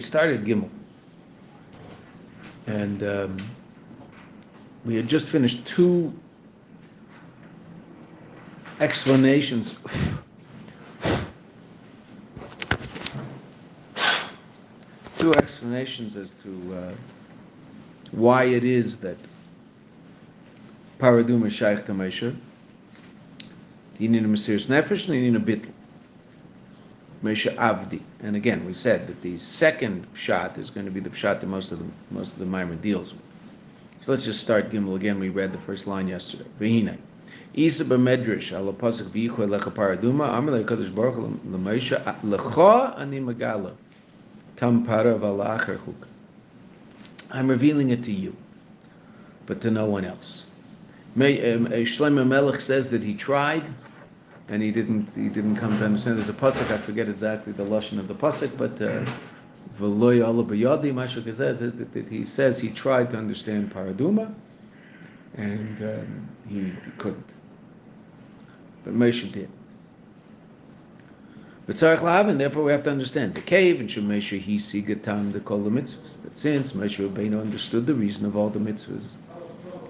we 0.00 0.04
started 0.04 0.46
Gimel. 0.46 0.70
And 2.66 3.02
um, 3.02 3.50
we 4.86 4.96
had 4.96 5.06
just 5.06 5.26
finished 5.28 5.66
two 5.66 6.18
explanations. 8.80 9.76
two 15.18 15.34
explanations 15.34 16.16
as 16.16 16.30
to 16.44 16.74
uh, 16.74 16.92
why 18.12 18.44
it 18.44 18.64
is 18.64 19.00
that 19.00 19.18
Paraduma 20.98 21.48
is 21.48 21.52
Shaykh 21.52 21.84
to 21.84 21.92
Moshe. 21.92 22.34
You 23.98 24.08
need 24.08 24.24
a 24.24 24.28
Mesiris 24.28 24.70
Nefesh 24.70 25.08
and 25.08 25.22
you 25.22 25.30
need 25.30 25.36
a 25.36 25.44
Bitl. 25.44 25.70
Moshe 27.22 27.54
Avdi. 27.56 28.00
And 28.22 28.36
again, 28.36 28.64
we 28.64 28.74
said 28.74 29.06
that 29.06 29.20
the 29.22 29.38
second 29.38 30.06
shot 30.14 30.56
is 30.58 30.70
going 30.70 30.86
to 30.86 30.92
be 30.92 31.00
the 31.00 31.14
shot 31.14 31.40
that 31.40 31.46
most 31.46 31.72
of 31.72 31.78
the 31.78 31.84
most 32.10 32.32
of 32.32 32.38
the 32.38 32.46
Mimer 32.46 32.76
deals 32.76 33.12
with. 33.12 33.22
So 34.00 34.12
let's 34.12 34.24
just 34.24 34.40
start 34.40 34.70
Gimel 34.70 34.96
again. 34.96 35.18
We 35.18 35.28
read 35.28 35.52
the 35.52 35.58
first 35.58 35.86
line 35.86 36.08
yesterday. 36.08 36.46
Vehine. 36.58 36.96
Isa 37.52 37.84
b'medrash 37.84 38.52
al 38.52 38.72
pasuk 38.72 39.08
v'yichu 39.10 39.38
elecha 39.38 39.70
paraduma 39.72 40.30
le'kadosh 40.40 40.94
baruch 40.94 41.16
l'moshe 41.44 42.02
lecha 42.22 42.98
ani 42.98 43.20
magala 43.20 43.72
tam 44.56 44.86
para 44.86 45.14
v'alacher 45.14 45.84
chuk. 45.84 46.06
I'm 47.30 47.48
revealing 47.48 47.90
it 47.90 48.04
to 48.04 48.12
you, 48.12 48.36
but 49.46 49.60
to 49.60 49.70
no 49.70 49.86
one 49.86 50.04
else. 50.04 50.44
Um, 51.16 51.22
Shlomo 51.26 52.26
Melech 52.26 52.60
says 52.60 52.90
that 52.90 53.02
he 53.02 53.14
tried, 53.14 53.64
and 54.50 54.60
he 54.60 54.72
didn't. 54.72 55.08
He 55.14 55.28
didn't 55.28 55.56
come 55.56 55.78
to 55.78 55.84
understand. 55.84 56.18
There's 56.18 56.28
a 56.28 56.32
pasuk. 56.32 56.70
I 56.72 56.78
forget 56.78 57.08
exactly 57.08 57.52
the 57.52 57.62
lashon 57.62 57.98
of 58.00 58.08
the 58.08 58.14
pasuk, 58.14 58.58
but 58.58 58.76
v'loy 59.78 60.18
ala 60.18 60.44
b'yadi 60.44 60.92
mashuk 60.92 61.24
that 61.92 62.08
he 62.08 62.24
says 62.24 62.58
he 62.58 62.68
tried 62.68 63.10
to 63.10 63.16
understand 63.16 63.72
paraduma, 63.72 64.34
and 65.36 65.82
um, 65.82 66.28
he 66.48 66.72
couldn't. 66.98 67.24
But 68.84 68.94
Moshe 68.94 69.30
did. 69.30 69.48
But 71.66 71.76
Tzarech 71.76 71.98
Lavan, 71.98 72.38
therefore 72.38 72.64
we 72.64 72.72
have 72.72 72.82
to 72.84 72.90
understand 72.90 73.34
the 73.36 73.40
cave 73.40 73.78
and 73.78 73.88
Shemesha 73.88 74.40
he 74.40 74.56
sigatam 74.56 75.32
the 75.32 75.38
kol 75.38 75.62
the 75.62 75.70
mitzvahs. 75.70 76.20
That 76.22 76.36
since 76.36 76.72
Moshe 76.72 76.96
Rabbeinu 76.96 77.40
understood 77.40 77.86
the 77.86 77.94
reason 77.94 78.26
of 78.26 78.36
all 78.36 78.48
the 78.48 78.58
mitzvahs, 78.58 79.12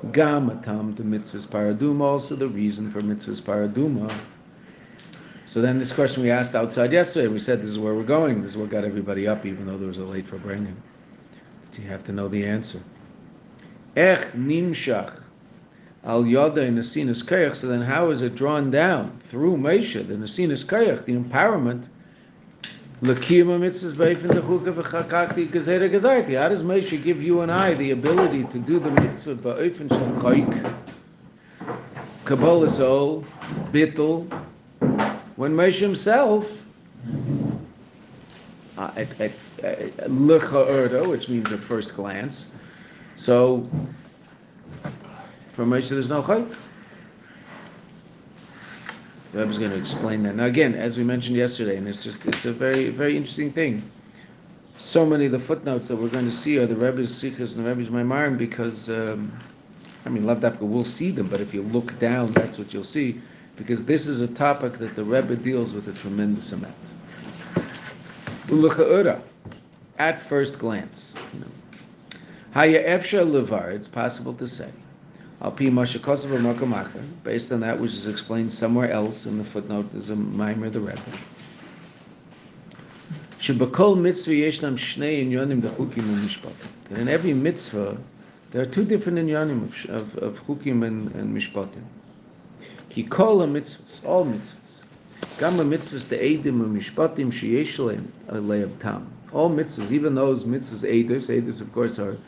gamatam 0.09 0.97
the 0.97 1.03
mitzvahs 1.03 1.47
paraduma, 1.47 2.03
also 2.03 2.37
the 2.37 2.49
reason 2.49 2.93
for 2.93 3.01
mitzvahs 3.01 3.41
paraduma. 3.41 4.13
So 5.51 5.61
then 5.61 5.81
this 5.81 5.93
question 5.93 6.23
we 6.23 6.31
asked 6.31 6.55
outside 6.55 6.93
yesterday, 6.93 7.27
we 7.27 7.41
said 7.41 7.61
this 7.61 7.71
is 7.71 7.77
where 7.77 7.93
we're 7.93 8.05
going. 8.05 8.41
This 8.41 8.53
is 8.53 8.57
what 8.57 8.71
got 8.71 8.85
everybody 8.85 9.27
up, 9.27 9.45
even 9.45 9.67
though 9.67 9.77
there 9.77 9.89
was 9.89 9.99
a 9.99 10.05
late 10.05 10.29
for 10.29 10.39
bringing. 10.39 10.81
But 11.69 11.81
you 11.81 11.89
have 11.89 12.05
to 12.05 12.13
know 12.13 12.29
the 12.29 12.47
answer. 12.47 12.81
Ech 13.97 14.31
nimshach 14.31 15.21
al 16.05 16.23
yoda 16.23 16.59
in 16.59 16.77
Nasinas 16.77 17.25
Kayach, 17.25 17.57
so 17.57 17.67
then 17.67 17.83
how 17.83 18.11
is 18.11 18.23
it 18.23 18.37
drawn 18.37 18.71
down 18.71 19.21
through 19.29 19.57
Moshe, 19.57 20.07
the 20.07 20.15
Nasinas 20.15 20.65
Kayach, 20.65 21.05
the 21.05 21.17
empowerment? 21.17 21.89
Lakiyama 23.03 23.59
mitzvahs 23.59 23.95
beifin 23.95 24.29
the 24.29 24.43
chukah 24.43 24.73
v'chakakti 24.73 25.51
gazera 25.51 25.91
gazarti. 25.91 26.41
How 26.41 26.49
does 26.49 26.63
Moshe 26.63 27.03
give 27.03 27.21
you 27.21 27.41
and 27.41 27.51
I 27.51 27.75
the 27.75 27.91
ability 27.91 28.45
to 28.45 28.59
do 28.61 28.79
the 28.79 28.93
mitzvah 28.93 29.35
ba'ofen 29.35 29.89
shel 29.89 30.23
chayik? 30.23 30.75
Kabbalah 32.25 32.71
soul, 32.71 33.25
bittel, 33.73 34.29
when 35.41 35.55
Moshe 35.55 35.79
himself, 35.79 36.47
uh, 38.77 38.91
at, 38.95 39.19
at, 39.19 39.33
at, 39.63 40.11
which 41.09 41.31
means 41.31 41.51
at 41.51 41.61
first 41.61 41.97
glance, 41.97 42.53
so 43.17 43.67
for 45.55 45.65
Moshe, 45.65 45.89
there's 45.89 46.11
no 46.11 46.23
chayk. 46.23 46.55
The 49.33 49.49
is 49.49 49.57
going 49.57 49.71
to 49.71 49.79
explain 49.79 50.23
that. 50.25 50.37
Now, 50.37 50.45
again, 50.45 50.75
as 50.75 50.99
we 50.99 51.05
mentioned 51.05 51.37
yesterday, 51.37 51.79
and 51.79 51.89
it's 51.89 52.03
just 52.03 52.27
it's 52.27 52.45
a 52.45 52.53
very 52.53 52.91
very 52.91 53.17
interesting 53.17 53.51
thing. 53.51 53.83
So 54.77 55.07
many 55.07 55.25
of 55.25 55.33
the 55.33 55.41
footnotes 55.41 55.89
that 55.89 55.97
we're 55.97 56.09
going 56.09 56.27
to 56.27 56.37
see 56.37 56.59
are 56.59 56.67
the 56.67 56.77
Rebbe's 56.77 57.17
Sikhs 57.17 57.55
and 57.55 57.65
the 57.65 57.75
Rebbe's 57.75 57.89
Maimarim 57.89 58.37
because, 58.37 58.91
um, 58.91 59.33
I 60.05 60.11
mean, 60.11 60.25
Lavdafka 60.25 60.69
will 60.69 60.85
see 60.85 61.11
them, 61.11 61.29
but 61.29 61.41
if 61.41 61.55
you 61.55 61.63
look 61.63 61.99
down, 61.99 62.33
that's 62.33 62.59
what 62.59 62.75
you'll 62.75 62.85
see, 62.85 63.23
because 63.61 63.85
this 63.85 64.07
is 64.07 64.23
a 64.23 64.27
topic 64.27 64.79
that 64.79 64.97
the 64.97 65.05
Rebbe 65.05 65.37
deals 65.37 65.75
with 65.75 65.87
a 65.87 65.93
tremendous 65.93 66.51
amount. 66.53 66.75
At 69.99 70.23
first 70.23 70.59
glance, 70.59 71.13
Haya 72.55 72.99
Efsha 72.99 73.23
Levar, 73.23 73.73
it's 73.75 73.87
possible 73.87 74.33
to 74.35 74.49
say 74.49 74.71
al 75.43 75.51
pi 75.51 75.65
mashakos 75.67 76.25
v'markamachen, 76.25 77.23
based 77.23 77.53
on 77.53 77.61
that 77.61 77.79
which 77.79 77.93
is 77.93 78.07
explained 78.07 78.51
somewhere 78.51 78.91
else 78.91 79.27
in 79.27 79.37
the 79.37 79.45
footnote, 79.45 79.93
there's 79.93 80.09
a 80.09 80.17
mimer 80.17 80.71
the 80.71 80.81
Rebbe. 80.81 81.03
Shebakol 83.41 84.01
mitzvah 84.01 84.33
yeshnam 84.33 84.79
shnei 84.79 85.23
inyonim 85.23 85.61
dechukim 85.61 86.05
u'mishpatim. 86.05 86.69
And 86.89 86.99
in 86.99 87.09
every 87.09 87.35
mitzvah, 87.35 87.99
there 88.53 88.63
are 88.63 88.67
two 88.67 88.85
different 88.85 89.19
inyonim 89.19 89.89
of, 89.91 90.17
of, 90.17 90.49
of 90.49 90.67
and, 90.67 91.15
and 91.15 91.37
mishpatim. 91.37 91.85
Ki 92.91 93.05
kol 93.05 93.39
mitzvahs, 93.47 94.05
all 94.05 94.27
mitzvahs. 94.27 95.39
Gama 95.39 95.65
mitzvahs 95.65 96.09
the 96.09 96.17
eidim 96.17 96.61
u'mishpatim 96.61 97.33
sheyesh 97.33 97.77
le'av 98.29 98.79
tam. 98.81 99.11
All 99.33 99.49
mitzvahs, 99.49 99.91
even 99.91 100.15
those 100.15 100.45
mitzvahs 100.45 100.83
eidos, 100.83 101.29
eidos 101.29 101.61
of 101.61 101.73
course 101.73 101.99
are 101.99 102.19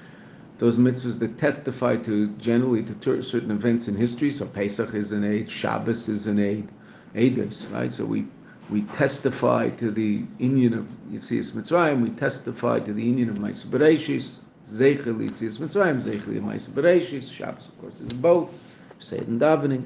those 0.58 0.78
mitzvahs 0.78 1.18
that 1.18 1.38
testify 1.38 1.96
to 1.96 2.28
generally 2.38 2.84
to 2.84 3.22
certain 3.22 3.50
events 3.50 3.88
in 3.88 3.96
history. 3.96 4.32
So 4.32 4.46
Pesach 4.46 4.94
is 4.94 5.10
an 5.10 5.24
aid, 5.24 5.50
Shabbos 5.50 6.08
is 6.08 6.28
an 6.28 6.38
aid, 6.38 6.68
Eidos, 7.14 7.70
right? 7.72 7.92
So 7.92 8.04
we 8.04 8.24
we 8.70 8.82
testify 8.96 9.70
to 9.70 9.90
the 9.90 10.22
union 10.38 10.72
of 10.72 10.86
Yitzias 11.10 11.52
Mitzrayim. 11.52 12.00
We 12.00 12.10
testify 12.10 12.80
to 12.80 12.92
the 12.92 13.02
union 13.02 13.28
of 13.28 13.38
Ma'aser 13.38 13.66
Bereshis, 13.66 14.36
Zeichel 14.70 15.18
Yitzias 15.18 15.58
Mitzrayim, 15.58 16.00
Zeichel 16.00 16.40
Ma'aser 16.40 16.70
Bereshis. 16.70 17.30
Shabbos, 17.30 17.66
of 17.66 17.80
course, 17.80 18.00
is 18.00 18.12
both. 18.12 18.58
It 19.00 19.26
in 19.26 19.40
davening. 19.40 19.84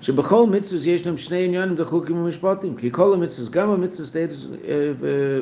שבכל 0.00 0.46
מצווה 0.46 0.80
יש 0.86 1.06
להם 1.06 1.16
שני 1.16 1.44
עניינים 1.44 1.76
דחוקים 1.76 2.16
ומשפטים, 2.16 2.76
כי 2.76 2.90
כל 2.90 3.14
המצווה, 3.14 3.50
גם 3.50 3.70
המצווה 3.70 4.06
סטטוס 4.06 4.50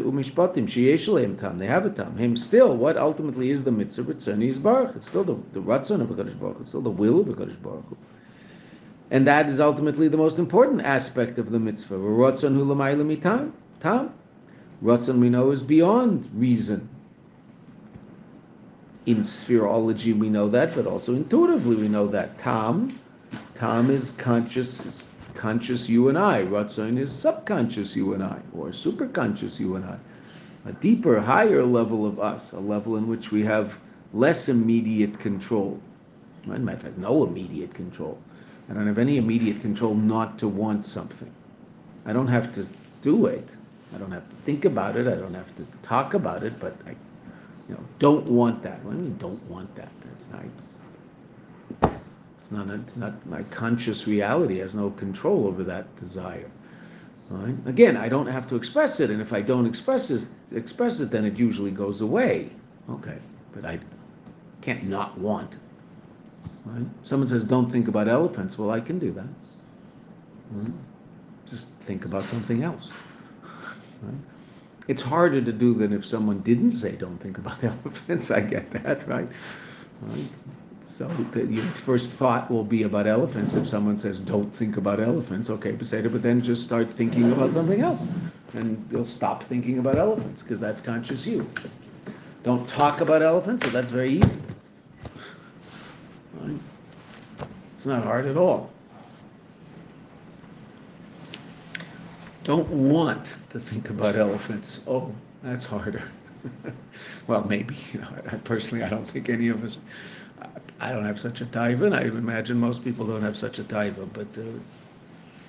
ומשפטים, 0.04 0.68
שיש 0.68 1.08
להם 1.08 1.34
טעם, 1.36 1.58
they 1.58 1.70
have 1.70 1.86
a 1.86 1.96
טעם, 1.96 2.12
הם 2.18 2.34
still, 2.36 2.74
what 2.82 2.96
ultimately 2.96 3.50
is 3.50 3.64
the 3.64 3.70
mitzvah, 3.70 4.10
רצון 4.10 4.42
יזברך, 4.42 4.90
it's 4.96 5.08
still 5.08 5.24
the, 5.24 5.56
the 5.56 5.70
רצון 5.70 6.00
of 6.00 6.04
ברוך 6.04 6.56
הוא, 6.56 6.64
it's 6.64 6.68
still 6.68 6.82
the 6.82 7.00
will 7.00 7.30
of 7.30 7.62
ברוך 7.62 7.84
הוא. 7.88 7.96
And 9.10 9.26
that 9.26 9.46
is 9.48 9.58
ultimately 9.58 10.08
the 10.08 10.18
most 10.18 10.38
important 10.38 10.82
aspect 10.82 11.38
of 11.38 11.50
the 11.50 11.58
mitzvah. 11.58 11.96
Ratzon 11.96 12.54
hu 12.54 12.64
l'mayla 12.64 13.04
mitam, 13.04 13.52
tam. 13.80 14.10
Ratzon 14.84 15.18
we 15.18 15.30
know 15.30 15.50
is 15.50 15.62
beyond 15.62 16.28
reason. 16.34 16.88
In 19.06 19.22
spherology 19.22 20.12
we 20.18 20.28
know 20.28 20.50
that, 20.50 20.74
but 20.74 20.86
also 20.86 21.14
intuitively 21.14 21.76
we 21.76 21.88
know 21.88 22.06
that. 22.08 22.38
Tam 22.38 22.90
Tam 23.54 23.90
is 23.90 24.12
conscious, 24.12 25.06
conscious 25.34 25.88
you 25.88 26.08
and 26.08 26.18
I. 26.18 26.44
Ratzon 26.44 26.98
is 26.98 27.12
subconscious 27.12 27.96
you 27.96 28.14
and 28.14 28.22
I, 28.22 28.40
or 28.54 28.68
superconscious 28.68 29.58
you 29.58 29.76
and 29.76 29.84
I. 29.84 29.98
A 30.66 30.72
deeper, 30.72 31.20
higher 31.20 31.64
level 31.64 32.06
of 32.06 32.20
us, 32.20 32.52
a 32.52 32.60
level 32.60 32.96
in 32.96 33.08
which 33.08 33.30
we 33.32 33.42
have 33.44 33.78
less 34.12 34.48
immediate 34.48 35.18
control. 35.18 35.80
Matter 36.46 36.72
of 36.72 36.82
fact, 36.82 36.98
no 36.98 37.24
immediate 37.24 37.74
control. 37.74 38.18
I 38.70 38.74
don't 38.74 38.86
have 38.86 38.98
any 38.98 39.16
immediate 39.16 39.60
control 39.60 39.94
not 39.94 40.38
to 40.38 40.48
want 40.48 40.84
something. 40.84 41.30
I 42.04 42.12
don't 42.12 42.28
have 42.28 42.54
to 42.54 42.66
do 43.02 43.26
it. 43.26 43.48
I 43.94 43.98
don't 43.98 44.12
have 44.12 44.28
to 44.28 44.36
think 44.36 44.64
about 44.64 44.96
it. 44.96 45.06
I 45.06 45.14
don't 45.14 45.34
have 45.34 45.54
to 45.56 45.66
talk 45.82 46.14
about 46.14 46.42
it. 46.42 46.60
But 46.60 46.76
I, 46.86 46.90
you 47.68 47.74
know, 47.74 47.84
don't 47.98 48.26
want 48.26 48.62
that. 48.62 48.84
What 48.84 48.92
do 48.92 48.98
you 48.98 49.04
mean 49.04 49.16
don't 49.16 49.42
want 49.48 49.74
that? 49.76 49.88
That's 50.04 50.30
not. 51.82 51.94
It's 52.48 52.56
not, 52.56 52.70
it's 52.70 52.96
not 52.96 53.26
my 53.26 53.42
conscious 53.44 54.06
reality 54.06 54.58
has 54.60 54.74
no 54.74 54.88
control 54.90 55.46
over 55.46 55.62
that 55.64 55.94
desire. 56.00 56.50
Right? 57.28 57.54
Again, 57.66 57.94
I 57.94 58.08
don't 58.08 58.26
have 58.26 58.48
to 58.48 58.56
express 58.56 59.00
it, 59.00 59.10
and 59.10 59.20
if 59.20 59.34
I 59.34 59.42
don't 59.42 59.66
express 59.66 60.10
it, 60.10 60.30
express 60.52 60.98
it, 61.00 61.10
then 61.10 61.26
it 61.26 61.36
usually 61.36 61.70
goes 61.70 62.00
away. 62.00 62.50
Okay, 62.88 63.18
but 63.52 63.66
I 63.66 63.78
can't 64.62 64.84
not 64.84 65.18
want. 65.18 65.52
Right? 66.64 66.86
Someone 67.02 67.28
says, 67.28 67.44
"Don't 67.44 67.70
think 67.70 67.86
about 67.86 68.08
elephants." 68.08 68.58
Well, 68.58 68.70
I 68.70 68.80
can 68.80 68.98
do 68.98 69.12
that. 69.12 69.28
Right? 70.52 70.72
Just 71.50 71.66
think 71.82 72.06
about 72.06 72.30
something 72.30 72.62
else. 72.62 72.90
Right? 74.02 74.14
It's 74.86 75.02
harder 75.02 75.42
to 75.42 75.52
do 75.52 75.74
than 75.74 75.92
if 75.92 76.06
someone 76.06 76.40
didn't 76.40 76.70
say, 76.70 76.96
"Don't 76.96 77.18
think 77.18 77.36
about 77.36 77.62
elephants." 77.72 78.30
I 78.30 78.40
get 78.40 78.70
that, 78.70 79.06
right? 79.06 79.28
right? 80.00 80.28
So 80.98 81.06
the, 81.30 81.46
your 81.46 81.64
first 81.86 82.10
thought 82.10 82.50
will 82.50 82.64
be 82.64 82.82
about 82.82 83.06
elephants. 83.06 83.54
If 83.54 83.68
someone 83.68 83.98
says, 83.98 84.18
"Don't 84.18 84.52
think 84.52 84.76
about 84.76 84.98
elephants," 84.98 85.48
okay, 85.48 85.70
but 85.70 85.88
but 85.88 86.22
then 86.22 86.42
just 86.42 86.64
start 86.64 86.92
thinking 86.92 87.30
about 87.30 87.52
something 87.52 87.80
else. 87.82 88.00
and 88.54 88.84
you'll 88.90 89.06
stop 89.06 89.44
thinking 89.44 89.78
about 89.78 89.94
elephants 89.96 90.42
because 90.42 90.58
that's 90.58 90.80
conscious 90.80 91.24
you. 91.24 91.48
Don't 92.42 92.68
talk 92.68 93.00
about 93.00 93.22
elephants, 93.22 93.64
so 93.64 93.70
that's 93.70 93.92
very 93.92 94.18
easy. 94.18 94.42
Right? 96.34 96.58
It's 97.74 97.86
not 97.86 98.02
hard 98.02 98.26
at 98.26 98.36
all. 98.36 98.68
Don't 102.42 102.68
want 102.70 103.36
to 103.50 103.60
think 103.60 103.88
about 103.90 104.16
elephants. 104.16 104.80
Oh, 104.84 105.14
that's 105.44 105.66
harder. 105.66 106.10
well, 107.28 107.44
maybe. 107.44 107.76
You 107.92 108.00
know, 108.00 108.08
personally, 108.42 108.82
I 108.82 108.88
don't 108.88 109.06
think 109.06 109.28
any 109.28 109.48
of 109.48 109.62
us. 109.62 109.78
I 110.80 110.92
don't 110.92 111.04
have 111.04 111.18
such 111.18 111.40
a 111.40 111.44
taiva, 111.46 111.86
and 111.86 111.94
I 111.94 112.02
imagine 112.02 112.58
most 112.58 112.84
people 112.84 113.06
don't 113.06 113.22
have 113.22 113.36
such 113.36 113.58
a 113.58 113.64
taiva. 113.64 114.08
But 114.12 114.28
uh, 114.38 114.60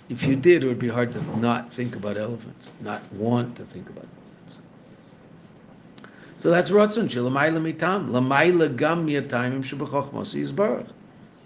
if 0.09 0.23
you 0.23 0.35
did, 0.35 0.63
it 0.63 0.67
would 0.67 0.79
be 0.79 0.87
hard 0.87 1.11
to 1.13 1.39
not 1.39 1.71
think 1.71 1.95
about 1.95 2.17
elephants, 2.17 2.71
not 2.81 3.11
want 3.13 3.55
to 3.57 3.63
think 3.63 3.89
about 3.89 4.05
elephants. 4.05 4.57
So 6.37 6.49
that's 6.49 6.71
Ratzon 6.71 7.07
Mitam. 7.07 8.09
Lamayla 8.09 8.75
Gam 8.75 9.05
Yisbarach. 9.07 10.89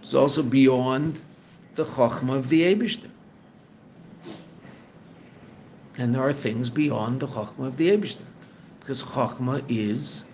It's 0.01 0.13
also 0.13 0.43
beyond 0.43 1.21
the 1.75 1.83
Chachma 1.83 2.37
of 2.37 2.49
the 2.49 2.61
Abishter. 2.61 3.09
And 5.97 6.13
there 6.13 6.21
are 6.21 6.33
things 6.33 6.69
beyond 6.69 7.19
the 7.19 7.27
Chachma 7.27 7.67
of 7.67 7.77
the 7.77 7.89
Abishter. 7.89 8.25
Because 8.79 9.03
Chachma 9.03 9.63
is 9.67 10.25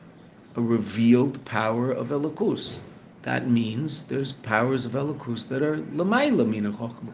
a 0.56 0.62
revealed 0.62 1.44
power 1.45 1.92
of 1.92 2.10
Elokus. 2.10 2.80
That 3.24 3.48
means 3.50 4.04
there's 4.04 4.31
powers 4.31 4.86
of 4.86 4.94
Elokus 4.94 5.48
that 5.50 5.62
are 5.62 5.77
Lamayla 5.77 6.48
Mina 6.48 6.71
Chachma. 6.71 7.13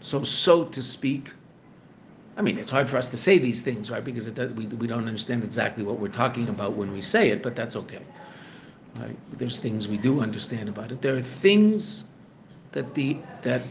So, 0.00 0.22
so 0.22 0.64
to 0.66 0.82
speak, 0.82 1.32
I 2.36 2.42
mean, 2.42 2.58
it's 2.58 2.70
hard 2.70 2.88
for 2.88 2.96
us 2.96 3.08
to 3.10 3.16
say 3.16 3.38
these 3.38 3.60
things, 3.60 3.90
right? 3.90 4.04
Because 4.04 4.26
does, 4.26 4.52
we, 4.52 4.66
we 4.66 4.86
don't 4.86 5.06
understand 5.06 5.44
exactly 5.44 5.84
what 5.84 5.98
we're 5.98 6.08
talking 6.08 6.48
about 6.48 6.74
when 6.74 6.92
we 6.92 7.00
say 7.00 7.30
it, 7.30 7.42
but 7.42 7.56
that's 7.56 7.76
okay. 7.76 8.02
Right? 8.96 9.16
There's 9.32 9.58
things 9.58 9.88
we 9.88 9.98
do 9.98 10.20
understand 10.20 10.68
about 10.68 10.92
it. 10.92 11.02
There 11.02 11.16
are 11.16 11.22
things 11.22 12.04
that 12.72 12.94
the 12.94 13.18
that 13.42 13.62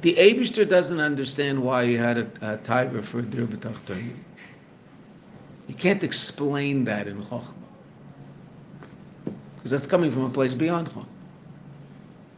the 0.00 0.14
Abishter 0.14 0.68
doesn't 0.68 1.00
understand 1.00 1.62
why 1.62 1.86
he 1.86 1.94
had 1.94 2.18
a, 2.18 2.26
a 2.42 2.56
tiger 2.58 3.00
for 3.02 3.20
a 3.20 3.22
dir 3.22 3.48
You 5.66 5.74
can't 5.74 6.04
explain 6.04 6.84
that 6.84 7.08
in 7.08 7.22
Chochmah. 7.22 7.63
Because 9.64 9.80
that's 9.80 9.86
coming 9.86 10.10
from 10.10 10.24
a 10.24 10.28
place 10.28 10.52
beyond 10.52 10.90
Chochmah. 10.90 11.06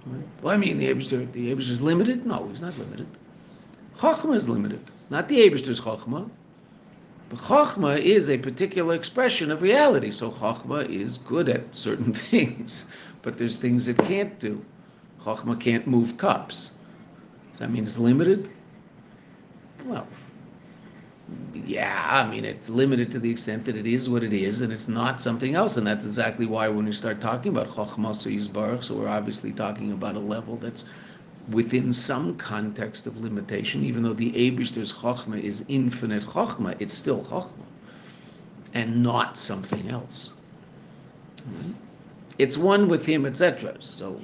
Right? 0.07 0.23
Well, 0.43 0.55
I 0.55 0.57
mean, 0.57 0.79
the 0.79 0.95
Abishter, 0.95 1.31
the 1.33 1.53
Abishter 1.53 1.71
is 1.71 1.83
limited? 1.83 2.25
No, 2.25 2.47
he's 2.47 2.61
not 2.61 2.79
limited. 2.79 3.09
Chochmah 3.99 4.37
is 4.37 4.49
limited, 4.49 4.79
not 5.11 5.29
the 5.29 5.39
Abishter's 5.39 5.81
Chochmah. 5.81 6.31
But 7.29 7.41
Chochmah 7.41 8.01
is 8.01 8.31
a 8.31 8.39
particular 8.39 8.95
expression 8.95 9.51
of 9.51 9.61
reality. 9.61 10.13
So 10.13 10.31
Chochmah 10.31 10.89
is 10.89 11.19
good 11.19 11.49
at 11.49 11.75
certain 11.75 12.15
things, 12.31 12.87
but 13.23 13.39
there's 13.39 13.57
things 13.57 13.89
it 13.89 13.99
can't 13.99 14.39
do. 14.39 14.65
Chochmah 15.21 15.61
can't 15.61 15.89
move 15.89 16.17
cups. 16.19 16.75
Does 17.51 17.59
that 17.59 17.73
mean 17.73 17.87
it's 17.87 17.99
limited? 17.99 18.49
Well, 19.85 20.07
yeah, 21.67 22.07
I 22.09 22.31
mean, 22.31 22.45
it's 22.45 22.69
limited 22.69 23.11
to 23.13 23.19
the 23.19 23.31
extent 23.31 23.65
that 23.65 23.77
it 23.77 23.87
is 23.87 24.09
what 24.09 24.23
it 24.23 24.33
is, 24.33 24.61
and 24.61 24.73
it's 24.73 24.89
not 24.89 25.21
something 25.21 25.55
else. 25.55 25.77
And 25.77 25.87
that's 25.87 26.07
exactly 26.07 26.47
why 26.47 26.69
when 26.69 26.85
we 26.85 26.93
start 26.93 27.21
talking 27.21 27.51
about 27.51 27.69
Chochmas 27.69 28.27
Yisbarach, 28.27 28.85
so 28.85 28.95
we're 28.95 29.09
obviously 29.09 29.53
talking 29.53 29.93
about 29.93 30.15
a 30.15 30.21
level 30.21 30.57
that's 30.57 30.85
within 31.49 31.93
some 31.93 32.37
context 32.37 33.07
of 33.07 33.21
limitation, 33.21 33.85
even 33.85 34.03
though 34.03 34.13
the 34.13 34.33
Abishter's 34.33 34.93
Chochma 34.93 35.41
is 35.41 35.65
infinite 35.69 36.25
Chochma, 36.25 36.77
it's 36.79 36.95
still 36.95 37.25
Chochma, 37.25 37.67
and 38.75 39.03
not 39.03 39.37
something 39.37 39.91
else. 39.91 40.33
It's 42.39 42.59
one 42.59 42.89
with 42.89 43.07
him, 43.07 43.27
etc. 43.27 43.77
So 43.81 44.21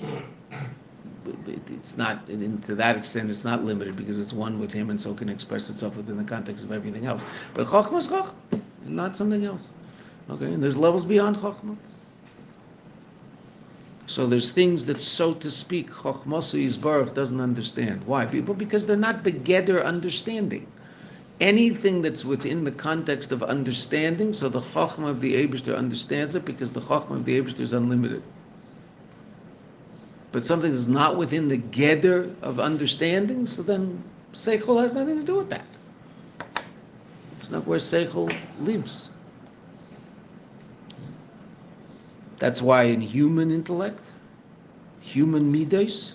it's 1.68 1.96
not 1.96 2.26
to 2.26 2.74
that 2.74 2.96
extent 2.96 3.30
it's 3.30 3.44
not 3.44 3.64
limited 3.64 3.96
because 3.96 4.18
it's 4.18 4.32
one 4.32 4.58
with 4.58 4.72
him 4.72 4.90
and 4.90 5.00
so 5.00 5.14
can 5.14 5.28
express 5.28 5.70
itself 5.70 5.96
within 5.96 6.16
the 6.16 6.24
context 6.24 6.64
of 6.64 6.72
everything 6.72 7.06
else. 7.06 7.24
But 7.54 7.66
chokhmah 7.66 7.98
is 7.98 8.08
chokhmah 8.08 8.62
not 8.84 9.16
something 9.16 9.44
else. 9.44 9.70
Okay? 10.30 10.46
And 10.46 10.62
there's 10.62 10.76
levels 10.76 11.04
beyond 11.04 11.36
chokhmah. 11.36 11.76
So 14.06 14.26
there's 14.26 14.52
things 14.52 14.86
that 14.86 15.00
so 15.00 15.32
to 15.34 15.50
speak 15.50 15.90
chokhmasu 15.90 16.64
yisbarach 16.64 17.14
doesn't 17.14 17.40
understand. 17.40 18.04
Why? 18.04 18.26
People 18.26 18.54
because 18.54 18.86
they're 18.86 18.96
not 18.96 19.22
begeder 19.22 19.82
understanding. 19.82 20.66
Anything 21.40 22.02
that's 22.02 22.24
within 22.24 22.64
the 22.64 22.72
context 22.72 23.32
of 23.32 23.42
understanding 23.42 24.32
so 24.32 24.48
the 24.48 24.60
chokhmah 24.60 25.08
of 25.08 25.20
the 25.20 25.34
Abishter 25.34 25.76
understands 25.76 26.34
it 26.34 26.44
because 26.44 26.72
the 26.72 26.80
chokhmah 26.80 27.16
of 27.16 27.24
the 27.24 27.40
Abishter 27.40 27.60
is 27.60 27.72
unlimited 27.72 28.22
but 30.32 30.42
something 30.42 30.72
that's 30.72 30.88
not 30.88 31.16
within 31.18 31.48
the 31.48 31.58
geder 31.58 32.34
of 32.40 32.58
understanding, 32.58 33.46
so 33.46 33.62
then 33.62 34.02
seichel 34.32 34.82
has 34.82 34.94
nothing 34.94 35.18
to 35.18 35.24
do 35.24 35.36
with 35.36 35.50
that. 35.50 35.66
It's 37.38 37.50
not 37.50 37.66
where 37.66 37.78
seichel 37.78 38.34
lives. 38.60 39.10
That's 42.38 42.62
why 42.62 42.84
in 42.84 43.02
human 43.02 43.52
intellect, 43.52 44.10
human 45.00 45.52
midos, 45.52 46.14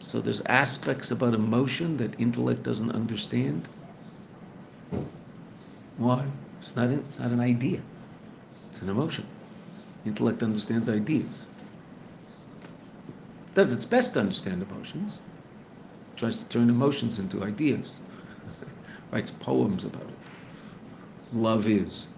so 0.00 0.20
there's 0.20 0.40
aspects 0.42 1.10
about 1.10 1.34
emotion 1.34 1.96
that 1.96 2.18
intellect 2.20 2.62
doesn't 2.62 2.92
understand. 2.92 3.68
Why? 5.96 6.26
It's 6.60 6.76
not, 6.76 6.90
it's 6.90 7.18
not 7.18 7.30
an 7.30 7.40
idea. 7.40 7.80
It's 8.70 8.80
an 8.80 8.88
emotion. 8.88 9.26
Intellect 10.06 10.42
understands 10.42 10.88
ideas 10.88 11.46
does 13.54 13.72
its 13.72 13.84
best 13.84 14.14
to 14.14 14.20
understand 14.20 14.62
emotions, 14.62 15.20
tries 16.16 16.38
to 16.38 16.48
turn 16.48 16.68
emotions 16.68 17.18
into 17.18 17.44
ideas, 17.44 17.96
writes 19.10 19.30
poems 19.30 19.84
about 19.84 20.02
it. 20.02 21.34
Love 21.34 21.66
is. 21.66 22.08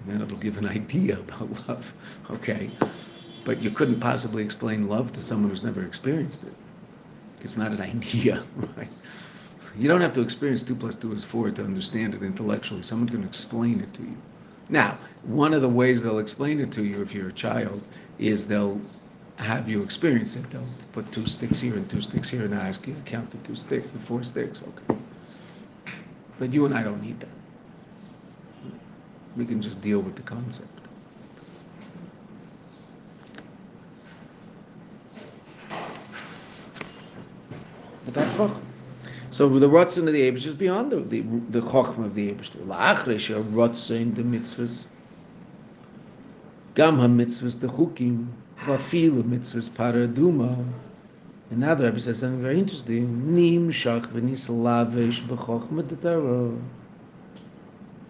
And 0.00 0.14
then 0.14 0.22
it'll 0.22 0.38
give 0.38 0.58
an 0.58 0.68
idea 0.80 1.18
about 1.18 1.68
love. 1.68 1.94
Okay. 2.30 2.70
But 3.44 3.60
you 3.62 3.70
couldn't 3.70 4.00
possibly 4.00 4.42
explain 4.42 4.88
love 4.88 5.12
to 5.12 5.20
someone 5.20 5.50
who's 5.50 5.62
never 5.62 5.84
experienced 5.84 6.44
it. 6.44 6.54
It's 7.42 7.56
not 7.56 7.72
an 7.72 7.80
idea, 7.82 8.42
right? 8.76 8.88
You 9.76 9.88
don't 9.88 10.00
have 10.00 10.12
to 10.14 10.20
experience 10.20 10.62
2 10.62 10.76
plus 10.76 10.96
2 10.96 11.12
is 11.12 11.24
4 11.24 11.50
to 11.52 11.64
understand 11.64 12.14
it 12.14 12.22
intellectually. 12.22 12.82
Someone 12.82 13.08
can 13.08 13.24
explain 13.24 13.80
it 13.80 13.92
to 13.94 14.02
you. 14.02 14.16
Now, 14.68 14.98
one 15.24 15.52
of 15.52 15.62
the 15.62 15.68
ways 15.68 16.02
they'll 16.02 16.20
explain 16.20 16.60
it 16.60 16.72
to 16.72 16.84
you 16.84 17.02
if 17.02 17.12
you're 17.14 17.28
a 17.28 17.32
child 17.32 17.82
is 18.18 18.46
they'll 18.46 18.80
have 19.36 19.68
you 19.68 19.82
experienced 19.82 20.36
it. 20.36 20.50
They'll 20.50 20.66
put 20.92 21.10
two 21.12 21.26
sticks 21.26 21.60
here 21.60 21.74
and 21.74 21.88
two 21.88 22.00
sticks 22.00 22.30
here 22.30 22.44
and 22.44 22.54
I 22.54 22.68
ask 22.68 22.86
you 22.86 22.94
to 22.94 23.00
count 23.00 23.30
the 23.30 23.38
two 23.38 23.56
sticks, 23.56 23.88
the 23.92 23.98
four 23.98 24.22
sticks. 24.22 24.62
Okay. 24.62 25.00
But 26.38 26.52
you 26.52 26.64
and 26.66 26.74
I 26.74 26.82
don't 26.82 27.02
need 27.02 27.20
that. 27.20 27.28
We 29.36 29.44
can 29.44 29.60
just 29.60 29.80
deal 29.80 30.00
with 30.00 30.16
the 30.16 30.22
concept. 30.22 30.68
But 38.04 38.14
that's 38.14 38.34
Chacham. 38.34 38.62
So 39.30 39.48
the 39.48 39.68
Ratzin 39.68 40.06
of 40.06 40.12
the 40.12 40.30
Abish 40.30 40.46
is 40.46 40.54
beyond 40.54 40.92
the, 40.92 41.00
the, 41.00 41.20
the 41.50 41.58
of 41.58 42.14
the 42.14 42.32
Abish. 42.32 42.50
La'achresh, 42.50 43.44
Ratzin, 43.52 44.14
the 44.14 44.22
mitzvahs. 44.22 44.86
Gam 46.76 46.98
ha-mitzvahs, 46.98 47.60
the 47.60 47.68
chukim. 48.64 48.78
Vafilu 48.78 49.22
mitzvahs 49.22 49.70
paraduma. 49.70 50.66
And 51.50 51.60
now 51.60 51.74
the 51.74 51.84
Rebbe 51.84 52.00
says 52.00 52.18
something 52.20 52.42
very 52.42 52.58
interesting. 52.58 53.34
Nim 53.34 53.70
shach 53.70 54.06
v'nislavish 54.08 55.20
b'chochma 55.26 56.58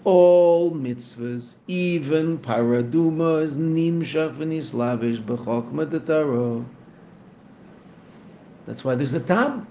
All 0.04 0.70
mitzvahs, 0.70 1.56
even 1.66 2.38
paraduma, 2.38 3.42
is 3.42 3.56
nim 3.56 4.02
shach 4.02 4.36
v'nislavish 4.36 5.22
b'chochma 5.22 6.64
That's 8.66 8.84
why 8.84 8.94
there's 8.94 9.14
a 9.14 9.20
tam. 9.20 9.66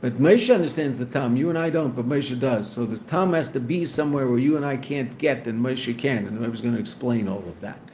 But 0.00 0.14
Moshe 0.14 0.54
understands 0.54 0.98
the 0.98 1.04
tam. 1.04 1.36
You 1.36 1.50
and 1.50 1.58
I 1.58 1.68
don't, 1.68 1.94
but 1.94 2.06
Moshe 2.06 2.38
does. 2.38 2.70
So 2.70 2.86
the 2.86 2.98
tam 2.98 3.34
has 3.34 3.50
to 3.50 3.60
be 3.60 3.84
somewhere 3.84 4.26
where 4.26 4.38
you 4.38 4.56
and 4.56 4.64
I 4.64 4.76
can't 4.78 5.18
get, 5.18 5.46
and 5.46 5.62
Moshe 5.62 5.98
can. 5.98 6.26
And 6.26 6.40
Rebbe 6.40 6.52
is 6.52 6.60
going 6.60 6.74
to 6.74 6.80
explain 6.80 7.28
all 7.28 7.44
of 7.46 7.60
that. 7.60 7.89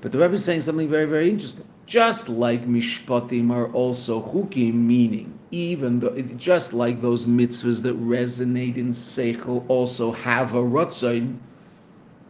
But 0.00 0.12
the 0.12 0.18
Rebbe 0.18 0.34
is 0.34 0.44
saying 0.44 0.62
something 0.62 0.88
very, 0.88 1.06
very 1.06 1.28
interesting. 1.28 1.66
Just 1.86 2.28
like 2.28 2.66
mishpatim 2.66 3.50
are 3.50 3.72
also 3.72 4.20
chukim, 4.20 4.74
meaning 4.74 5.38
even 5.50 6.00
though, 6.00 6.16
just 6.36 6.72
like 6.72 7.00
those 7.00 7.26
mitzvahs 7.26 7.82
that 7.82 7.98
resonate 8.00 8.76
in 8.76 8.90
seichel 8.90 9.64
also 9.68 10.12
have 10.12 10.54
a 10.54 10.62
rotzain, 10.62 11.38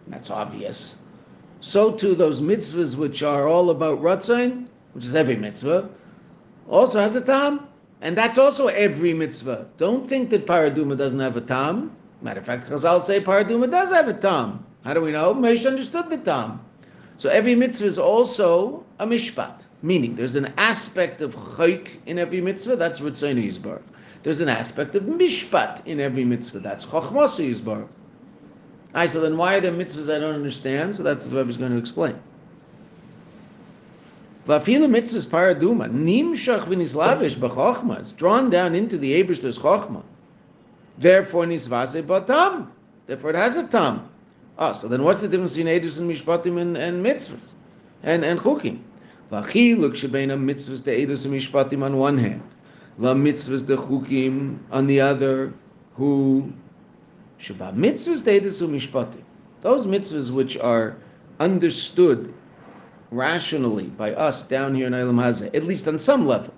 that's 0.07 0.31
obvious. 0.31 0.99
So 1.61 1.93
too 1.93 2.15
those 2.15 2.41
mitzvahs 2.41 2.97
which 2.97 3.23
are 3.23 3.49
all 3.49 3.71
about 3.71 4.01
rotzain, 4.01 4.69
which 4.93 5.05
is 5.05 5.15
every 5.15 5.37
mitzvah, 5.37 5.91
also 6.69 7.01
has 7.01 7.17
a 7.17 7.21
tam. 7.21 7.67
And 8.01 8.17
that's 8.17 8.39
also 8.39 8.69
every 8.69 9.13
mitzvah. 9.13 9.67
Don't 9.77 10.09
think 10.09 10.31
that 10.31 10.47
paraduma 10.47 10.97
doesn't 10.97 11.19
have 11.19 11.37
a 11.37 11.41
tam. 11.41 11.97
Matter 12.23 12.41
of 12.41 12.47
fact, 12.47 12.69
Chazal 12.69 13.01
say 13.01 13.21
paraduma 13.21 13.69
does 13.69 13.91
have 13.91 14.07
a 14.07 14.15
tam. 14.15 14.65
How 14.85 14.95
do 14.95 15.01
we 15.01 15.11
know? 15.11 15.35
Moshe 15.35 15.67
understood 15.67 16.09
the 16.09 16.19
tam. 16.19 16.65
So 17.19 17.29
every 17.29 17.57
mitzvah 17.57 17.87
is 17.87 17.99
also 17.99 18.85
a 19.01 19.07
mishpat, 19.07 19.63
meaning 19.83 20.15
there's 20.15 20.37
an 20.37 20.53
aspect 20.57 21.21
of 21.21 21.35
chayk 21.35 21.97
in 22.07 22.17
every 22.17 22.41
mitzvah. 22.41 22.77
That's 22.77 23.01
Ritzayna 23.01 23.45
Yisbar. 23.45 23.83
There's 24.23 24.41
an 24.41 24.49
aspect 24.49 24.95
of 24.95 25.03
mishpat 25.03 25.85
in 25.85 25.99
every 25.99 26.25
mitzvah. 26.25 26.61
That's 26.61 26.87
chokhmasa 26.87 27.51
Yisbar. 27.51 27.89
I 28.95 29.07
so 29.07 29.21
then 29.21 29.37
why 29.37 29.57
are 29.57 29.61
there 29.61 29.73
mitzvahs 29.73 30.15
I 30.15 30.21
don't 30.21 30.37
understand? 30.37 30.95
So 30.95 31.03
that's 31.03 31.25
what 31.25 31.31
the 31.31 31.37
Rebbe 31.39 31.51
is 31.51 31.57
going 31.57 31.73
to 31.73 31.79
explain. 31.79 32.21
Vafila 34.47 34.89
mitzvahs 34.89 35.27
paraduma 35.27 35.91
nimshach 35.91 36.67
v'nislavish 36.67 37.35
b'chokhma. 37.35 37.99
It's 37.99 38.13
drawn 38.13 38.49
down 38.49 38.77
into 38.77 38.97
the 38.97 39.21
Ebershter's 39.21 39.59
chokhma. 39.59 40.05
Therefore 40.97 41.47
nisvase 41.47 42.01
batam. 42.01 42.69
Therefore 43.07 43.31
it 43.31 43.37
has 43.37 43.57
a 43.57 43.67
tam. 43.67 44.09
Ah, 44.59 44.73
so 44.73 44.89
then 44.89 45.05
what's 45.05 45.23
the 45.23 45.29
difference 45.29 45.57
between 45.57 45.81
edus 45.81 46.01
and 46.01 46.11
mishpatim 46.11 46.61
and, 46.61 46.77
and 46.77 47.05
mitzvahs 47.05 47.53
and 48.03 48.25
and 48.25 48.41
chukim? 48.41 48.81
V'achiluk 49.31 49.93
shebeina 49.93 50.37
mitzvahs 50.37 50.83
the 50.83 50.91
edus 50.91 51.25
and 51.25 51.35
mishpatim 51.35 51.83
on 51.85 51.97
one 51.97 52.19
hand, 52.19 52.43
la 52.99 53.15
mitzvahs 53.15 53.67
the 53.67 53.77
chukim 53.77 54.59
on 54.73 54.89
the 54.89 55.01
other, 55.01 55.53
who 55.95 56.53
sheba 57.37 57.73
mitzvahs 57.73 58.25
the 58.25 58.33
edus 58.33 58.61
and 58.61 58.75
mishpatim. 58.75 59.23
Those 59.61 59.87
mitzvahs 59.87 60.33
which 60.33 60.57
are 60.57 60.97
understood 61.39 62.35
rationally 63.13 63.87
by 63.87 64.13
us 64.15 64.47
down 64.47 64.75
here 64.75 64.89
in 64.89 64.93
Eilam 64.93 65.23
Hazeh, 65.23 65.55
at 65.55 65.65
least 65.65 65.87
on 65.87 65.99
some 65.99 66.27
level, 66.27 66.53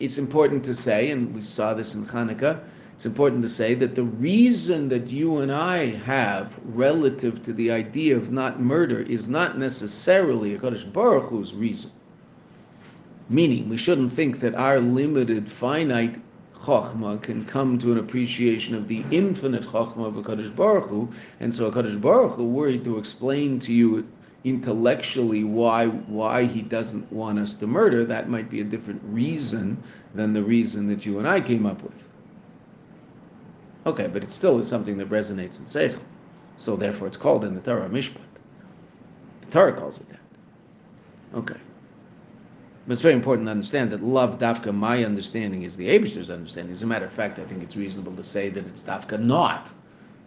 it's 0.00 0.18
important 0.18 0.64
to 0.64 0.74
say, 0.74 1.10
and 1.10 1.34
we 1.34 1.42
saw 1.42 1.74
this 1.74 1.94
in 1.94 2.06
Hanukkah, 2.06 2.60
it's 2.96 3.04
important 3.04 3.42
to 3.42 3.48
say 3.50 3.74
that 3.74 3.94
the 3.94 4.04
reason 4.04 4.88
that 4.88 5.08
you 5.08 5.36
and 5.36 5.52
I 5.52 5.84
have 5.86 6.58
relative 6.64 7.42
to 7.42 7.52
the 7.52 7.70
idea 7.70 8.16
of 8.16 8.32
not 8.32 8.58
murder 8.58 9.00
is 9.00 9.28
not 9.28 9.58
necessarily 9.58 10.54
a 10.54 10.58
Kodesh 10.58 10.90
Baruch 10.90 11.28
Hu's 11.28 11.52
reason. 11.52 11.90
Meaning, 13.28 13.68
we 13.68 13.76
shouldn't 13.76 14.14
think 14.14 14.40
that 14.40 14.54
our 14.54 14.80
limited, 14.80 15.52
finite 15.52 16.18
Chokhmah 16.54 17.20
can 17.20 17.44
come 17.44 17.76
to 17.80 17.92
an 17.92 17.98
appreciation 17.98 18.74
of 18.74 18.88
the 18.88 19.04
infinite 19.10 19.64
Chokhmah 19.64 20.06
of 20.06 20.16
a 20.16 20.22
Kodesh 20.22 20.56
Baruch 20.56 20.88
Hu, 20.88 21.10
and 21.38 21.54
so 21.54 21.66
a 21.66 21.70
Kodesh 21.70 22.00
Baruch 22.00 22.36
Hu 22.36 22.44
worried 22.44 22.82
to 22.84 22.96
explain 22.96 23.58
to 23.58 23.74
you 23.74 24.08
intellectually 24.44 25.44
why 25.44 25.86
why 25.86 26.44
he 26.46 26.62
doesn't 26.62 27.12
want 27.12 27.38
us 27.38 27.52
to 27.52 27.66
murder, 27.66 28.06
that 28.06 28.30
might 28.30 28.48
be 28.48 28.62
a 28.62 28.64
different 28.64 29.02
reason 29.04 29.76
than 30.14 30.32
the 30.32 30.42
reason 30.42 30.88
that 30.88 31.04
you 31.04 31.18
and 31.18 31.28
I 31.28 31.42
came 31.42 31.66
up 31.66 31.82
with. 31.82 32.08
Okay, 33.86 34.08
but 34.08 34.22
it 34.22 34.30
still 34.30 34.58
is 34.58 34.66
something 34.66 34.98
that 34.98 35.08
resonates 35.08 35.60
in 35.60 35.66
Seichel. 35.66 36.00
So 36.56 36.76
therefore 36.76 37.06
it's 37.06 37.16
called 37.16 37.44
in 37.44 37.54
the 37.54 37.60
Torah 37.60 37.88
Mishpat. 37.88 38.20
The 39.42 39.46
Torah 39.52 39.72
calls 39.72 39.98
it 39.98 40.08
that. 40.08 40.18
Okay. 41.34 41.56
But 42.86 42.92
it's 42.92 43.02
very 43.02 43.14
important 43.14 43.46
to 43.46 43.52
understand 43.52 43.90
that 43.92 44.02
love 44.02 44.38
dafka, 44.38 44.74
my 44.74 45.04
understanding, 45.04 45.62
is 45.62 45.76
the 45.76 45.88
Abishter's 45.88 46.30
understanding. 46.30 46.72
As 46.72 46.82
a 46.82 46.86
matter 46.86 47.06
of 47.06 47.14
fact, 47.14 47.38
I 47.38 47.44
think 47.44 47.62
it's 47.62 47.76
reasonable 47.76 48.14
to 48.16 48.22
say 48.22 48.48
that 48.48 48.66
it's 48.66 48.82
dafka 48.82 49.20
not 49.20 49.72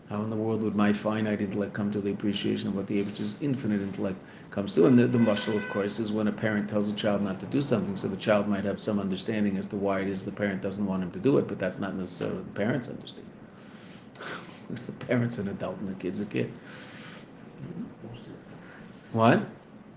how 0.10 0.24
in 0.24 0.32
the 0.32 0.36
world 0.36 0.64
would 0.64 0.76
my 0.76 0.92
finite 0.92 1.40
intellect 1.40 1.74
come 1.74 1.92
to 1.92 2.02
the 2.02 2.12
appreciation 2.12 2.68
of 2.68 2.76
what 2.76 2.88
the 2.88 3.00
Abish's 3.00 3.38
infinite 3.42 3.80
intellect 3.80 4.18
comes 4.50 4.74
to? 4.74 4.88
And 4.88 4.98
the, 4.98 5.06
the 5.06 5.20
muscle, 5.20 5.56
of 5.56 5.70
course, 5.70 6.00
is 6.00 6.12
when 6.12 6.28
a 6.28 6.32
parent 6.32 6.68
tells 6.68 6.90
a 6.90 6.94
child 6.94 7.22
not 7.22 7.40
to 7.42 7.46
do 7.46 7.62
something, 7.62 7.96
so 7.96 8.08
the 8.08 8.18
child 8.18 8.48
might 8.48 8.64
have 8.64 8.80
some 8.80 9.00
understanding 9.00 9.58
as 9.58 9.68
to 9.68 9.76
why 9.76 10.00
it 10.00 10.08
is 10.08 10.26
the 10.26 10.32
parent 10.32 10.64
doesn't 10.64 10.86
want 10.86 11.04
him 11.04 11.12
to 11.12 11.20
do 11.20 11.38
it, 11.38 11.48
but 11.48 11.60
that's 11.60 11.78
not 11.78 11.94
necessarily 11.96 12.40
the 12.40 12.52
parent's 12.52 12.90
understanding. 12.90 13.29
Because 14.70 14.86
the 14.86 14.92
parent's 14.94 15.40
an 15.40 15.48
adult 15.48 15.80
and 15.80 15.90
the 15.90 16.00
kid's 16.00 16.22
a 16.22 16.26
kid. 16.26 16.54
What? 19.12 19.42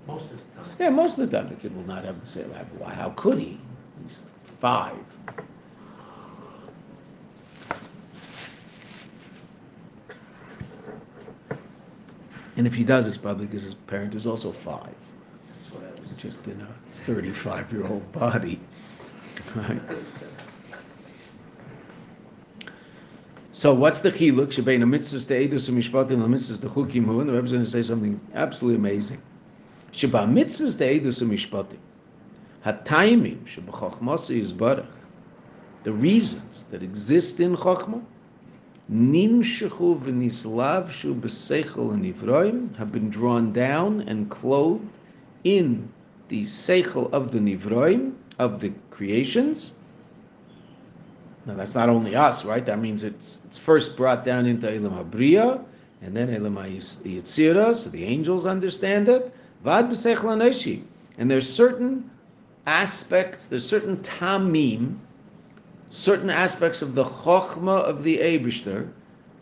Most 0.07 0.25
of 0.31 0.31
the 0.31 0.61
time. 0.61 0.71
Yeah, 0.79 0.88
most 0.88 1.19
of 1.19 1.31
the 1.31 1.37
time 1.37 1.50
the 1.50 1.57
kid 1.57 1.76
will 1.76 1.85
not 1.85 2.05
have 2.05 2.19
the 2.21 2.26
same. 2.26 2.49
Why? 2.79 2.95
How 2.95 3.11
could 3.11 3.38
he? 3.38 3.61
He's 4.07 4.25
five. 4.59 4.97
And 12.57 12.67
if 12.67 12.75
he 12.75 12.85
does, 12.85 13.07
it's 13.07 13.17
probably 13.17 13.47
because 13.47 13.64
his 13.64 13.75
parent 13.75 14.14
is 14.14 14.26
also 14.26 14.52
five, 14.52 14.95
That's 15.49 15.73
what 15.73 15.85
I 15.85 16.00
was. 16.00 16.17
just 16.17 16.47
in 16.47 16.61
a 16.61 16.67
35 16.93 17.73
year 17.73 17.87
old 17.87 18.11
body. 18.12 18.61
Right? 19.57 19.81
So 23.54 23.75
what's 23.75 24.00
the 24.00 24.11
chiluk? 24.11 24.47
Shebein 24.47 24.82
mitzvahs 24.82 25.28
to 25.28 25.35
edus 25.35 25.68
and 25.68 25.76
mishpatim 25.76 26.25
and 26.25 26.35
mitzvahs 26.35 26.59
to 26.62 26.68
chukim 26.68 27.04
hu. 27.04 27.21
And 27.21 27.28
the 27.28 27.35
Rebbe's 27.35 27.52
going 27.52 27.64
to 27.64 27.71
say 27.71 27.82
something 27.82 28.18
absolutely 28.32 28.78
amazing. 28.78 29.21
Sheba 29.90 30.21
mitzvahs 30.21 30.78
to 30.78 30.85
edus 30.85 31.21
and 31.21 31.30
mishpatim. 31.30 31.76
Hataimim 32.64 33.47
sheba 33.47 33.71
chokhmasa 33.73 34.40
yizbarach. 34.40 34.87
The 35.82 35.92
reasons 35.92 36.64
that 36.71 36.82
exist 36.82 37.40
in 37.40 37.54
chokhmah 37.54 38.02
nimshechu 38.90 40.00
v'nislavshu 40.00 41.21
b'seichel 41.21 41.92
and 41.92 42.04
nivroim 42.06 42.75
have 42.76 42.90
been 42.90 43.11
drawn 43.11 43.52
down 43.52 44.00
and 44.02 44.30
clothed 44.30 44.88
in 45.44 45.90
the 46.28 46.42
seichel 46.44 47.12
of 47.12 47.32
the 47.32 47.38
nivroim 47.38 48.14
of 48.38 48.61
the 48.61 48.73
creations. 48.90 49.73
Now 51.44 51.54
that's 51.54 51.75
not 51.75 51.88
only 51.88 52.14
us, 52.14 52.44
right? 52.44 52.64
That 52.64 52.78
means 52.78 53.02
it's 53.04 53.40
it's 53.46 53.58
first 53.58 53.96
brought 53.96 54.25
down 54.25 54.46
into 54.46 54.68
Elam 54.68 54.92
Habriya, 54.92 55.64
and 56.00 56.16
then 56.16 56.32
Elam 56.32 56.56
Yitzira, 56.56 57.75
so 57.75 57.90
the 57.90 58.04
angels 58.04 58.46
understand 58.46 59.08
it. 59.08 59.34
Vad 59.64 59.90
aneshi, 59.90 60.82
and 61.18 61.30
there's 61.30 61.49
certain 61.49 62.11
aspects, 62.66 63.49
there's 63.49 63.68
certain 63.68 63.96
tamim, 63.99 64.96
certain 65.88 66.30
aspects 66.30 66.82
of 66.82 66.94
the 66.94 67.04
chokhmah 67.04 67.82
of 67.82 68.02
the 68.02 68.18
Eibishter 68.18 68.88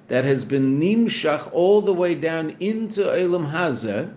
that 0.09 0.25
has 0.25 0.45
been 0.45 0.81
nimshach 0.81 1.51
all 1.53 1.81
the 1.81 1.93
way 1.93 2.15
down 2.15 2.57
into 2.61 3.05
Elam 3.05 3.47
Hazeh, 3.47 4.13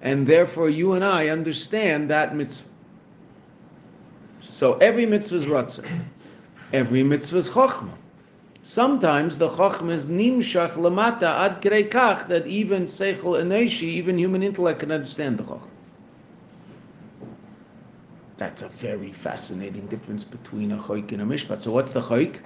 and 0.00 0.26
therefore 0.26 0.70
you 0.70 0.94
and 0.94 1.04
I 1.04 1.28
understand 1.28 2.10
that 2.10 2.34
mitzvah. 2.34 2.70
So 4.40 4.74
every 4.78 5.06
mitzvah 5.06 5.36
is 5.36 5.44
ratzah. 5.46 6.04
Every 6.74 7.04
mitzvah 7.04 7.38
is 7.38 7.50
chokhmah. 7.50 7.94
Sometimes 8.64 9.38
the 9.38 9.48
chokhmah 9.48 9.92
is 9.92 10.08
nimshach 10.08 10.72
lamata 10.72 11.22
ad 11.22 11.62
kach 11.62 12.26
that 12.26 12.48
even 12.48 12.86
seichel 12.86 13.40
eneshi, 13.40 13.84
even 13.84 14.18
human 14.18 14.42
intellect 14.42 14.80
can 14.80 14.90
understand 14.90 15.38
the 15.38 15.44
chokhmah. 15.44 15.68
That's 18.38 18.62
a 18.62 18.68
very 18.70 19.12
fascinating 19.12 19.86
difference 19.86 20.24
between 20.24 20.72
a 20.72 20.78
choik 20.78 21.12
and 21.12 21.22
a 21.22 21.24
mishpat. 21.24 21.60
So 21.60 21.70
what's 21.70 21.92
the 21.92 22.00
choik? 22.00 22.40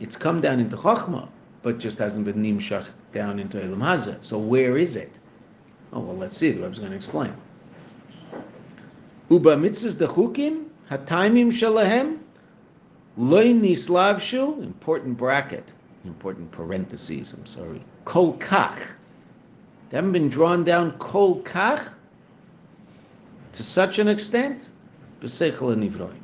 It's 0.00 0.16
come 0.16 0.40
down 0.40 0.58
into 0.58 0.78
chokhmah, 0.78 1.28
but 1.62 1.78
just 1.78 1.98
hasn't 1.98 2.24
been 2.24 2.42
nimshach 2.42 2.86
down 3.12 3.38
into 3.38 3.62
elam 3.62 3.80
hazeh. 3.80 4.24
So 4.24 4.38
where 4.38 4.78
is 4.78 4.96
it? 4.96 5.12
Oh 5.92 6.00
well, 6.00 6.16
let's 6.16 6.38
see. 6.38 6.50
The 6.50 6.62
Rebbe's 6.62 6.78
going 6.78 6.92
to 6.92 6.96
explain. 6.96 7.34
Uba 9.28 9.56
mitzvahs 9.56 9.98
the 9.98 10.06
chukim 10.06 10.68
hataimim 10.88 11.48
shalahem 11.48 12.20
loy 13.16 13.52
nislavshu 13.52 14.62
important 14.62 15.16
bracket, 15.16 15.68
important 16.04 16.50
parentheses. 16.50 17.32
I'm 17.32 17.46
sorry. 17.46 17.82
Kol 18.04 18.34
kach. 18.34 18.78
They 19.90 19.98
haven't 19.98 20.12
been 20.12 20.28
drawn 20.28 20.64
down 20.64 20.92
kol 20.98 21.42
kach 21.42 21.92
to 23.52 23.62
such 23.62 23.98
an 23.98 24.08
extent. 24.08 24.68
B'seichel 25.20 25.76
nivroim. 25.76 26.20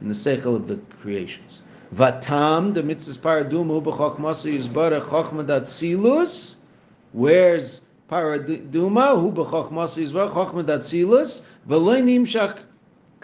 In 0.00 0.08
the 0.08 0.14
seichel 0.14 0.56
of 0.56 0.66
the 0.66 0.76
creations. 1.00 1.62
Vatam, 1.94 2.74
the 2.74 2.82
mitzvahs 2.82 3.18
paradumu 3.18 3.82
b'chokhmasa 3.82 4.52
yizbarach 4.52 5.08
chokhmah 5.08 5.46
dat 5.46 5.62
silus. 5.64 6.56
Where's 7.12 7.82
paraduma? 8.10 9.20
Hu 9.20 9.32
b'chokhmasa 9.32 10.02
yizbarach 10.02 10.32
chokhmah 10.32 10.66
dat 10.66 10.80
silus. 10.80 11.46
V'loy 11.68 12.02
nimshach 12.02 12.64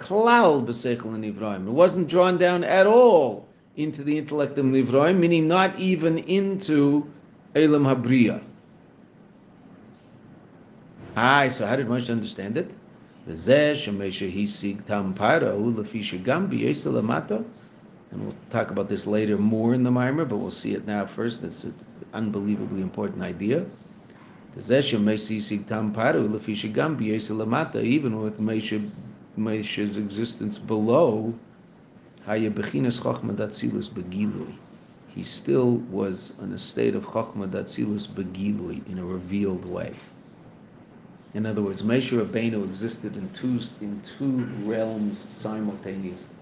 klal 0.00 0.64
b'seichel 0.64 1.14
and. 1.14 1.68
It 1.68 1.70
wasn't 1.70 2.08
drawn 2.08 2.38
down 2.38 2.64
at 2.64 2.86
all 2.86 3.46
into 3.76 4.02
the 4.02 4.18
intellect 4.18 4.58
of 4.58 4.66
nivraim, 4.66 5.18
meaning 5.18 5.48
not 5.48 5.78
even 5.78 6.18
into 6.18 7.10
elam 7.54 7.84
habriya. 7.84 8.42
Hi. 11.14 11.48
so 11.48 11.66
how 11.66 11.76
did 11.76 11.86
Moshe 11.86 12.10
understand 12.10 12.56
it? 12.56 12.70
And 13.26 13.36
we'll 18.22 18.34
talk 18.48 18.70
about 18.70 18.88
this 18.88 19.06
later 19.06 19.36
more 19.38 19.74
in 19.74 19.82
the 19.82 19.90
Mimer, 19.90 20.24
but 20.24 20.38
we'll 20.38 20.50
see 20.50 20.72
it 20.74 20.86
now 20.86 21.04
first. 21.04 21.44
It's 21.44 21.64
an 21.64 21.74
unbelievably 22.12 22.80
important 22.80 23.22
idea. 23.22 23.66
Even 24.56 25.04
with 28.22 28.40
Mesha 28.40 28.90
Moshe's 29.38 29.96
existence 29.96 30.58
below 30.58 31.34
Haya 32.26 32.50
bechinas 32.50 33.00
chokhmah 33.00 33.34
datzilus 33.34 33.88
begilui. 33.88 34.54
He 35.14 35.22
still 35.22 35.76
was 35.90 36.34
in 36.40 36.52
a 36.52 36.58
state 36.58 36.94
of 36.94 37.06
chokhmah 37.06 37.48
datzilus 37.48 38.06
begilui, 38.06 38.86
in 38.88 38.98
a 38.98 39.04
revealed 39.04 39.64
way. 39.64 39.94
In 41.32 41.46
other 41.46 41.62
words, 41.62 41.82
Moshe 41.82 42.10
Rabbeinu 42.10 42.64
existed 42.64 43.16
in 43.16 43.30
two, 43.30 43.60
in 43.80 44.00
two 44.02 44.44
realms 44.64 45.18
simultaneously. 45.18 46.36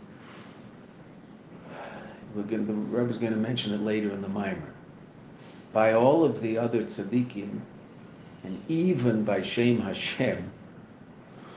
We're 2.35 2.43
going 2.43 2.67
to, 2.67 2.73
the 2.73 2.79
Rebbe's 2.79 3.19
going 3.19 3.33
to 3.33 3.39
mention 3.39 3.73
it 3.73 3.81
later 3.81 4.11
in 4.11 4.21
the 4.21 4.29
Mimer. 4.29 4.75
By 5.73 5.93
all 5.93 6.25
of 6.25 6.41
the 6.41 6.59
other 6.59 6.83
tzaddikim, 6.83 7.61
and 8.45 8.63
even 8.69 9.25
by 9.25 9.43
Shem 9.43 9.81
Hashem, 9.81 10.51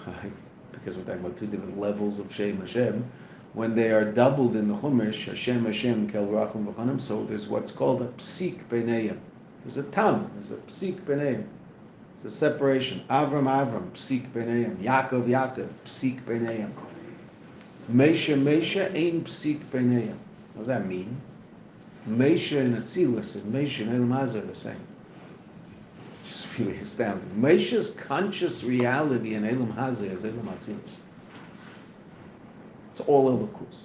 because 0.72 0.98
we're 0.98 1.04
talking 1.04 1.22
about 1.22 1.38
two 1.38 1.48
different 1.48 1.80
levels 1.80 2.20
of 2.20 2.34
Shem 2.34 2.60
Hashem, 2.60 3.10
when 3.54 3.76
they 3.76 3.92
are 3.92 4.06
doubled 4.06 4.56
in 4.56 4.68
the 4.68 4.76
Chumash, 4.76 5.26
Hashem 5.26 5.66
Hashem 5.66 6.10
Kel 6.10 6.26
Rachum 6.26 6.66
V'chanim, 6.66 7.02
so 7.02 7.24
there's 7.26 7.48
what's 7.48 7.72
called 7.72 8.02
a 8.02 8.08
psik 8.08 8.66
b'neim. 8.70 9.18
There's 9.66 9.78
a 9.78 9.84
tam, 9.84 10.32
there's 10.36 10.52
a 10.52 10.56
psik 10.56 11.02
b'neim. 11.02 11.46
It's 12.16 12.26
a 12.26 12.32
separation. 12.32 13.04
Avram 13.10 13.46
Avram, 13.46 13.92
psik 13.92 14.30
b'neim. 14.32 14.78
Yaakov 14.78 15.28
Yaakov, 15.28 15.68
psik 15.86 16.22
b'neim. 16.24 16.72
Mesha 17.92 18.42
Mesha, 18.42 18.86
ein 18.96 19.24
psik 19.24 19.60
b'neim. 19.66 20.16
What 20.54 20.60
does 20.60 20.68
that 20.68 20.88
mean? 20.88 21.22
Mesha 22.08 22.62
and 22.62 22.78
Atzilus 22.78 23.36
and 23.36 23.54
Mesha 23.54 23.82
and 23.82 24.12
Elam 24.12 24.14
are 24.14 24.26
the 24.28 24.56
same. 24.56 24.76
Just 26.32 26.58
really 26.58 26.78
astounding. 26.78 27.30
Mesha's 27.38 27.90
conscious 27.90 28.64
reality 28.64 29.34
in 29.34 29.44
Elam 29.44 29.74
Hazeh 29.74 30.10
is 30.14 30.24
Elam 30.24 30.48
Atzilus. 30.48 30.96
It's 32.92 33.02
all 33.02 33.38
Elokus. 33.38 33.82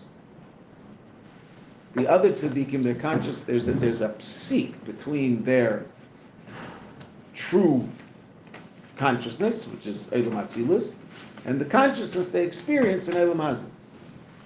The 1.95 2.07
other 2.07 2.31
tzaddikim, 2.31 2.85
they're 2.85 2.95
conscious, 2.95 3.43
there's 3.43 3.67
a, 3.67 3.73
there's 3.73 4.01
a 4.01 4.15
between 4.85 5.43
their 5.43 5.87
true 7.35 7.89
consciousness, 8.97 9.67
which 9.67 9.89
is 9.89 10.07
Elam 10.13 10.35
Atzilus, 10.35 10.95
and 11.47 11.61
the 11.61 11.65
consciousness 11.65 12.31
they 12.31 12.45
experience 12.45 13.09
in 13.09 13.17
Elam 13.17 13.39
Hazeh. 13.39 13.67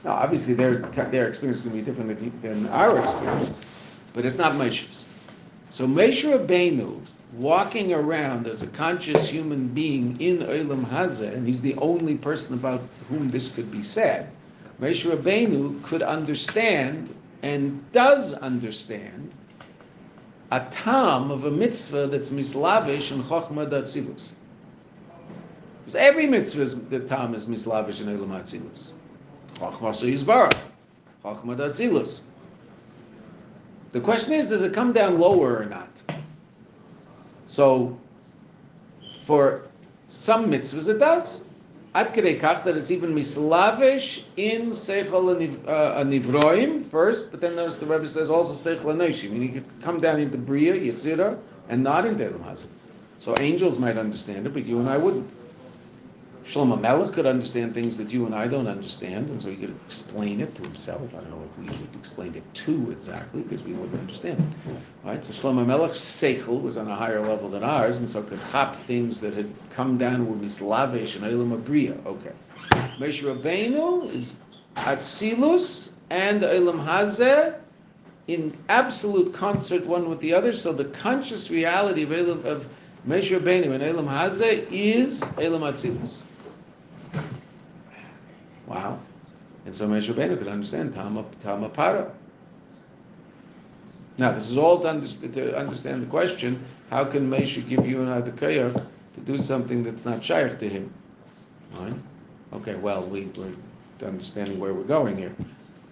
Now, 0.05 0.13
obviously, 0.13 0.55
their, 0.55 0.77
their 0.77 1.29
experience 1.29 1.59
is 1.59 1.63
going 1.65 1.77
to 1.77 1.83
be 1.83 1.85
different 1.85 2.41
than 2.41 2.67
our 2.69 2.99
experience, 2.99 3.61
but 4.15 4.25
it's 4.25 4.39
not 4.39 4.55
Moshe's. 4.55 5.07
So 5.69 5.87
Moshe 5.87 6.25
Rabbeinu, 6.25 7.03
walking 7.35 7.93
around 7.93 8.47
as 8.47 8.63
a 8.63 8.67
conscious 8.69 9.29
human 9.29 9.69
being 9.69 10.21
in 10.21 10.39
Olam 10.39 10.85
Hazeh, 10.85 11.33
and 11.33 11.47
he's 11.47 11.63
the 11.63 11.75
only 11.77 12.17
person 12.17 12.55
about 12.55 12.83
whom 13.09 13.31
this 13.31 13.49
could 13.49 13.71
be 13.71 13.83
said, 13.83 14.31
Moshe 14.81 15.09
Rabbeinu 15.09 15.83
could 15.83 16.03
understand 16.03 17.15
and 17.43 17.91
does 17.93 18.35
understand 18.35 19.31
a 20.51 20.61
tam 20.71 21.31
of 21.31 21.45
a 21.45 21.51
mitzvah 21.51 22.09
that's 22.09 22.31
mislavish 22.31 23.13
and 23.13 23.23
chokhmah 23.23 23.71
datzilus. 23.71 24.31
Because 25.81 25.95
every 25.95 26.27
mitzvah, 26.27 26.63
is, 26.63 26.81
the 26.89 27.01
tam 27.01 27.35
is 27.35 27.47
mislavish 27.47 28.01
and 28.01 28.11
elam 28.11 28.31
atzilus. 28.31 28.93
Chokhmah 29.55 29.95
so 29.95 30.07
yizbarach, 30.07 30.59
chokhmah 31.25 31.57
datzilus. 31.57 32.23
The 33.93 34.01
question 34.01 34.33
is, 34.33 34.49
does 34.49 34.63
it 34.63 34.73
come 34.73 34.93
down 34.93 35.19
lower 35.19 35.59
or 35.59 35.67
not? 35.67 35.89
So, 37.51 37.99
for 39.25 39.69
some 40.09 40.49
mitzvahs 40.53 40.89
it 40.89 41.01
does. 41.01 41.41
Kedei 41.93 42.41
kach 42.41 42.63
that 42.63 42.77
it's 42.77 42.93
even 42.93 43.13
mislavish 43.13 44.23
in 44.37 44.71
seichel 44.71 45.35
anivroim 45.67 46.81
uh, 46.81 46.85
first, 46.85 47.33
but 47.33 47.41
then 47.41 47.57
there's 47.57 47.81
the 47.81 47.87
Rebbe 47.87 48.07
says 48.07 48.31
also 48.31 48.55
seichel 48.55 48.95
anoshim. 48.95 49.33
Meaning 49.33 49.55
you 49.55 49.61
could 49.63 49.83
come 49.83 49.99
down 49.99 50.21
into 50.21 50.39
bria, 50.39 50.75
yitzira, 50.75 51.37
and 51.69 51.83
not 51.83 52.07
into 52.07 52.25
elam 52.25 52.45
hazim. 52.45 52.69
So 53.19 53.35
angels 53.41 53.81
might 53.81 53.99
understand 53.99 54.47
it, 54.47 54.55
but 54.55 54.65
you 54.65 54.79
and 54.79 54.89
I 54.89 54.97
wouldn't. 54.97 55.29
Shlomo 56.45 56.81
Melech 56.81 57.13
could 57.13 57.27
understand 57.27 57.75
things 57.75 57.97
that 57.99 58.11
you 58.11 58.27
and 58.27 58.35
I 58.35 58.49
don't 58.49 58.67
understand, 58.67 59.29
and 59.31 59.41
so 59.41 59.51
he 59.51 59.57
could 59.57 59.75
explain 59.87 60.41
it 60.41 60.55
to 60.57 60.63
himself. 60.63 61.15
I 61.15 61.19
don't 61.19 61.31
know 61.31 61.43
if 61.45 61.59
we 61.59 61.79
would 61.79 61.95
explain 61.95 62.35
it 62.35 62.55
to 62.55 62.91
exactly, 62.91 63.43
because 63.43 63.63
we 63.63 63.73
wouldn't 63.73 64.01
understand 64.01 64.41
it. 64.41 64.73
Right? 65.05 65.25
So 65.25 65.33
Shlomo 65.33 65.65
Melech's 65.65 66.01
seichel 66.01 66.61
was 66.61 66.77
on 66.77 66.89
a 66.89 66.97
higher 66.97 67.21
level 67.21 67.49
than 67.51 67.63
ours, 67.63 67.99
and 67.99 68.09
so 68.09 68.23
could 68.23 68.39
hop 68.39 68.75
things 68.75 69.21
that 69.21 69.35
had 69.35 69.51
come 69.71 69.99
down 69.99 70.29
with 70.29 70.43
mislavish 70.43 71.15
and 71.15 71.25
elam 71.25 71.51
abriya. 71.51 72.05
Okay. 72.07 72.33
Moshe 72.99 73.23
Rabbeinu 73.23 74.13
is 74.13 74.41
atzilus 74.77 75.95
and 76.11 76.43
elam 76.43 76.79
hazeh 76.79 77.59
in 78.27 78.57
absolute 78.69 79.35
concert 79.35 79.85
one 79.87 80.09
with 80.09 80.21
the 80.21 80.33
other. 80.33 80.53
So 80.53 80.73
the 80.73 80.87
conscious 80.87 81.51
reality 81.51 82.03
of 82.03 82.13
elam 82.13 82.45
of 82.45 82.69
Rabbeinu 83.07 83.73
and 83.73 83.83
elam 83.83 84.07
hazeh 84.07 84.67
is 84.71 85.23
elam 85.39 85.63
atzilus. 85.63 86.23
Wow. 88.71 89.01
And 89.67 89.75
so 89.75 89.89
Moshe 89.89 90.09
Rabbeinu 90.15 90.39
could 90.39 90.47
understand 90.47 90.95
Tama, 90.95 91.25
Tama 91.41 91.69
Para. 91.69 92.13
Now, 94.17 94.31
this 94.31 94.49
is 94.49 94.57
all 94.57 94.79
to, 94.79 94.89
understand, 94.89 95.35
to 95.35 95.57
understand 95.59 96.03
the 96.03 96.07
question, 96.07 96.65
how 96.89 97.05
can 97.05 97.29
Moshe 97.29 97.69
give 97.69 97.85
you 97.85 98.03
another 98.03 98.31
koyach 98.31 98.87
to 99.15 99.21
do 99.21 99.39
something 99.39 99.83
that's 99.83 100.05
not 100.05 100.25
shaykh 100.25 100.57
to 100.61 100.69
him? 100.69 100.93
Right? 101.75 101.95
Okay, 102.53 102.77
well, 102.77 103.03
we, 103.03 103.29
we're 103.37 103.53
understanding 104.07 104.61
where 104.61 104.73
we're 104.73 104.85
going 104.85 105.17
here. 105.17 105.35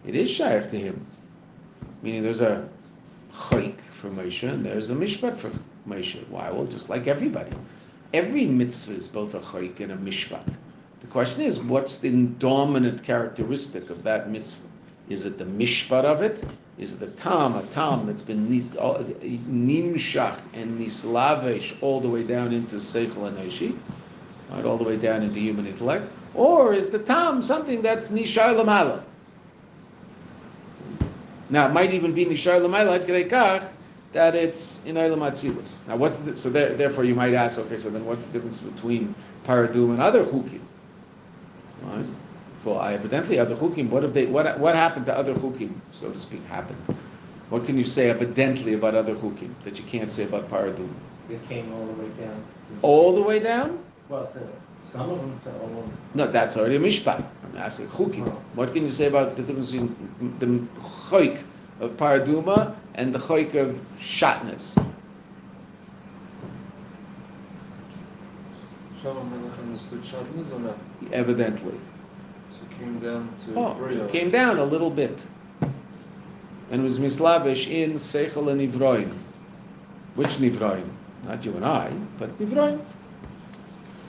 It 0.07 0.15
is 0.15 0.31
shaykh 0.31 0.71
to 0.71 0.79
him. 0.79 1.05
Meaning 2.03 2.23
there's 2.23 2.43
a 2.43 2.69
chayk 3.33 3.81
for 3.91 4.09
Moshe 4.09 4.49
and 4.49 4.65
there's 4.65 4.91
a 4.91 4.95
mishpat 4.95 5.37
for 5.37 5.51
Moshe. 5.89 6.27
Why? 6.29 6.49
Well, 6.53 6.67
just 6.67 6.89
like 6.91 7.09
everybody. 7.09 7.51
Every 8.15 8.47
mitzvah 8.47 8.95
is 8.95 9.09
both 9.09 9.35
a 9.35 9.41
chayk 9.41 9.81
and 9.81 9.91
a 9.91 9.97
mishpat. 9.97 10.57
The 11.01 11.07
question 11.07 11.43
is, 11.43 11.61
what's 11.61 11.99
the 11.99 12.11
dominant 12.11 13.03
characteristic 13.03 13.91
of 13.91 14.03
that 14.03 14.31
mitzvah? 14.31 14.69
Is 15.09 15.25
it 15.25 15.39
the 15.39 15.45
mishpat 15.45 16.05
of 16.05 16.23
it? 16.23 16.45
Is 16.77 16.95
it 16.95 17.01
the 17.01 17.09
tam, 17.09 17.57
a 17.57 17.63
tam 17.63 18.07
that's 18.07 18.23
been 18.23 18.49
nimshach 18.49 20.39
and 20.53 20.79
nislavesh 20.79 21.77
all 21.81 22.01
the 22.01 22.09
way 22.09 22.23
down 22.23 22.53
into 22.53 22.77
seichel 22.77 23.27
and 23.27 23.81
right, 24.51 24.65
all 24.65 24.77
the 24.77 24.85
way 24.85 24.97
down 24.97 25.23
into 25.23 25.41
human 25.41 25.67
intellect? 25.67 26.13
Or 26.35 26.75
is 26.75 26.89
the 26.89 26.99
tam 26.99 27.43
something 27.43 27.83
that's 27.83 28.09
nishar 28.09 28.55
lamala? 28.55 29.03
Now, 31.51 31.67
it 31.67 31.73
might 31.73 31.93
even 31.93 32.13
be 32.13 32.27
nishar 32.27 32.61
lamala 32.61 33.01
at 33.01 33.73
that 34.13 34.35
it's 34.35 34.85
in 34.85 34.97
Olam. 34.97 35.87
Now, 35.87 35.97
what's 35.97 36.21
the, 36.21 36.35
so 36.35 36.49
there, 36.51 36.75
therefore 36.75 37.05
you 37.05 37.15
might 37.15 37.35
ask, 37.35 37.59
okay, 37.59 37.77
so 37.77 37.91
then 37.91 38.07
what's 38.07 38.27
the 38.27 38.33
difference 38.33 38.61
between 38.61 39.15
paradum 39.45 39.91
and 39.91 40.01
other 40.01 40.25
chukim? 40.25 40.61
Right? 41.89 42.07
For 42.61 42.85
evidently 42.91 43.39
other 43.39 43.55
chukim, 43.57 43.89
what 43.89 44.03
have 44.03 44.15
they? 44.15 44.27
What 44.27 44.59
what 44.59 44.75
happened 44.75 45.07
to 45.07 45.17
other 45.17 45.35
chukim, 45.35 45.75
so 45.93 46.11
to 46.11 46.19
speak? 46.19 46.45
Happened. 46.47 46.79
What 47.51 47.65
can 47.65 47.79
you 47.79 47.85
say 47.85 48.11
evidently 48.11 48.75
about 48.75 48.95
other 48.95 49.15
chukim 49.15 49.55
that 49.65 49.79
you 49.79 49.85
can't 49.85 50.11
say 50.11 50.25
about 50.25 50.51
paradum? 50.51 50.91
It 51.31 51.47
came 51.49 51.73
all 51.73 51.87
the 51.87 51.93
way 52.03 52.09
down. 52.21 52.37
to- 52.37 52.79
All 52.83 53.15
the 53.15 53.23
way 53.23 53.39
down? 53.39 53.79
Well, 54.09 54.27
to, 54.27 54.41
some 54.83 55.09
of 55.11 55.19
them 55.19 55.41
to 55.45 55.51
all, 55.61 55.91
No, 56.15 56.27
that's 56.31 56.57
already 56.57 56.77
a 56.77 56.81
mishpat. 56.81 57.25
I'm 57.45 57.57
asking 57.57 57.89
chukim. 57.89 58.27
Oh. 58.29 58.43
What 58.55 58.73
can 58.73 58.83
you 58.83 58.89
say 58.89 59.07
about 59.07 59.37
the 59.37 59.43
difference 59.43 59.71
between 59.71 59.95
the 60.41 60.47
choik 60.81 61.43
of 61.81 61.93
paraduma 61.97 62.75
and 62.97 63.15
the 63.15 63.19
choik 63.19 63.55
of 63.55 63.79
shatnez? 63.97 64.75
Shlomo 64.77 64.87
Melech 64.87 64.87
understood 64.87 64.87
Shatnez 68.49 68.87
or 68.87 68.88
not? 68.88 68.88
Evidently. 71.13 71.75
So 72.53 72.59
it 72.71 72.79
came 72.79 72.99
down 72.99 73.29
to 73.45 73.55
Oh, 73.57 73.75
Bria. 73.75 74.05
it 74.05 74.13
came 74.13 74.31
down 74.31 74.59
a 74.59 74.65
little 74.65 74.91
bit. 74.91 75.25
And 76.71 76.83
was 76.83 76.99
mislavish 76.99 77.67
in 77.69 77.95
Seichel 77.95 78.51
and 78.51 78.61
Nivroim. 78.61 79.13
Which 80.17 80.37
Nivroim? 80.37 80.89
Not 81.27 81.45
you 81.45 81.53
and 81.55 81.65
I, 81.65 81.91
but 82.19 82.37
Nivroim. 82.39 82.81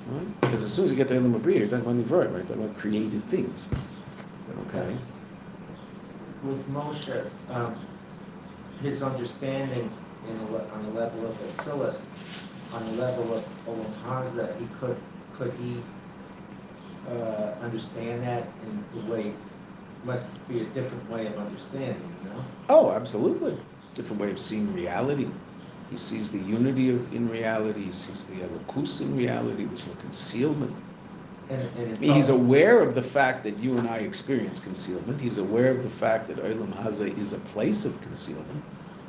Right? 0.10 0.42
Because 0.42 0.64
as 0.64 0.74
soon 0.74 0.86
as 0.86 0.92
you 0.92 0.98
get 0.98 1.08
to 1.10 1.16
Elam 1.16 1.40
Abriya, 1.40 1.60
you're 1.60 1.68
talking 1.68 1.86
about 1.86 1.96
Nivroim, 1.96 2.26
right? 2.34 2.38
You're 2.38 2.44
talking 2.48 2.64
about 2.66 2.78
created 2.78 3.24
things. 3.30 3.68
Okay. 4.68 4.96
with 6.44 6.68
Moshe, 6.70 7.30
um, 7.50 7.76
his 8.82 9.04
understanding 9.04 9.92
in 10.28 10.40
on 10.74 10.84
the 10.86 11.00
level 11.00 11.28
of 11.28 11.38
Atsilis, 11.38 12.02
on 12.74 12.86
the 12.86 13.02
level 13.02 13.34
of 13.34 13.46
Olam 13.66 13.94
Haza, 14.04 14.60
he 14.60 14.68
could, 14.80 14.98
could 15.34 15.54
he, 15.62 15.82
uh, 17.08 17.56
understand 17.62 18.24
that 18.24 18.44
in 18.64 18.84
the 18.94 19.12
way, 19.12 19.34
must 20.04 20.28
be 20.48 20.62
a 20.62 20.66
different 20.66 21.10
way 21.10 21.28
of 21.28 21.38
understanding, 21.38 22.16
you 22.24 22.30
know? 22.30 22.46
Oh, 22.70 22.92
absolutely. 22.92 23.58
Different 23.96 24.22
way 24.22 24.32
of 24.32 24.40
seeing 24.40 24.74
reality. 24.74 25.28
He 25.92 25.98
sees 25.98 26.32
the 26.32 26.40
unity 26.40 26.90
of, 26.90 27.14
in 27.14 27.28
reality. 27.30 27.84
He 27.84 27.94
sees 27.94 28.26
the 28.26 28.36
elokus 28.36 29.02
in 29.02 29.16
reality. 29.16 29.66
There's 29.66 29.88
no 29.88 29.94
concealment. 29.96 30.76
And, 31.50 31.62
and. 31.78 31.96
I 31.96 32.00
mean, 32.00 32.14
he's 32.14 32.30
aware 32.30 32.82
of 32.82 32.94
the 32.94 33.02
fact 33.04 33.44
that 33.44 33.58
you 33.58 33.78
and 33.78 33.88
I 33.90 33.98
experience 33.98 34.60
concealment. 34.60 35.20
He's 35.20 35.40
aware 35.40 35.72
of 35.72 35.84
the 35.84 35.90
fact 35.90 36.28
that 36.28 36.38
Olam 36.38 36.72
Haza 36.74 37.18
is 37.18 37.34
a 37.34 37.40
place 37.40 37.86
of 37.86 38.00
concealment. 38.02 38.64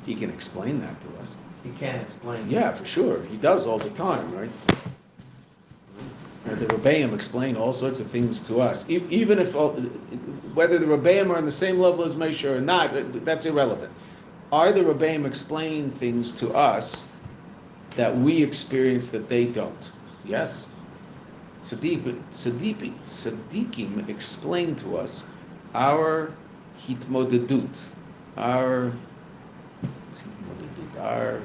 He 0.06 0.14
can 0.14 0.30
explain 0.30 0.80
that 0.80 0.98
to 1.02 1.08
us. 1.20 1.36
He 1.64 1.70
can't 1.78 2.02
explain. 2.02 2.48
Yeah, 2.50 2.72
for 2.72 2.84
sure. 2.86 3.22
He 3.24 3.36
does 3.36 3.66
all 3.66 3.78
the 3.78 3.90
time, 3.90 4.30
right? 4.34 4.50
And 6.46 6.58
the 6.58 6.66
Rebbeim 6.66 7.14
explain 7.14 7.54
all 7.56 7.72
sorts 7.72 8.00
of 8.00 8.06
things 8.06 8.40
to 8.48 8.60
us. 8.62 8.88
E- 8.88 9.04
Even 9.10 9.38
if, 9.38 9.54
all- 9.54 9.72
whether 10.54 10.78
the 10.78 10.86
Rebbeim 10.86 11.30
are 11.30 11.36
on 11.36 11.44
the 11.44 11.52
same 11.52 11.78
level 11.78 12.02
as 12.04 12.14
Moshe 12.14 12.44
or 12.48 12.60
not, 12.60 12.92
that's 13.24 13.44
irrelevant. 13.44 13.92
Are 14.50 14.72
the 14.72 14.80
Rebbeim 14.80 15.26
explain 15.26 15.90
things 15.90 16.32
to 16.32 16.52
us 16.54 17.06
that 17.96 18.16
we 18.16 18.42
experience 18.42 19.08
that 19.10 19.28
they 19.28 19.44
don't? 19.44 19.90
Yes. 20.24 20.66
Tzaddik, 21.62 22.02
tzaddik, 22.32 22.94
tzaddikim 23.04 24.08
explain 24.08 24.74
to 24.76 24.96
us 24.96 25.26
our 25.74 26.32
hitmodedut, 26.88 27.86
our 28.38 28.92
our 31.00 31.40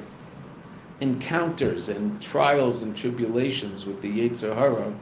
encounters 1.00 1.88
and 1.88 2.20
trials 2.22 2.82
and 2.82 2.96
tribulations 2.96 3.84
with 3.84 4.00
the 4.00 4.10
Yetzer 4.10 4.54
Hara 4.54 4.92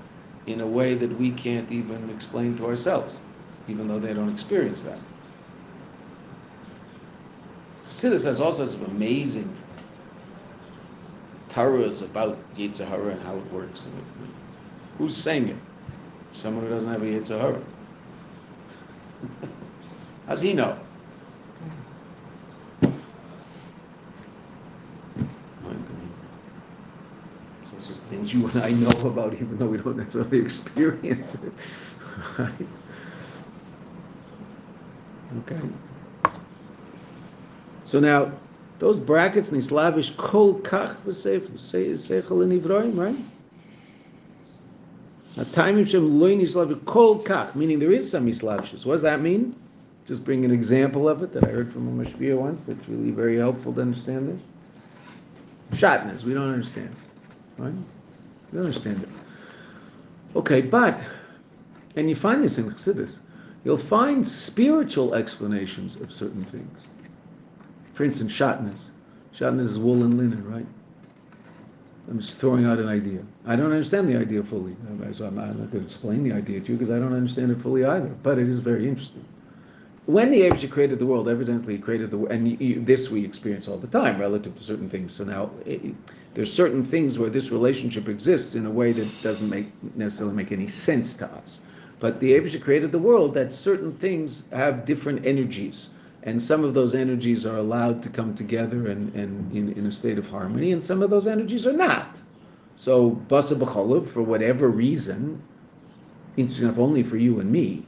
in 0.46 0.60
a 0.60 0.66
way 0.66 0.94
that 0.94 1.18
we 1.18 1.30
can't 1.30 1.70
even 1.70 2.10
explain 2.10 2.56
to 2.56 2.66
ourselves, 2.66 3.20
even 3.68 3.88
though 3.88 3.98
they 3.98 4.12
don't 4.12 4.32
experience 4.32 4.82
that. 4.82 4.98
Chassidus 7.88 8.24
has 8.24 8.40
all 8.40 8.52
sorts 8.52 8.74
of 8.74 8.82
amazing 8.82 9.52
Torahs 11.48 12.02
about 12.02 12.36
Yetzer 12.56 12.86
Hara 12.86 13.12
and 13.12 13.22
how 13.22 13.36
it 13.36 13.52
works. 13.52 13.86
Who's 14.98 15.16
saying 15.16 15.48
it? 15.48 15.56
Someone 16.32 16.64
who 16.64 16.70
doesn't 16.70 16.90
have 16.90 17.02
a 17.02 17.06
Yetzer 17.06 17.40
Hara. 17.40 17.60
How's 20.26 20.40
he 20.40 20.52
know? 20.52 20.76
So 27.64 27.76
it's 27.76 27.88
just 27.88 28.02
things 28.02 28.32
you 28.32 28.46
and 28.48 28.62
I 28.62 28.70
know 28.70 29.08
about, 29.08 29.34
even 29.34 29.58
though 29.58 29.66
we 29.66 29.78
don't 29.78 29.96
necessarily 29.96 30.38
experience 30.44 31.34
it. 31.36 31.52
Right? 32.38 32.68
Okay. 35.38 35.60
So 37.86 38.00
now, 38.00 38.32
those 38.78 38.98
brackets 38.98 39.50
in 39.50 39.58
the 39.58 39.64
Slavish 39.64 40.10
kol 40.16 40.60
kach 40.60 40.96
v'seif 41.06 41.48
seichel 41.52 42.42
in 42.42 42.60
Ivroim, 42.60 42.96
right? 42.96 43.16
Now, 45.36 45.44
time 45.52 45.84
shem 45.86 46.20
loin 46.20 46.46
Slavish 46.46 46.78
kol 46.86 47.22
kach, 47.22 47.54
meaning 47.54 47.78
there 47.78 47.92
is 47.92 48.10
some 48.10 48.26
Islavshus. 48.26 48.84
What 48.84 48.94
does 48.94 49.02
that 49.02 49.20
mean? 49.20 49.56
Just 50.06 50.24
bring 50.24 50.44
an 50.44 50.50
example 50.50 51.08
of 51.08 51.22
it 51.22 51.32
that 51.32 51.44
I 51.44 51.48
heard 51.48 51.72
from 51.72 51.88
a 51.88 52.04
mashpia 52.04 52.36
once. 52.36 52.64
That's 52.64 52.88
really 52.88 53.10
very 53.10 53.38
helpful 53.38 53.72
to 53.72 53.80
understand 53.80 54.28
this. 54.28 54.42
Shatnez, 55.78 56.24
we 56.24 56.34
don't 56.34 56.52
understand, 56.52 56.94
right? 57.58 57.74
Don't 58.52 58.60
understand 58.60 59.02
it. 59.02 59.08
Okay, 60.36 60.60
but 60.60 61.00
and 61.96 62.08
you 62.08 62.16
find 62.16 62.42
this 62.42 62.58
in 62.58 62.70
Chassidus. 62.70 63.18
You'll 63.64 63.76
find 63.76 64.26
spiritual 64.26 65.14
explanations 65.14 65.96
of 65.96 66.12
certain 66.12 66.44
things. 66.44 66.80
For 67.94 68.04
instance, 68.04 68.32
shatnez. 68.32 68.80
Shatnez 69.34 69.60
is 69.60 69.78
wool 69.78 70.02
and 70.02 70.18
linen, 70.18 70.44
right? 70.50 70.66
I'm 72.08 72.20
just 72.20 72.36
throwing 72.36 72.66
out 72.66 72.78
an 72.78 72.88
idea. 72.88 73.20
I 73.46 73.56
don't 73.56 73.72
understand 73.72 74.08
the 74.08 74.18
idea 74.18 74.42
fully, 74.42 74.76
so 75.16 75.24
I'm 75.24 75.36
not 75.36 75.56
going 75.56 75.70
to 75.70 75.78
explain 75.78 76.22
the 76.22 76.32
idea 76.32 76.60
to 76.60 76.72
you 76.72 76.78
because 76.78 76.94
I 76.94 76.98
don't 76.98 77.14
understand 77.14 77.50
it 77.50 77.60
fully 77.62 77.84
either. 77.84 78.14
But 78.22 78.38
it 78.38 78.48
is 78.48 78.58
very 78.58 78.86
interesting. 78.86 79.24
When 80.06 80.30
the 80.30 80.42
Abishah 80.42 80.70
created 80.70 80.98
the 80.98 81.06
world, 81.06 81.28
evidently 81.28 81.76
he 81.76 81.82
created 81.82 82.10
the 82.10 82.18
world, 82.18 82.32
and 82.32 82.48
you, 82.48 82.56
you, 82.58 82.84
this 82.84 83.10
we 83.10 83.24
experience 83.24 83.68
all 83.68 83.78
the 83.78 83.86
time 83.86 84.20
relative 84.20 84.54
to 84.56 84.62
certain 84.62 84.90
things. 84.90 85.14
So 85.14 85.24
now 85.24 85.50
it, 85.64 85.94
there's 86.34 86.52
certain 86.52 86.84
things 86.84 87.18
where 87.18 87.30
this 87.30 87.50
relationship 87.50 88.08
exists 88.08 88.54
in 88.54 88.66
a 88.66 88.70
way 88.70 88.92
that 88.92 89.22
doesn't 89.22 89.48
make 89.48 89.68
necessarily 89.96 90.36
make 90.36 90.52
any 90.52 90.68
sense 90.68 91.14
to 91.14 91.26
us. 91.26 91.60
But 92.00 92.20
the 92.20 92.32
Abishah 92.32 92.62
created 92.62 92.92
the 92.92 92.98
world 92.98 93.32
that 93.34 93.54
certain 93.54 93.92
things 93.92 94.44
have 94.50 94.84
different 94.84 95.24
energies 95.24 95.90
and 96.24 96.42
some 96.42 96.64
of 96.64 96.72
those 96.72 96.94
energies 96.94 97.44
are 97.44 97.58
allowed 97.58 98.02
to 98.02 98.08
come 98.08 98.34
together 98.34 98.88
and, 98.88 99.14
and 99.14 99.54
in, 99.54 99.72
in 99.74 99.86
a 99.86 99.92
state 99.92 100.16
of 100.18 100.28
harmony, 100.28 100.72
and 100.72 100.82
some 100.82 101.02
of 101.02 101.10
those 101.10 101.26
energies 101.26 101.66
are 101.66 101.72
not. 101.72 102.16
So, 102.76 103.22
Basa 103.28 104.06
for 104.06 104.22
whatever 104.22 104.68
reason, 104.68 105.42
interesting 106.38 106.66
enough 106.66 106.78
only 106.78 107.02
for 107.02 107.18
you 107.18 107.40
and 107.40 107.52
me, 107.52 107.84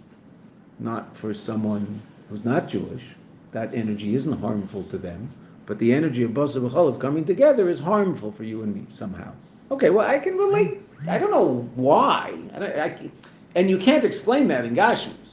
not 0.78 1.16
for 1.16 1.32
someone 1.34 2.00
who's 2.28 2.44
not 2.44 2.68
Jewish, 2.68 3.04
that 3.52 3.74
energy 3.74 4.14
isn't 4.14 4.40
harmful 4.40 4.84
to 4.84 4.98
them, 4.98 5.30
but 5.66 5.78
the 5.78 5.92
energy 5.92 6.22
of 6.22 6.32
Basa 6.32 6.60
B'cholav 6.60 7.00
coming 7.00 7.24
together 7.24 7.68
is 7.68 7.80
harmful 7.80 8.32
for 8.32 8.44
you 8.44 8.62
and 8.62 8.74
me 8.74 8.86
somehow. 8.88 9.32
Okay, 9.70 9.90
well, 9.90 10.06
I 10.06 10.18
can 10.18 10.36
relate. 10.36 10.80
I 11.08 11.18
don't 11.18 11.30
know 11.30 11.68
why. 11.74 12.38
I, 12.54 12.80
I, 12.80 13.10
and 13.54 13.68
you 13.70 13.78
can't 13.78 14.04
explain 14.04 14.48
that 14.48 14.64
in 14.64 14.74
Gashmis 14.74 15.26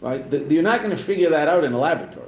right? 0.00 0.50
You're 0.50 0.62
not 0.62 0.80
going 0.82 0.96
to 0.96 1.02
figure 1.02 1.30
that 1.30 1.48
out 1.48 1.64
in 1.64 1.72
a 1.72 1.78
laboratory. 1.78 2.26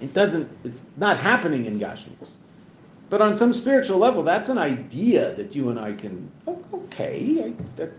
It 0.00 0.14
doesn't. 0.14 0.50
It's 0.64 0.86
not 0.96 1.18
happening 1.18 1.66
in 1.66 1.78
Gashmis. 1.78 2.30
But 3.10 3.20
on 3.20 3.36
some 3.36 3.52
spiritual 3.52 3.98
level, 3.98 4.22
that's 4.22 4.48
an 4.48 4.58
idea 4.58 5.34
that 5.34 5.54
you 5.54 5.68
and 5.68 5.78
I 5.78 5.92
can. 5.92 6.30
Okay, 6.72 7.44
I, 7.44 7.62
that, 7.76 7.92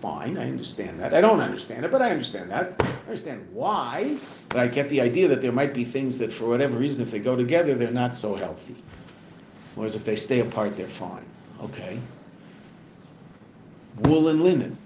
fine. 0.00 0.36
I 0.38 0.48
understand 0.48 1.00
that. 1.00 1.14
I 1.14 1.20
don't 1.20 1.40
understand 1.40 1.84
it, 1.84 1.90
but 1.90 2.02
I 2.02 2.10
understand 2.10 2.50
that. 2.50 2.74
I 2.80 3.08
understand 3.08 3.46
why. 3.52 4.16
But 4.48 4.60
I 4.60 4.66
get 4.68 4.88
the 4.88 5.00
idea 5.00 5.28
that 5.28 5.42
there 5.42 5.52
might 5.52 5.74
be 5.74 5.84
things 5.84 6.18
that, 6.18 6.32
for 6.32 6.48
whatever 6.48 6.76
reason, 6.76 7.02
if 7.02 7.10
they 7.10 7.18
go 7.18 7.36
together, 7.36 7.74
they're 7.74 7.90
not 7.90 8.16
so 8.16 8.34
healthy. 8.34 8.76
Whereas 9.74 9.94
if 9.94 10.04
they 10.04 10.16
stay 10.16 10.40
apart, 10.40 10.76
they're 10.76 10.86
fine. 10.86 11.24
Okay. 11.62 11.98
Wool 14.00 14.28
and 14.28 14.42
linen. 14.42 14.78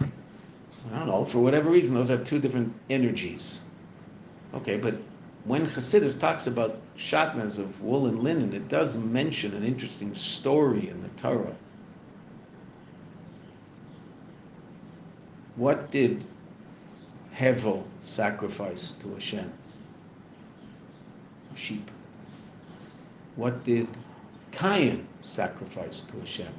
I 0.00 0.98
don't 0.98 1.06
know, 1.06 1.24
for 1.24 1.40
whatever 1.40 1.70
reason, 1.70 1.94
those 1.94 2.08
have 2.08 2.24
two 2.24 2.38
different 2.38 2.72
energies. 2.88 3.60
Okay, 4.54 4.78
but 4.78 4.94
when 5.44 5.66
Hasidus 5.66 6.18
talks 6.18 6.46
about 6.46 6.78
shatnas 6.96 7.58
of 7.58 7.80
wool 7.82 8.06
and 8.06 8.22
linen, 8.22 8.54
it 8.54 8.68
does 8.68 8.96
mention 8.96 9.54
an 9.54 9.64
interesting 9.64 10.14
story 10.14 10.88
in 10.88 11.02
the 11.02 11.08
Torah. 11.20 11.54
What 15.58 15.90
did 15.90 16.24
Hevel 17.36 17.82
sacrifice 18.00 18.92
to 19.00 19.12
Hashem? 19.12 19.52
A 21.52 21.56
sheep. 21.56 21.90
What 23.34 23.64
did 23.64 23.88
Cain 24.52 25.08
sacrifice 25.20 26.02
to 26.02 26.20
Hashem? 26.20 26.52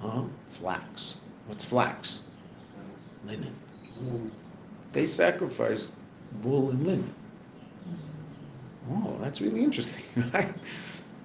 Huh? 0.00 0.22
Flax. 0.48 1.16
What's 1.48 1.64
flax? 1.64 2.20
Linen. 3.26 3.54
They 4.92 5.08
sacrificed 5.08 5.92
wool 6.44 6.70
and 6.70 6.86
linen. 6.86 7.14
Oh, 8.88 9.18
that's 9.20 9.40
really 9.40 9.64
interesting, 9.64 10.04
right? 10.32 10.54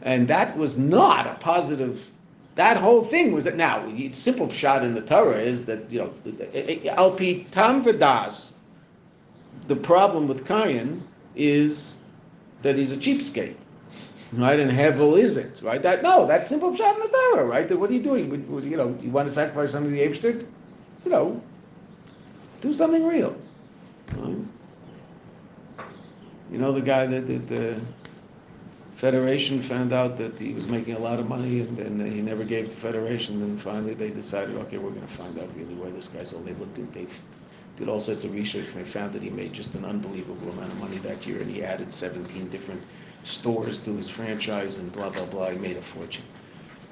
And 0.02 0.28
that 0.30 0.58
was 0.58 0.80
not 0.80 1.28
a 1.28 1.36
positive. 1.36 2.10
That 2.56 2.78
whole 2.78 3.06
thing 3.06 3.32
was 3.32 3.46
that 3.46 3.56
now 3.56 3.92
simple 4.12 4.50
shot 4.50 4.84
in 4.84 4.94
the 4.94 5.02
Torah 5.02 5.40
is 5.40 5.66
that 5.66 5.90
you 5.90 6.00
know 6.00 6.14
eh, 6.54 6.80
eh, 6.84 6.96
alpi 6.96 7.50
tam 7.52 7.84
vadas. 7.84 8.54
The 9.68 9.76
problem 9.76 10.28
with 10.28 10.48
Cain 10.48 11.04
is 11.36 12.00
that 12.64 12.76
he's 12.76 12.92
a 12.92 12.98
cheapskate 12.98 13.56
right? 14.34 14.60
And 14.60 14.72
Hevel 14.72 15.18
isn't, 15.18 15.62
right? 15.62 15.82
That 15.82 16.04
no, 16.04 16.26
that's 16.26 16.48
simple 16.48 16.76
shot 16.76 16.96
in 16.96 17.02
the 17.02 17.08
Torah, 17.08 17.46
right? 17.46 17.68
That 17.68 17.78
what 17.78 17.90
are 17.90 17.94
you 17.94 18.04
doing? 18.04 18.30
You 18.32 18.78
know, 18.78 18.98
you 19.02 19.10
want 19.10 19.28
to 19.28 19.34
sacrifice 19.34 19.72
something 19.72 19.92
to 19.92 19.98
the 19.98 20.08
Abster? 20.08 20.46
You 21.06 21.12
know, 21.12 21.42
do 22.62 22.74
something 22.74 23.06
real. 23.06 23.36
Right? 24.16 24.38
You 26.52 26.58
know, 26.58 26.72
the 26.72 26.82
guy 26.82 27.06
that, 27.06 27.28
that 27.28 27.48
the 27.48 27.82
Federation 29.00 29.62
found 29.62 29.94
out 29.94 30.18
that 30.18 30.38
he 30.38 30.52
was 30.52 30.68
making 30.68 30.94
a 30.94 31.00
lot 31.00 31.20
of 31.20 31.30
money 31.30 31.62
and, 31.62 31.80
and 31.80 32.02
he 32.02 32.22
never 32.22 32.44
gave 32.44 32.70
to 32.70 32.76
Federation. 32.76 33.42
And 33.42 33.58
finally, 33.58 33.94
they 33.94 34.10
decided, 34.10 34.58
okay, 34.58 34.78
we're 34.78 34.90
going 34.90 35.08
to 35.08 35.08
find 35.08 35.40
out 35.40 35.48
really 35.56 35.74
where 35.76 35.90
this 35.90 36.10
guy's. 36.10 36.32
So 36.32 36.40
they 36.40 36.52
looked 36.56 36.76
they 36.94 37.08
did 37.78 37.88
all 37.88 38.02
sorts 38.02 38.26
of 38.26 38.34
research, 38.34 38.74
and 38.74 38.82
they 38.82 38.84
found 38.84 39.14
that 39.14 39.22
he 39.22 39.30
made 39.30 39.54
just 39.54 39.74
an 39.74 39.86
unbelievable 39.86 40.50
amount 40.50 40.74
of 40.74 40.80
money 40.82 40.98
that 40.98 41.26
year, 41.26 41.40
and 41.40 41.50
he 41.50 41.64
added 41.64 41.94
17 41.94 42.50
different 42.50 42.84
stores 43.24 43.80
to 43.80 43.96
his 43.96 44.10
franchise 44.10 44.80
and 44.80 44.92
blah 44.92 45.08
blah 45.08 45.26
blah. 45.28 45.50
He 45.50 45.58
made 45.58 45.78
a 45.78 45.82
fortune. 45.82 46.26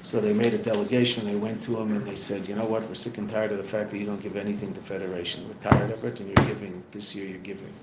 So 0.04 0.22
they 0.22 0.32
made 0.32 0.54
a 0.54 0.60
delegation. 0.60 1.26
They 1.26 1.36
went 1.36 1.62
to 1.64 1.78
him 1.78 1.94
and 1.94 2.08
they 2.08 2.16
said, 2.16 2.48
"You 2.48 2.56
know 2.56 2.64
what? 2.64 2.88
We're 2.88 2.96
sick 2.96 3.18
and 3.18 3.30
tired 3.30 3.52
of 3.52 3.58
the 3.58 3.66
fact 3.66 3.92
that 3.92 3.98
you 3.98 4.06
don't 4.06 4.24
give 4.24 4.38
anything 4.38 4.74
to 4.76 4.80
Federation. 4.80 5.46
We're 5.46 5.70
tired 5.70 5.92
of 5.92 6.06
it, 6.06 6.22
and 6.22 6.30
you're 6.30 6.48
giving 6.48 6.84
this 6.94 7.14
year. 7.14 7.28
You're 7.28 7.48
giving." 7.52 7.74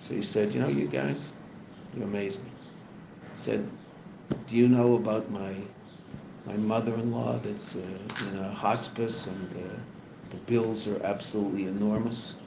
So 0.00 0.12
he 0.12 0.20
said, 0.20 0.52
"You 0.52 0.60
know, 0.60 0.68
you 0.68 0.86
guys, 0.86 1.32
you 1.96 2.02
amaze 2.02 2.36
me." 2.36 2.53
Said, 3.36 3.68
"Do 4.46 4.56
you 4.56 4.68
know 4.68 4.94
about 4.94 5.30
my 5.30 5.54
my 6.46 6.56
mother-in-law 6.56 7.38
that's 7.38 7.76
uh, 7.76 7.80
in 8.30 8.38
a 8.38 8.50
hospice, 8.50 9.26
and 9.26 9.50
uh, 9.56 9.76
the 10.30 10.36
bills 10.36 10.86
are 10.86 11.02
absolutely 11.04 11.64
enormous. 11.64 12.40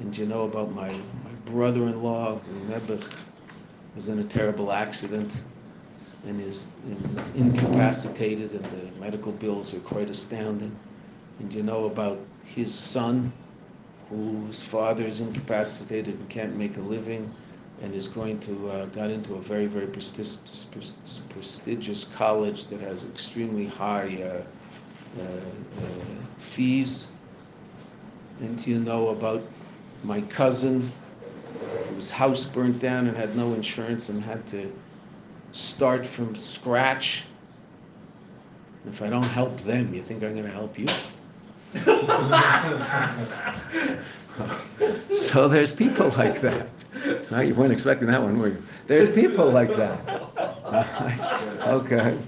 And 0.00 0.16
you 0.16 0.26
know 0.26 0.42
about 0.42 0.72
my, 0.72 0.88
my 0.88 1.32
brother-in-law, 1.46 2.38
who 2.38 2.68
never 2.68 2.98
was 3.94 4.08
in 4.08 4.18
a 4.18 4.24
terrible 4.24 4.72
accident 4.72 5.40
and 6.26 6.40
is, 6.40 6.70
and 6.84 7.18
is 7.18 7.30
incapacitated, 7.34 8.52
and 8.52 8.64
the 8.64 9.00
medical 9.00 9.32
bills 9.32 9.74
are 9.74 9.80
quite 9.80 10.08
astounding. 10.10 10.74
And 11.38 11.52
you 11.52 11.62
know 11.62 11.84
about 11.84 12.18
his 12.44 12.74
son, 12.74 13.32
whose 14.08 14.62
father 14.62 15.04
is 15.04 15.20
incapacitated 15.20 16.18
and 16.18 16.28
can't 16.28 16.56
make 16.56 16.76
a 16.76 16.80
living, 16.80 17.32
and 17.82 17.94
is 17.94 18.06
going 18.06 18.38
to 18.38 18.70
uh, 18.70 18.86
got 18.86 19.10
into 19.10 19.34
a 19.34 19.40
very 19.40 19.66
very 19.66 19.86
prestigious, 19.86 20.64
prestigious 21.28 22.04
college 22.04 22.66
that 22.66 22.80
has 22.80 23.04
extremely 23.04 23.66
high 23.66 24.22
uh, 24.22 24.42
uh, 25.20 25.24
uh, 25.24 25.88
fees. 26.38 27.08
And 28.40 28.64
you 28.66 28.80
know 28.80 29.08
about 29.08 29.42
my 30.04 30.22
cousin 30.22 30.90
whose 31.88 32.10
house 32.10 32.44
burnt 32.44 32.80
down 32.80 33.08
and 33.08 33.16
had 33.16 33.36
no 33.36 33.52
insurance 33.54 34.08
and 34.08 34.22
had 34.22 34.46
to 34.48 34.72
start 35.52 36.06
from 36.06 36.34
scratch. 36.34 37.24
If 38.86 39.02
I 39.02 39.10
don't 39.10 39.22
help 39.22 39.60
them, 39.60 39.94
you 39.94 40.02
think 40.02 40.24
I'm 40.24 40.32
going 40.32 40.44
to 40.44 40.50
help 40.50 40.78
you? 40.78 40.86
so 45.16 45.48
there's 45.48 45.72
people 45.72 46.08
like 46.10 46.40
that. 46.40 46.68
You 47.40 47.54
weren't 47.54 47.72
expecting 47.72 48.08
that 48.08 48.22
one, 48.22 48.38
were 48.38 48.48
you? 48.48 48.62
There's 48.86 49.10
people 49.10 49.50
like 49.50 49.74
that. 49.76 50.30
okay. 51.66 52.18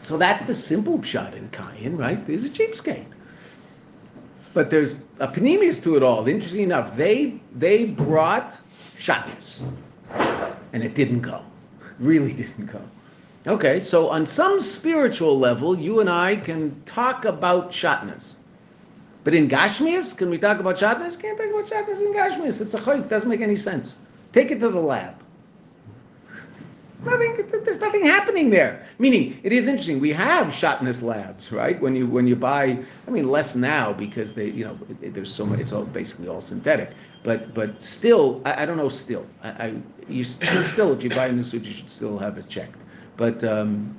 So 0.00 0.16
that's 0.16 0.46
the 0.46 0.54
simple 0.54 1.02
shot 1.02 1.34
in 1.34 1.48
Kayan, 1.50 1.96
right? 1.96 2.24
There's 2.26 2.44
a 2.44 2.48
cheapskate. 2.48 3.06
But 4.54 4.70
there's 4.70 5.02
a 5.18 5.28
panemius 5.28 5.82
to 5.82 5.96
it 5.96 6.02
all. 6.02 6.26
Interesting 6.28 6.62
enough, 6.62 6.96
they 6.96 7.40
they 7.54 7.84
brought 7.86 8.56
shatnez, 8.98 9.68
and 10.72 10.82
it 10.82 10.94
didn't 10.94 11.20
go. 11.20 11.42
Really 11.98 12.32
didn't 12.42 12.66
go. 12.66 12.80
Okay, 13.46 13.80
so 13.80 14.08
on 14.08 14.24
some 14.24 14.60
spiritual 14.62 15.38
level, 15.38 15.78
you 15.78 16.00
and 16.00 16.08
I 16.08 16.36
can 16.36 16.80
talk 16.84 17.24
about 17.24 17.70
shatnez. 17.70 18.35
But 19.26 19.34
in 19.34 19.48
Gashmias, 19.48 20.16
can 20.16 20.30
we 20.30 20.38
talk 20.38 20.60
about 20.60 20.76
shatnez? 20.76 21.18
Can't 21.20 21.36
talk 21.36 21.50
about 21.50 21.66
shatnez 21.66 22.00
in 22.00 22.14
Gashmias. 22.14 22.60
It's 22.60 22.74
a 22.74 22.78
chayk. 22.78 23.08
Doesn't 23.08 23.28
make 23.28 23.40
any 23.40 23.56
sense. 23.56 23.96
Take 24.32 24.52
it 24.52 24.60
to 24.60 24.68
the 24.68 24.78
lab. 24.78 25.16
Nothing. 27.04 27.36
There's 27.64 27.80
nothing 27.80 28.06
happening 28.06 28.50
there. 28.50 28.86
Meaning, 29.00 29.40
it 29.42 29.52
is 29.52 29.66
interesting. 29.66 29.98
We 29.98 30.12
have 30.12 30.46
shatnez 30.52 31.02
labs, 31.02 31.50
right? 31.50 31.80
When 31.80 31.96
you 31.96 32.06
when 32.06 32.28
you 32.28 32.36
buy, 32.36 32.78
I 33.08 33.10
mean, 33.10 33.28
less 33.28 33.56
now 33.56 33.92
because 33.92 34.32
they, 34.32 34.50
you 34.50 34.64
know, 34.64 34.78
there's 35.00 35.34
so 35.34 35.44
much. 35.44 35.58
It's 35.58 35.72
all 35.72 35.84
basically 35.84 36.28
all 36.28 36.40
synthetic. 36.40 36.92
But 37.24 37.52
but 37.52 37.82
still, 37.82 38.40
I, 38.44 38.62
I 38.62 38.64
don't 38.64 38.76
know. 38.76 38.88
Still, 38.88 39.26
I, 39.42 39.48
I 39.48 39.74
you 40.08 40.22
still, 40.22 40.92
if 40.92 41.02
you 41.02 41.10
buy 41.10 41.26
a 41.26 41.32
new 41.32 41.42
suit, 41.42 41.64
you 41.64 41.72
should 41.72 41.90
still 41.90 42.16
have 42.18 42.38
it 42.38 42.48
checked 42.48 42.78
but 43.16 43.42
um, 43.44 43.96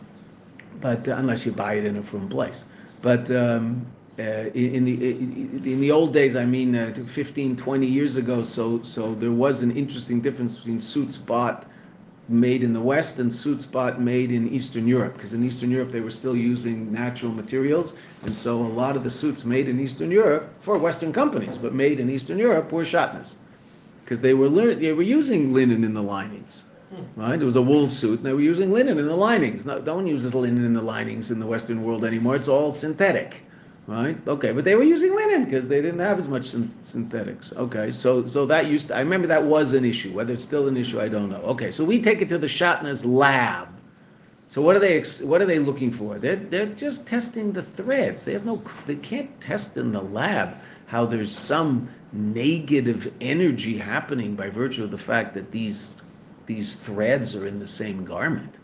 but 0.79 1.07
uh, 1.07 1.15
unless 1.15 1.45
you 1.45 1.51
buy 1.51 1.73
it 1.73 1.85
in 1.85 1.97
a 1.97 2.03
from 2.03 2.29
place. 2.29 2.63
But 3.01 3.29
um, 3.31 3.85
uh, 4.19 4.49
in 4.55 4.83
the 4.83 5.11
in 5.11 5.79
the 5.79 5.91
old 5.91 6.11
days, 6.11 6.35
I 6.35 6.43
mean, 6.43 6.75
uh, 6.75 6.91
15, 7.05 7.55
20 7.55 7.85
years 7.85 8.17
ago, 8.17 8.41
so 8.43 8.81
so 8.81 9.13
there 9.15 9.31
was 9.31 9.61
an 9.61 9.75
interesting 9.77 10.21
difference 10.21 10.57
between 10.57 10.81
suits 10.81 11.17
bought 11.17 11.67
made 12.29 12.63
in 12.63 12.73
the 12.73 12.81
West 12.81 13.19
and 13.19 13.33
suits 13.33 13.65
bought 13.65 14.01
made 14.01 14.31
in 14.31 14.49
Eastern 14.49 14.87
Europe, 14.87 15.13
because 15.13 15.33
in 15.33 15.43
Eastern 15.43 15.69
Europe 15.69 15.91
they 15.91 16.01
were 16.01 16.11
still 16.11 16.35
using 16.35 16.91
natural 16.91 17.31
materials, 17.31 17.93
and 18.23 18.35
so 18.35 18.57
a 18.65 18.67
lot 18.67 18.95
of 18.95 19.03
the 19.03 19.09
suits 19.09 19.45
made 19.45 19.69
in 19.69 19.79
Eastern 19.79 20.09
Europe 20.09 20.51
for 20.59 20.77
Western 20.79 21.13
companies, 21.13 21.57
but 21.57 21.73
made 21.73 21.99
in 21.99 22.09
Eastern 22.09 22.39
Europe 22.39 22.71
were 22.71 22.83
shatnez, 22.83 23.35
because 24.03 24.19
they 24.21 24.33
were 24.33 24.49
they 24.49 24.93
were 24.93 25.03
using 25.03 25.53
linen 25.53 25.83
in 25.83 25.93
the 25.93 26.03
linings. 26.03 26.63
Right? 27.17 27.39
It 27.39 27.45
was 27.45 27.57
a 27.57 27.61
wool 27.61 27.89
suit, 27.89 28.19
and 28.19 28.25
they 28.25 28.33
were 28.33 28.39
using 28.39 28.71
linen 28.71 28.97
in 28.97 29.07
the 29.07 29.15
linings. 29.15 29.65
No, 29.65 29.77
no 29.77 29.95
one 29.95 30.07
uses 30.07 30.33
linen 30.33 30.63
in 30.65 30.73
the 30.73 30.81
linings 30.81 31.29
in 31.31 31.39
the 31.39 31.45
Western 31.45 31.83
world 31.83 32.05
anymore. 32.05 32.35
It's 32.35 32.47
all 32.47 32.71
synthetic. 32.71 33.43
Right? 33.87 34.17
Okay, 34.27 34.51
but 34.51 34.65
they 34.65 34.75
were 34.75 34.83
using 34.83 35.15
linen 35.15 35.45
because 35.45 35.69
they 35.69 35.81
didn't 35.81 36.01
have 36.01 36.19
as 36.19 36.27
much 36.27 36.47
syn- 36.47 36.73
synthetics. 36.81 37.53
Okay, 37.53 37.93
so 37.93 38.25
so 38.27 38.45
that 38.45 38.67
used 38.67 38.89
to, 38.89 38.95
I 38.97 38.99
remember 38.99 39.27
that 39.27 39.43
was 39.43 39.71
an 39.73 39.85
issue. 39.85 40.13
Whether 40.13 40.33
it's 40.33 40.43
still 40.43 40.67
an 40.67 40.75
issue, 40.75 40.99
I 40.99 41.07
don't 41.07 41.29
know. 41.29 41.41
Okay, 41.53 41.71
so 41.71 41.85
we 41.85 42.01
take 42.01 42.21
it 42.21 42.27
to 42.29 42.37
the 42.37 42.47
Shatnez 42.47 43.05
lab. 43.05 43.69
So 44.49 44.61
what 44.61 44.75
are 44.75 44.79
they 44.79 45.01
what 45.23 45.41
are 45.41 45.45
they 45.45 45.59
looking 45.59 45.91
for? 45.91 46.19
They're 46.19 46.35
they're 46.35 46.65
just 46.65 47.07
testing 47.07 47.53
the 47.53 47.63
threads. 47.63 48.23
They 48.23 48.33
have 48.33 48.45
no 48.45 48.61
they 48.85 48.95
can't 48.95 49.39
test 49.39 49.77
in 49.77 49.93
the 49.93 50.01
lab 50.01 50.57
how 50.87 51.05
there's 51.05 51.35
some 51.37 51.89
negative 52.13 53.13
energy 53.21 53.77
happening 53.77 54.35
by 54.35 54.49
virtue 54.49 54.83
of 54.83 54.91
the 54.91 54.97
fact 54.97 55.33
that 55.35 55.51
these 55.51 55.95
these 56.45 56.75
threads 56.75 57.35
are 57.35 57.45
in 57.45 57.59
the 57.59 57.67
same 57.67 58.03
garment. 58.05 58.55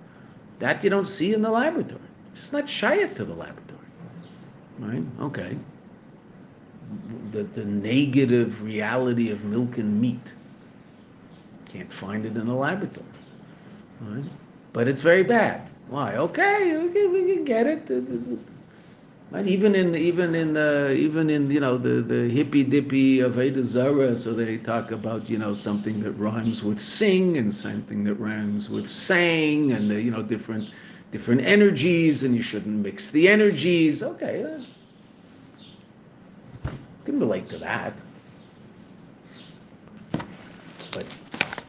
That 0.60 0.84
you 0.84 0.90
don't 0.90 1.08
see 1.08 1.34
in 1.34 1.42
the 1.42 1.52
laboratory. 1.52 2.02
It's 2.34 2.52
not 2.54 2.66
shayat 2.66 3.16
to 3.16 3.26
the 3.26 3.34
laboratory. 3.34 3.62
Right? 4.80 5.04
Okay. 5.22 5.58
The, 7.32 7.44
the 7.44 7.66
negative 7.66 8.64
reality 8.64 9.32
of 9.32 9.44
milk 9.44 9.78
and 9.78 10.00
meat. 10.00 10.34
Can't 11.70 11.92
find 11.92 12.26
it 12.26 12.38
in 12.38 12.48
the 12.48 12.54
laboratory. 12.54 13.06
Right? 14.02 14.26
But 14.74 14.88
it's 14.88 15.02
very 15.02 15.24
bad. 15.24 15.70
Why? 15.88 16.16
Okay, 16.16 16.78
we 16.78 17.34
can 17.34 17.44
get 17.46 17.68
it. 17.68 17.90
And 19.34 19.50
even 19.50 19.74
in 19.74 19.96
even 19.96 20.36
in 20.36 20.54
the 20.54 20.94
even 20.94 21.30
in 21.30 21.50
you 21.50 21.60
know 21.60 21.78
the 21.78 22.02
the 22.02 22.30
hippy 22.30 22.64
dippy 22.64 23.20
of 23.20 23.40
Ada 23.40 23.64
Zara, 23.64 24.16
so 24.16 24.34
they 24.34 24.58
talk 24.58 24.92
about 24.92 25.28
you 25.28 25.40
know 25.40 25.56
something 25.56 26.04
that 26.04 26.12
rhymes 26.12 26.64
with 26.64 26.80
sing 26.80 27.38
and 27.38 27.54
something 27.54 28.04
that 28.04 28.16
rhymes 28.16 28.70
with 28.70 28.88
sang, 28.88 29.72
and 29.72 29.90
the 29.90 30.00
you 30.00 30.12
know 30.12 30.22
different 30.22 30.70
different 31.13 31.45
energies, 31.45 32.23
and 32.23 32.36
you 32.36 32.41
shouldn't 32.41 32.76
mix 32.76 33.12
the 33.12 33.30
energies. 33.30 34.02
Okay, 34.02 34.43
uh, 34.43 36.71
can 37.06 37.19
relate 37.19 37.47
to 37.49 37.60
that. 37.60 37.93
But 40.91 41.06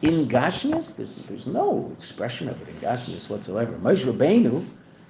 in 0.01 0.27
Gashmias, 0.27 0.97
there's, 0.97 1.13
there's 1.27 1.45
no 1.45 1.95
expression 1.97 2.49
of 2.49 2.59
it 2.63 2.69
in 2.69 2.75
Gashmias 2.75 3.29
whatsoever. 3.29 3.73
Moshe 3.73 4.03
Rabbeinu, 4.03 4.65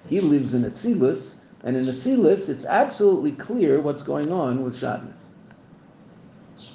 he 0.10 0.20
lives 0.20 0.54
in 0.54 0.66
Atzilus, 0.66 1.36
and 1.64 1.78
in 1.78 1.86
Atzilus, 1.86 2.50
it's 2.50 2.66
absolutely 2.66 3.32
clear 3.32 3.80
what's 3.80 4.04
going 4.04 4.34
on 4.34 4.64
with 4.64 4.76
Shatnez. 4.76 5.28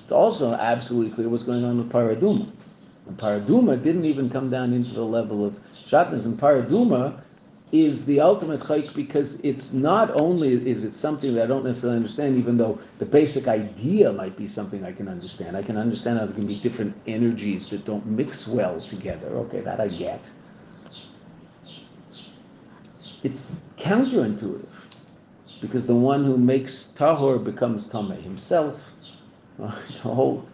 It's 0.02 0.12
also 0.12 0.54
absolutely 0.54 1.14
clear 1.14 1.28
what's 1.28 1.44
going 1.44 1.64
on 1.64 1.76
with 1.76 1.92
Paraduma. 1.92 2.50
And 3.06 3.18
Paraduma 3.18 3.82
didn't 3.82 4.06
even 4.06 4.30
come 4.30 4.48
down 4.48 4.72
into 4.72 4.94
the 4.94 5.04
level 5.04 5.44
of 5.44 5.60
Shatnas. 5.84 6.24
And 6.24 6.40
Paraduma 6.40 7.20
is 7.72 8.04
the 8.06 8.20
ultimate 8.20 8.60
chayk 8.60 8.92
because 8.94 9.40
it's 9.40 9.72
not 9.72 10.10
only 10.20 10.68
is 10.68 10.84
it 10.84 10.94
something 10.94 11.34
that 11.34 11.44
I 11.44 11.46
don't 11.46 11.64
necessarily 11.64 11.96
understand, 11.96 12.36
even 12.36 12.56
though 12.56 12.78
the 12.98 13.06
basic 13.06 13.46
idea 13.46 14.12
might 14.12 14.36
be 14.36 14.48
something 14.48 14.84
I 14.84 14.92
can 14.92 15.08
understand. 15.08 15.56
I 15.56 15.62
can 15.62 15.76
understand 15.76 16.18
how 16.18 16.26
there 16.26 16.34
can 16.34 16.46
be 16.46 16.56
different 16.56 16.96
energies 17.06 17.68
that 17.68 17.84
don't 17.84 18.04
mix 18.06 18.48
well 18.48 18.80
together. 18.80 19.28
Okay, 19.28 19.60
that 19.60 19.80
I 19.80 19.88
get. 19.88 20.28
It's 23.22 23.60
counterintuitive 23.76 24.66
because 25.60 25.86
the 25.86 25.94
one 25.94 26.24
who 26.24 26.38
makes 26.38 26.92
tahor 26.96 27.42
becomes 27.42 27.88
tameh 27.88 28.20
himself. 28.22 28.92
The 29.58 30.14
whole 30.14 30.46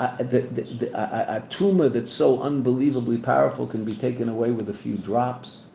a, 0.00 1.36
a 1.36 1.42
tumor 1.50 1.88
that's 1.90 2.10
so 2.10 2.42
unbelievably 2.42 3.18
powerful 3.18 3.66
can 3.66 3.84
be 3.84 3.94
taken 3.94 4.28
away 4.30 4.50
with 4.50 4.70
a 4.70 4.74
few 4.74 4.96
drops. 4.96 5.66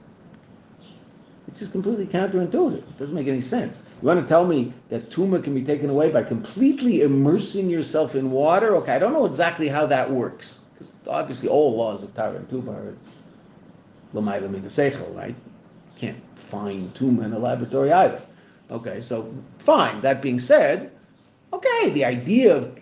It's 1.56 1.62
just 1.62 1.72
completely 1.72 2.06
counterintuitive. 2.06 2.80
It 2.80 2.98
doesn't 3.00 3.16
make 3.16 3.30
any 3.30 3.40
sense. 3.40 3.84
You 4.02 4.10
want 4.10 4.22
to 4.22 4.28
tell 4.28 4.46
me 4.46 4.74
that 4.90 5.10
tumor 5.10 5.40
can 5.40 5.54
be 5.54 5.64
taken 5.64 5.90
away 5.90 6.10
by 6.12 6.22
completely 6.22 7.00
immersing 7.00 7.70
yourself 7.70 8.14
in 8.14 8.30
water? 8.30 8.76
Okay, 8.76 8.92
I 8.92 9.00
don't 9.00 9.14
know 9.14 9.26
exactly 9.26 9.70
how 9.70 9.86
that 9.86 10.12
works 10.12 10.60
because 10.74 10.96
obviously 11.08 11.48
all 11.48 11.74
laws 11.78 12.04
of 12.04 12.14
Tara 12.14 12.36
and 12.36 12.50
Tuba 12.50 12.72
are 12.72 12.98
l'mayla 14.12 14.50
min 14.50 14.64
seichel, 14.64 15.16
right? 15.16 15.34
Can't 15.98 16.22
find 16.38 16.94
tumor 16.94 17.24
in 17.24 17.32
a 17.32 17.40
laboratory 17.40 17.94
either. 17.94 18.22
Okay, 18.70 19.00
so 19.00 19.34
fine. 19.58 20.02
That 20.02 20.22
being 20.22 20.42
said, 20.42 20.92
okay, 21.54 21.90
the 21.92 22.04
idea 22.04 22.58
of 22.58 22.78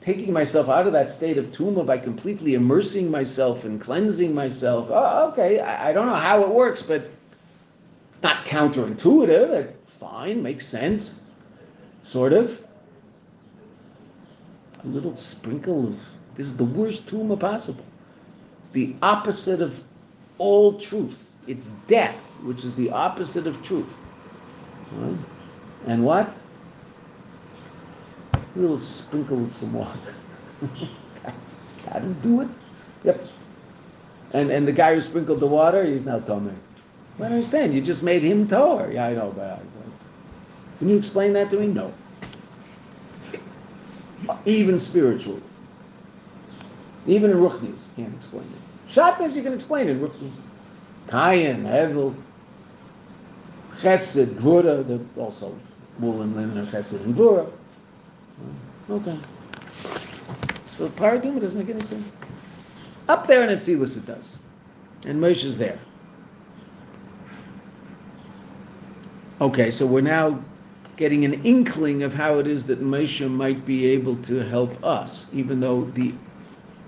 taking 0.00 0.32
myself 0.32 0.70
out 0.70 0.86
of 0.86 0.94
that 0.94 1.10
state 1.10 1.36
of 1.36 1.52
tuma 1.52 1.84
by 1.84 1.98
completely 1.98 2.54
immersing 2.54 3.10
myself 3.10 3.64
and 3.64 3.78
cleansing 3.78 4.34
myself. 4.34 4.88
Oh, 4.90 5.28
okay, 5.32 5.60
I, 5.60 5.90
I, 5.90 5.92
don't 5.92 6.06
know 6.06 6.14
how 6.14 6.42
it 6.42 6.48
works, 6.48 6.82
but 6.82 7.10
it's 8.14 8.22
not 8.22 8.46
counterintuitive. 8.46 9.50
It, 9.50 9.80
fine, 9.84 10.40
makes 10.40 10.68
sense, 10.68 11.24
sort 12.04 12.32
of. 12.32 12.64
A 14.84 14.86
little 14.86 15.16
sprinkle 15.16 15.88
of 15.88 16.00
this 16.36 16.46
is 16.46 16.56
the 16.56 16.64
worst 16.64 17.08
tuma 17.08 17.38
possible. 17.38 17.84
It's 18.60 18.70
the 18.70 18.94
opposite 19.02 19.60
of 19.60 19.82
all 20.38 20.74
truth. 20.74 21.24
It's 21.48 21.70
death, 21.88 22.30
which 22.44 22.64
is 22.64 22.76
the 22.76 22.90
opposite 22.90 23.48
of 23.48 23.60
truth. 23.64 23.98
Right? 24.92 25.18
And 25.88 26.04
what? 26.04 26.32
A 28.32 28.40
little 28.54 28.78
sprinkle 28.78 29.42
of 29.42 29.52
some 29.56 29.72
water. 29.72 29.98
To 31.92 32.14
do 32.22 32.42
it. 32.42 32.48
Yep. 33.02 33.26
And 34.32 34.50
and 34.50 34.68
the 34.68 34.72
guy 34.72 34.94
who 34.94 35.00
sprinkled 35.00 35.40
the 35.40 35.46
water, 35.46 35.84
he's 35.84 36.04
now 36.04 36.20
Tomer. 36.20 36.54
I 37.20 37.22
understand. 37.24 37.74
You 37.74 37.80
just 37.80 38.02
made 38.02 38.22
him 38.22 38.48
taller. 38.48 38.90
Yeah, 38.90 39.06
I 39.06 39.14
know, 39.14 39.32
but 39.34 39.44
I, 39.44 39.58
can 40.78 40.88
you 40.88 40.96
explain 40.96 41.32
that 41.34 41.50
to 41.50 41.60
me? 41.60 41.68
No. 41.68 41.92
Even 44.44 44.78
spiritually. 44.78 45.42
Even 47.06 47.30
in 47.30 47.36
Ruchnis, 47.36 47.86
can't 47.96 48.14
explain 48.14 48.44
it. 48.44 48.90
Shabbos, 48.92 49.36
you 49.36 49.42
can 49.42 49.52
explain 49.52 49.88
it. 49.88 50.00
Ruchnis. 50.00 50.32
Kayan, 51.06 51.64
Hevel, 51.64 52.14
Chesed, 53.76 54.34
Gvura, 54.34 54.86
they're 54.86 55.22
also 55.22 55.56
wool 55.98 56.22
and 56.22 56.34
linen 56.34 56.58
are 56.58 56.66
Chesed 56.66 57.02
and 57.04 57.14
Gvura. 57.14 57.50
Okay. 58.90 59.18
So 60.68 60.88
Paraduma 60.88 61.40
doesn't 61.40 61.58
make 61.58 61.74
any 61.74 61.84
sense. 61.84 62.10
Up 63.08 63.26
there 63.26 63.42
in 63.42 63.56
Atzilus 63.56 63.96
it 63.96 64.06
does. 64.06 64.38
And 65.06 65.20
Moshe's 65.20 65.58
there. 65.58 65.78
Okay, 69.44 69.70
so 69.70 69.84
we're 69.84 70.00
now 70.00 70.42
getting 70.96 71.26
an 71.26 71.34
inkling 71.44 72.02
of 72.02 72.14
how 72.14 72.38
it 72.38 72.46
is 72.46 72.64
that 72.64 72.80
Moshe 72.80 73.30
might 73.30 73.66
be 73.66 73.84
able 73.84 74.16
to 74.22 74.38
help 74.38 74.82
us, 74.82 75.26
even 75.34 75.60
though 75.60 75.84
the 75.92 76.14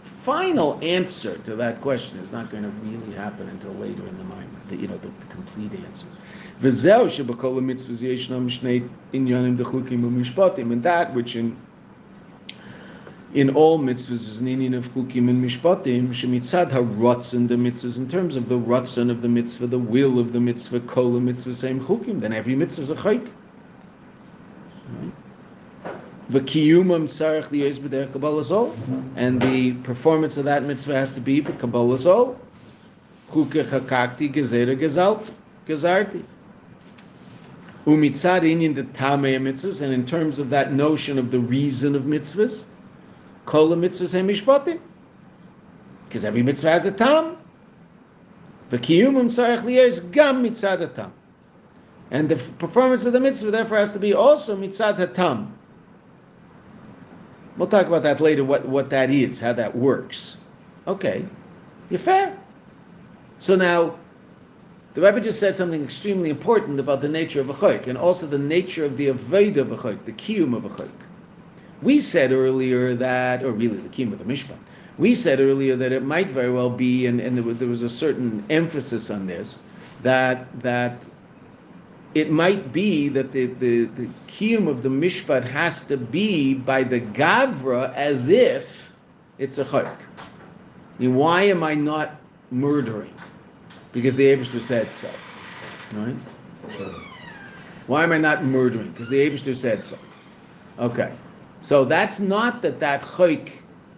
final 0.03 0.79
answer 0.83 1.37
to 1.37 1.55
that 1.57 1.83
question 1.83 2.19
is 2.21 2.33
not 2.33 2.49
going 2.49 2.63
to 2.63 2.71
really 2.71 3.15
happen 3.15 3.47
until 3.51 3.73
later 3.73 4.09
in 4.09 4.17
the 4.17 4.25
mind, 4.25 4.49
the, 4.69 4.77
you 4.77 4.89
know, 4.89 4.97
the, 4.97 5.09
the 5.09 5.27
complete 5.27 5.71
answer. 5.85 6.07
And 6.63 6.73
that 10.83 11.13
which 11.13 11.37
in 11.37 11.59
in 13.37 13.51
all 13.51 13.79
mitzvahs 13.79 14.13
is 14.13 14.41
an 14.41 14.49
Indian 14.49 14.73
of 14.73 14.89
chukim 14.95 15.29
and 15.29 15.45
mishpatim, 15.45 16.09
shemitzad 16.09 16.73
ha-rotzen 16.73 17.49
the 17.49 17.55
mitzvahs, 17.55 17.99
in 17.99 18.09
terms 18.09 18.35
of 18.35 18.49
the 18.49 18.59
rotzen 18.59 19.11
of 19.11 19.21
the 19.21 19.29
mitzvah, 19.29 19.67
the 19.67 19.79
will 19.79 20.19
of 20.19 20.33
the 20.33 20.41
mitzvah, 20.41 20.81
kol 20.81 21.13
the 21.13 21.21
mitzvah, 21.21 21.55
same 21.55 21.79
chukim, 21.79 22.21
then 22.21 22.33
every 22.33 22.55
mitzvah 22.57 22.83
is 22.83 22.91
a 22.91 22.95
chayk. 22.95 23.31
V'kiyumam 26.31 27.05
sarach 27.05 27.49
liyez 27.51 27.79
b'derech 27.79 28.11
kabbalah 28.11 28.43
sol, 28.43 28.75
and 29.17 29.43
the 29.43 29.73
performance 29.85 30.39
of 30.39 30.47
that 30.47 30.63
mitzvah 30.63 30.95
has 30.95 31.13
to 31.13 31.21
be 31.21 31.43
kabbalah 31.43 31.99
sol. 31.99 32.41
Chuke 33.31 33.63
chakakti 33.69 34.33
gezera 34.33 34.75
gezalt, 34.75 35.31
gezarti. 35.69 36.25
Umitzad 37.85 38.45
inyan 38.45 38.75
the 38.75 38.83
tamei 38.83 39.39
mitzvahs, 39.39 39.83
and 39.83 39.93
in 39.93 40.07
terms 40.07 40.39
of 40.39 40.49
that 40.49 40.73
notion 40.73 41.19
of 41.19 41.31
the 41.31 41.39
reason 41.39 41.95
of 41.95 42.05
mitzvahs, 42.05 42.65
kol 43.47 43.71
mitzvahs 43.71 44.15
mishpatim, 44.23 44.81
because 46.09 46.25
every 46.25 46.43
mitzvah 46.43 46.71
has 46.71 46.85
a 46.85 46.93
tam. 46.93 47.39
V'kiyumam 48.71 49.27
sarach 49.27 49.61
liyez 49.61 50.11
gam 50.11 50.45
mitzad 50.45 50.95
tam. 50.95 51.13
And 52.11 52.29
the 52.29 52.37
performance 52.59 53.05
of 53.05 53.13
the 53.13 53.21
mitzvah 53.21 53.51
therefore 53.51 53.79
has 53.79 53.93
to 53.93 53.99
be 53.99 54.13
also 54.13 54.57
mitzad 54.57 54.99
hatam. 54.99 55.53
We'll 57.57 57.69
talk 57.69 57.87
about 57.87 58.03
that 58.03 58.21
later, 58.21 58.45
what, 58.45 58.69
what 58.69 58.91
that 58.91 59.11
is, 59.11 59.41
how 59.41 59.55
that 59.55 59.75
works. 59.75 60.37
Okay, 60.87 61.25
you're 61.89 61.99
fair. 61.99 62.39
So 63.39 63.57
now, 63.57 63.99
the 64.95 65.01
Rebbe 65.01 65.21
just 65.21 65.41
said 65.41 65.57
something 65.57 65.83
extremely 65.83 66.31
important 66.31 66.79
about 66.81 67.01
the 67.01 67.09
nature 67.09 67.41
of 67.41 67.49
a 67.49 67.55
chayk, 67.55 67.87
and 67.87 67.97
also 67.97 68.27
the 68.27 68.39
nature 68.39 68.85
of 68.85 68.97
the 68.97 69.09
avodah 69.09 69.59
of 69.59 69.73
a 69.73 69.77
chayk, 69.77 70.05
the 70.05 70.13
kiyum 70.13 70.55
of 70.55 70.65
a 70.65 70.69
chayk. 70.69 71.06
We 71.83 72.01
said 72.01 72.33
earlier 72.33 72.95
that, 72.95 73.43
or 73.43 73.53
really 73.53 73.77
the 73.77 74.03
of 74.05 74.19
the 74.19 74.25
mishpat, 74.25 74.59
we 74.99 75.15
said 75.15 75.41
earlier 75.41 75.77
that 75.77 75.93
it 75.93 76.03
might 76.03 76.29
very 76.29 76.51
well 76.51 76.71
be, 76.71 77.07
and, 77.07 77.21
and 77.21 77.37
there, 77.37 77.45
was, 77.45 77.59
there 77.59 77.69
was 77.69 77.83
a 77.83 77.89
certain 77.89 78.45
emphasis 78.49 79.11
on 79.11 79.27
this, 79.27 79.61
that 80.03 80.47
that 80.63 81.03
it 82.15 82.31
might 82.31 82.73
be 82.73 83.11
that 83.11 83.33
the, 83.33 83.47
the, 83.47 83.85
the 83.85 84.09
kiyum 84.27 84.69
of 84.69 84.83
the 84.83 84.89
mishpat 84.89 85.45
has 85.45 85.83
to 85.83 85.99
be 85.99 86.55
by 86.55 86.83
the 86.83 86.99
gavra 86.99 87.93
as 87.95 88.31
if 88.31 88.91
it's 89.37 89.59
a 89.59 89.65
chayk. 89.65 89.87
I 89.87 90.23
mean, 90.99 91.15
why 91.15 91.43
am 91.43 91.63
I 91.63 91.75
not 91.75 92.17
murdering? 92.51 93.13
Because 93.93 94.17
the 94.17 94.25
Abishter 94.25 94.63
said 94.63 94.93
so. 94.93 95.11
Right? 95.93 96.17
Why 97.87 98.03
am 98.03 98.13
I 98.13 98.19
not 98.19 98.45
murdering? 98.45 98.93
Because 98.93 99.11
the 99.11 99.29
Abishter 99.29 99.55
said 99.55 99.85
so. 99.85 99.99
Okay. 100.79 101.13
So 101.61 101.85
that's 101.85 102.21
not 102.21 102.63
that 102.63 102.81
that 102.81 103.03
chayk, 103.03 103.53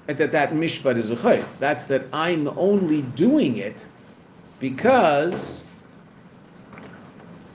that 0.07 0.33
that 0.33 0.53
mishpat 0.53 0.97
is 0.97 1.11
a 1.11 1.17
chayk. 1.17 1.45
That's 1.59 1.85
that 1.85 2.05
I'm 2.13 2.49
only 2.57 3.03
doing 3.03 3.59
it 3.59 3.87
because 4.61 5.65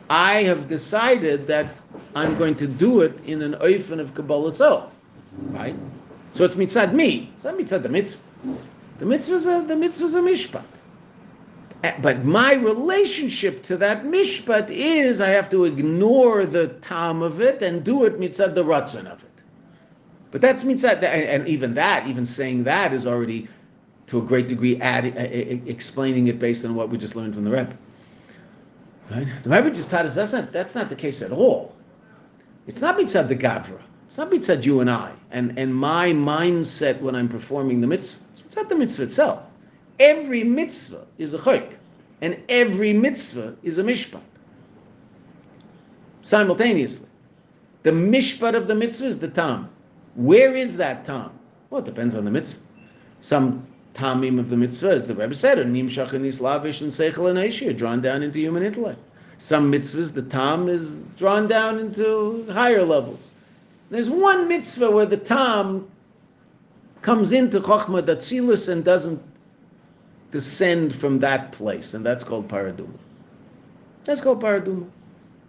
I 0.10 0.44
have 0.44 0.70
decided 0.70 1.48
that 1.48 1.76
I'm 2.16 2.38
going 2.38 2.56
to 2.56 2.68
do 2.68 3.02
it 3.02 3.20
in 3.26 3.42
an 3.42 3.54
oifen 3.56 4.00
of 4.00 4.14
Kabbalah 4.14 4.52
self, 4.52 4.92
right? 5.50 5.76
So 6.34 6.44
it's 6.44 6.56
mitzad 6.56 6.94
me. 6.94 7.32
It's 7.34 7.44
not 7.44 7.56
mitzad 7.56 7.84
the 7.84 7.90
mitzvah. 7.90 8.22
The 9.00 9.06
mitzvah 9.06 9.36
is 9.36 9.48
a, 9.48 9.62
the 9.68 9.76
mitzvah 9.76 10.06
is 10.06 10.16
a 10.16 10.22
mishpat. 10.22 10.64
Eh, 11.84 11.94
But 12.02 12.24
my 12.24 12.54
relationship 12.54 13.64
to 13.64 13.78
that 13.78 14.04
mishpat 14.04 14.70
is 14.70 15.22
I 15.22 15.30
have 15.30 15.50
to 15.50 15.66
ignore 15.66 16.46
the 16.46 16.68
tam 16.82 17.22
of 17.22 17.42
it 17.42 17.62
and 17.62 17.84
do 17.84 18.06
it 18.06 18.20
mitzad 18.20 18.56
the 18.56 18.64
ratzon 18.64 19.06
of 19.12 19.24
it. 19.24 19.33
But 20.34 20.42
that's 20.42 20.64
mitzad, 20.64 21.04
and 21.04 21.48
even 21.48 21.76
that, 21.76 22.08
even 22.08 22.26
saying 22.26 22.64
that 22.64 22.92
is 22.92 23.06
already 23.06 23.48
to 24.08 24.18
a 24.18 24.22
great 24.24 24.48
degree 24.48 24.82
explaining 24.82 26.26
it 26.26 26.40
based 26.40 26.66
on 26.66 26.74
what 26.74 26.90
we 26.90 26.98
just 26.98 27.16
learned 27.16 27.36
from 27.36 27.44
the 27.44 27.52
Rebbe. 27.52 27.78
Right? 29.12 29.28
The 29.44 29.50
Rebbe 29.52 29.70
just 29.70 29.92
taught 29.92 30.08
us 30.08 30.16
that's 30.16 30.34
not 30.34 30.52
that's 30.52 30.74
not 30.74 30.90
the 30.90 30.96
case 30.96 31.22
at 31.22 31.32
all. 31.32 31.76
It's 32.66 32.82
not 32.82 32.98
mitzvah 32.98 33.26
the 33.26 33.36
gavra. 33.36 33.80
It's 34.08 34.18
not 34.18 34.32
mitzvah 34.32 34.58
you 34.58 34.80
and 34.80 34.90
I 34.90 35.14
and 35.30 35.54
and 35.60 35.74
my 35.74 36.10
mindset 36.14 37.00
when 37.00 37.16
I'm 37.16 37.30
performing 37.30 37.80
the 37.80 37.88
mitzvah. 37.88 38.26
It's 38.44 38.56
not 38.56 38.70
the 38.70 38.76
mitzvah 38.76 39.04
itself. 39.04 39.44
Every 40.00 40.44
mitzvah 40.44 41.06
is 41.20 41.36
a 41.36 41.38
chayk, 41.38 41.74
and 42.22 42.42
every 42.50 42.92
mitzvah 42.92 43.56
is 43.62 43.78
a 43.78 43.84
mishpat. 43.84 44.24
Simultaneously, 46.24 47.08
the 47.84 47.92
mishpat 47.92 48.56
of 48.56 48.68
the 48.68 48.74
mitzvah 48.74 49.06
is 49.06 49.20
the 49.20 49.28
tam. 49.28 49.70
Where 50.16 50.56
is 50.56 50.78
that 50.78 51.06
tam? 51.06 51.32
Well, 51.70 51.82
it 51.82 51.86
depends 51.86 52.16
on 52.16 52.26
the 52.26 52.32
mitzvah. 52.32 52.62
Some 53.22 53.66
tamim 53.96 54.40
of 54.40 54.50
the 54.50 54.58
mitzvah, 54.58 54.92
as 54.92 55.08
the 55.08 55.16
Rebbe 55.16 55.34
said, 55.34 55.60
are 55.60 55.66
nimshach 55.66 56.14
and 56.14 56.26
islavish 56.26 56.82
and 56.82 56.92
seichel 56.92 57.30
and 57.30 57.40
Aishia, 57.40 57.76
drawn 57.78 58.02
down 58.02 58.24
into 58.24 58.40
human 58.40 58.64
intellect. 58.64 59.00
Some 59.38 59.72
mitzvahs, 59.72 60.14
the 60.14 60.22
tam 60.22 60.70
is 60.70 61.04
drawn 61.18 61.48
down 61.48 61.80
into 61.80 62.48
higher 62.52 62.84
levels. 62.84 63.32
There's 63.90 64.10
one 64.10 64.48
mitzvah 64.48 64.90
where 64.90 65.06
the 65.06 65.18
tam 65.18 65.88
comes 67.02 67.32
into 67.32 67.60
chokhmah 67.60 68.04
datzilus 68.04 68.70
and 68.70 68.84
doesn't 68.84 69.22
descend 70.32 70.96
from 70.96 71.20
that 71.20 71.52
place, 71.52 71.94
and 71.94 72.06
that's 72.06 72.24
called 72.24 72.48
paraduma. 72.48 72.98
That's 74.04 74.22
called 74.22 74.42
paraduma. 74.42 74.88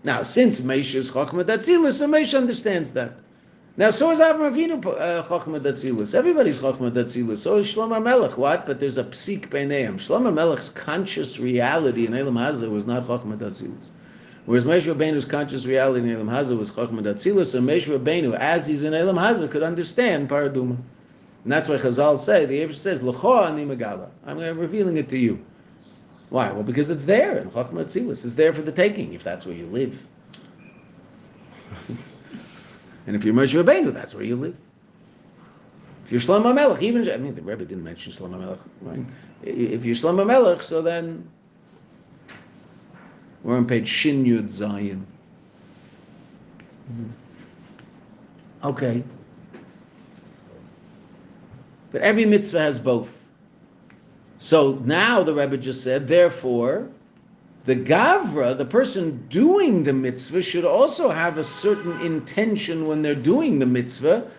Now, 0.02 0.22
since 0.22 0.60
Meisha 0.60 0.96
is 0.96 1.10
chokhmah 1.10 1.44
datzilus, 1.44 1.94
so 1.94 2.08
Meisha 2.08 2.36
understands 2.36 2.92
that. 2.92 3.14
Now, 3.76 3.90
so 3.90 4.12
is 4.12 4.20
Avram 4.20 4.52
Avinu 4.52 4.86
uh, 4.86 5.24
Datzilus. 5.24 6.14
Everybody's 6.14 6.60
Chochmah 6.60 6.92
Datzilus. 6.92 7.38
So 7.38 7.56
is 7.56 7.74
Shlomo 7.74 8.00
Melech. 8.00 8.38
What? 8.38 8.66
But 8.66 8.78
there's 8.78 8.98
a 8.98 9.02
psik 9.02 9.48
beineim. 9.48 9.94
Shlomo 9.94 10.32
Melech's 10.32 10.68
conscious 10.68 11.40
reality 11.40 12.06
in 12.06 12.14
Elam 12.14 12.34
Hazah 12.34 12.70
was 12.70 12.86
not 12.86 13.04
Chochmah 13.04 13.36
Datzilus. 13.36 13.90
Whereas 14.46 14.64
Moshe 14.64 14.94
Rabbeinu's 14.94 15.24
conscious 15.24 15.66
reality 15.66 16.08
in 16.08 16.14
Elam 16.14 16.28
Hazah 16.28 16.56
was 16.56 16.70
Chochmah 16.70 17.02
Datzilus, 17.02 17.56
and 17.56 17.66
Moshe 17.66 17.86
Rabbeinu, 17.86 18.38
as 18.38 18.68
he's 18.68 18.84
in 18.84 18.94
Elam 18.94 19.16
Hazah, 19.16 19.50
could 19.50 19.64
understand 19.64 20.28
Paraduma. 20.28 20.76
And 21.42 21.52
that's 21.52 21.68
why 21.68 21.76
Chazal 21.76 22.16
say, 22.16 22.46
the 22.46 22.60
Abish 22.60 22.76
says, 22.76 23.02
L'cho 23.02 23.42
ani. 23.42 23.62
I'm 24.24 24.38
revealing 24.38 24.98
it 24.98 25.08
to 25.08 25.18
you. 25.18 25.44
Why? 26.30 26.52
Well, 26.52 26.62
because 26.62 26.90
it's 26.90 27.06
there 27.06 27.38
in 27.38 27.50
Chochmah 27.50 27.86
Datzilus. 27.86 28.24
It's 28.24 28.36
there 28.36 28.52
for 28.52 28.62
the 28.62 28.70
taking, 28.70 29.14
if 29.14 29.24
that's 29.24 29.44
where 29.46 29.56
you 29.56 29.66
live. 29.66 30.06
And 33.06 33.14
if 33.16 33.24
you're 33.24 33.34
Moshe 33.34 33.62
Rabbeinu, 33.62 33.92
that's 33.92 34.14
where 34.14 34.24
you 34.24 34.36
live. 34.36 34.56
If 36.04 36.12
you're 36.12 36.20
Shlomo 36.20 36.54
Melech, 36.54 36.82
even 36.82 37.08
I 37.10 37.16
mean 37.16 37.34
the 37.34 37.42
Rebbe 37.42 37.64
didn't 37.64 37.84
mention 37.84 38.12
Shlomo 38.12 38.38
Melech, 38.38 38.58
right? 38.82 39.04
If 39.42 39.84
you're 39.84 39.96
Shlomo 39.96 40.26
Melech, 40.26 40.62
so 40.62 40.82
then 40.82 41.28
we're 43.42 43.56
on 43.56 43.66
page 43.66 43.88
Shin 43.88 44.24
Yud 44.24 44.44
Zayin. 44.44 45.02
Mm-hmm. 46.92 47.08
Okay. 48.64 49.02
But 51.92 52.02
every 52.02 52.24
mitzvah 52.24 52.58
has 52.58 52.78
both. 52.78 53.28
So 54.38 54.80
now 54.84 55.22
the 55.22 55.32
Rebbe 55.32 55.56
just 55.56 55.82
said, 55.84 56.08
therefore, 56.08 56.88
the 57.66 57.76
Gavra, 57.76 58.56
the 58.56 58.64
person 58.64 59.26
doing 59.28 59.84
the 59.84 59.92
mitzvah, 59.92 60.42
should 60.42 60.66
also 60.66 61.10
have 61.10 61.38
a 61.38 61.44
certain 61.44 62.00
intention 62.02 62.86
when 62.86 63.00
they're 63.00 63.14
doing 63.14 63.58
the 63.58 63.66
mitzvah 63.66 64.30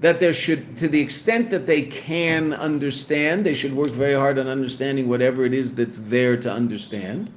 that 0.00 0.20
there 0.20 0.34
should, 0.34 0.76
to 0.78 0.88
the 0.88 1.00
extent 1.00 1.50
that 1.50 1.66
they 1.66 1.82
can 1.82 2.52
understand, 2.52 3.44
they 3.44 3.54
should 3.54 3.74
work 3.74 3.90
very 3.90 4.14
hard 4.14 4.38
on 4.38 4.46
understanding 4.46 5.08
whatever 5.08 5.44
it 5.44 5.54
is 5.54 5.74
that's 5.74 5.98
there 5.98 6.36
to 6.38 6.52
understand. 6.52 7.30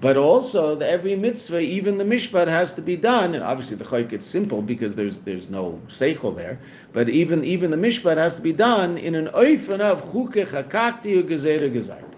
But 0.00 0.16
also, 0.16 0.76
the, 0.76 0.88
every 0.88 1.16
mitzvah, 1.16 1.60
even 1.60 1.98
the 1.98 2.04
mishpat, 2.04 2.46
has 2.46 2.72
to 2.74 2.82
be 2.82 2.96
done. 2.96 3.34
And 3.34 3.42
obviously, 3.42 3.76
the 3.76 3.84
chayk 3.84 4.12
it's 4.12 4.26
simple 4.26 4.62
because 4.62 4.94
there's 4.94 5.18
there's 5.18 5.50
no 5.50 5.80
seichel 5.88 6.36
there. 6.36 6.60
But 6.92 7.08
even 7.08 7.44
even 7.44 7.72
the 7.72 7.76
mishpat 7.76 8.16
has 8.16 8.36
to 8.36 8.42
be 8.42 8.52
done 8.52 8.96
in 8.96 9.16
an 9.16 9.26
oifen 9.28 9.80
of 9.80 10.04
chuke 10.12 10.46
chakakti 10.46 11.20
ugezera 11.20 11.68
gezarti. 11.72 12.14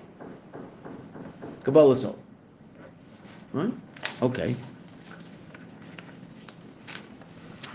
Kabbalah 1.65 1.97
Right? 3.53 3.73
Okay. 4.23 4.55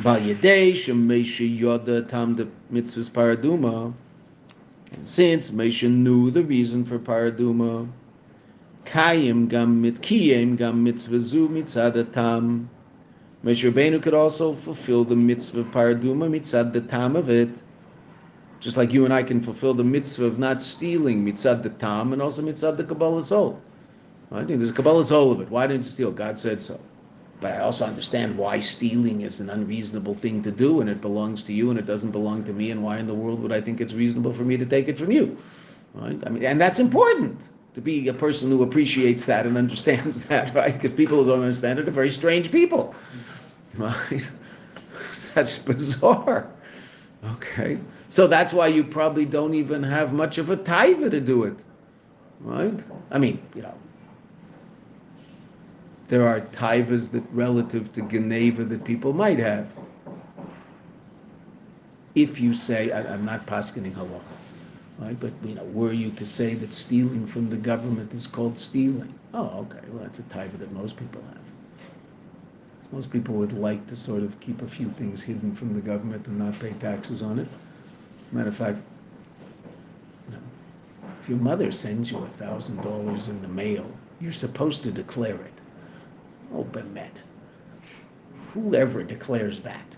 Bal 0.01 0.19
yedei 0.19 0.73
shemeshe 0.73 1.59
yoda 1.59 2.07
tam 2.07 2.35
the 2.35 2.47
mitzvahs 2.71 3.09
paraduma. 3.09 3.93
Since 5.03 5.51
Moshe 5.51 5.89
knew 5.89 6.31
the 6.31 6.43
reason 6.43 6.85
for 6.85 6.97
paraduma, 6.97 7.89
kayim 8.85 9.49
gam 9.49 9.81
mit 9.81 9.95
kiyim 10.01 10.57
gam 10.57 10.83
mitzvah 10.83 11.19
zu 11.19 11.49
mitzad 11.49 12.13
tam. 12.13 12.69
Moshe 13.43 13.69
Rabbeinu 13.69 14.01
could 14.01 14.13
also 14.13 14.53
fulfill 14.53 15.03
the 15.03 15.15
mitzvah 15.15 15.65
paraduma 15.65 16.29
mitzad 16.29 16.71
the 16.71 16.81
tam 16.81 17.15
of 17.15 17.29
it, 17.29 17.49
just 18.61 18.77
like 18.77 18.93
you 18.93 19.03
and 19.03 19.13
I 19.13 19.23
can 19.23 19.41
fulfill 19.41 19.73
the 19.73 19.83
mitzvah 19.83 20.25
of 20.25 20.39
not 20.39 20.63
stealing 20.63 21.25
mitzad 21.25 21.63
the 21.63 21.69
tam 21.69 22.13
and 22.13 22.21
also 22.21 22.41
mitzad 22.41 22.77
the 22.77 22.85
Kabbalah 22.85 23.23
soul. 23.23 23.61
Think 24.31 24.47
there's 24.47 24.69
a 24.69 24.73
Kabbalah 24.73 25.05
soul 25.05 25.31
of 25.31 25.41
it. 25.41 25.49
Why 25.49 25.67
didn't 25.67 25.83
you 25.83 25.89
steal? 25.89 26.11
God 26.11 26.37
said 26.37 26.61
so. 26.61 26.79
But 27.41 27.53
I 27.53 27.59
also 27.59 27.85
understand 27.85 28.37
why 28.37 28.59
stealing 28.59 29.21
is 29.21 29.39
an 29.39 29.49
unreasonable 29.49 30.13
thing 30.13 30.41
to 30.43 30.51
do 30.51 30.81
and 30.81 30.89
it 30.89 31.01
belongs 31.01 31.43
to 31.43 31.53
you 31.53 31.69
and 31.69 31.77
it 31.77 31.85
doesn't 31.85 32.11
belong 32.11 32.43
to 32.45 32.53
me 32.53 32.71
and 32.71 32.81
why 32.81 32.97
in 32.97 33.07
the 33.07 33.13
world 33.13 33.41
would 33.41 33.51
I 33.51 33.61
think 33.61 33.81
it's 33.81 33.93
reasonable 33.93 34.33
for 34.33 34.43
me 34.43 34.57
to 34.57 34.65
take 34.65 34.87
it 34.87 34.97
from 34.97 35.11
you? 35.11 35.37
Right? 35.93 36.21
I 36.25 36.29
mean, 36.29 36.43
and 36.43 36.59
that's 36.59 36.79
important 36.79 37.49
to 37.73 37.81
be 37.81 38.07
a 38.07 38.13
person 38.13 38.49
who 38.49 38.63
appreciates 38.63 39.25
that 39.25 39.45
and 39.45 39.57
understands 39.57 40.19
that, 40.27 40.53
right? 40.55 40.73
Because 40.73 40.93
people 40.93 41.23
who 41.23 41.29
don't 41.29 41.41
understand 41.41 41.79
it 41.79 41.87
are 41.87 41.91
very 41.91 42.11
strange 42.11 42.51
people. 42.51 42.95
Right? 43.77 44.25
That's 45.33 45.59
bizarre. 45.59 46.49
Okay. 47.25 47.77
So 48.09 48.25
that's 48.25 48.53
why 48.53 48.67
you 48.67 48.85
probably 48.85 49.25
don't 49.25 49.53
even 49.53 49.83
have 49.83 50.13
much 50.13 50.37
of 50.37 50.49
a 50.49 50.55
taiva 50.55 51.11
to 51.11 51.19
do 51.19 51.43
it. 51.43 51.57
Right? 52.39 52.79
I 53.11 53.17
mean, 53.19 53.41
you 53.53 53.63
know, 53.63 53.73
there 56.07 56.27
are 56.27 56.41
taivas 56.41 57.11
that 57.11 57.23
relative 57.31 57.91
to 57.93 58.01
geneiva 58.01 58.63
that 58.65 58.83
people 58.83 59.13
might 59.13 59.39
have. 59.39 59.75
If 62.13 62.39
you 62.39 62.53
say, 62.53 62.91
I, 62.91 63.13
am 63.13 63.25
not 63.25 63.45
paskening 63.45 63.93
halacha, 63.93 64.21
right? 64.99 65.19
But 65.19 65.33
you 65.43 65.55
know, 65.55 65.63
were 65.65 65.91
you 65.91 66.11
to 66.11 66.25
say 66.25 66.53
that 66.55 66.73
stealing 66.73 67.25
from 67.25 67.49
the 67.49 67.57
government 67.57 68.13
is 68.13 68.27
called 68.27 68.57
stealing? 68.57 69.13
Oh, 69.33 69.67
okay. 69.67 69.85
Well, 69.89 70.03
that's 70.03 70.19
a 70.19 70.23
taiva 70.23 70.57
that 70.59 70.71
most 70.71 70.95
people 70.95 71.21
have. 71.21 71.41
Most 72.91 73.11
people 73.11 73.35
would 73.35 73.51
like 73.51 73.85
to 73.87 73.95
sort 73.95 74.23
of 74.23 74.39
keep 74.39 74.61
a 74.61 74.67
few 74.67 74.89
things 74.89 75.23
hidden 75.23 75.53
from 75.55 75.73
the 75.73 75.81
government 75.81 76.27
and 76.27 76.37
not 76.37 76.57
pay 76.57 76.71
taxes 76.73 77.21
on 77.21 77.39
it. 77.39 77.47
Matter 78.31 78.49
of 78.49 78.55
fact, 78.55 78.77
you 80.29 80.35
know, 80.35 80.41
if 81.21 81.27
your 81.27 81.39
mother 81.39 81.71
sends 81.71 82.11
you 82.11 82.19
a 82.19 82.27
thousand 82.27 82.81
dollars 82.81 83.27
in 83.27 83.41
the 83.41 83.47
mail, 83.49 83.89
you're 84.21 84.31
supposed 84.31 84.83
to 84.83 84.91
declare 84.91 85.35
it. 85.35 85.53
Oh, 86.53 86.63
Bemet. 86.63 87.11
Whoever 88.53 89.03
declares 89.03 89.61
that, 89.63 89.95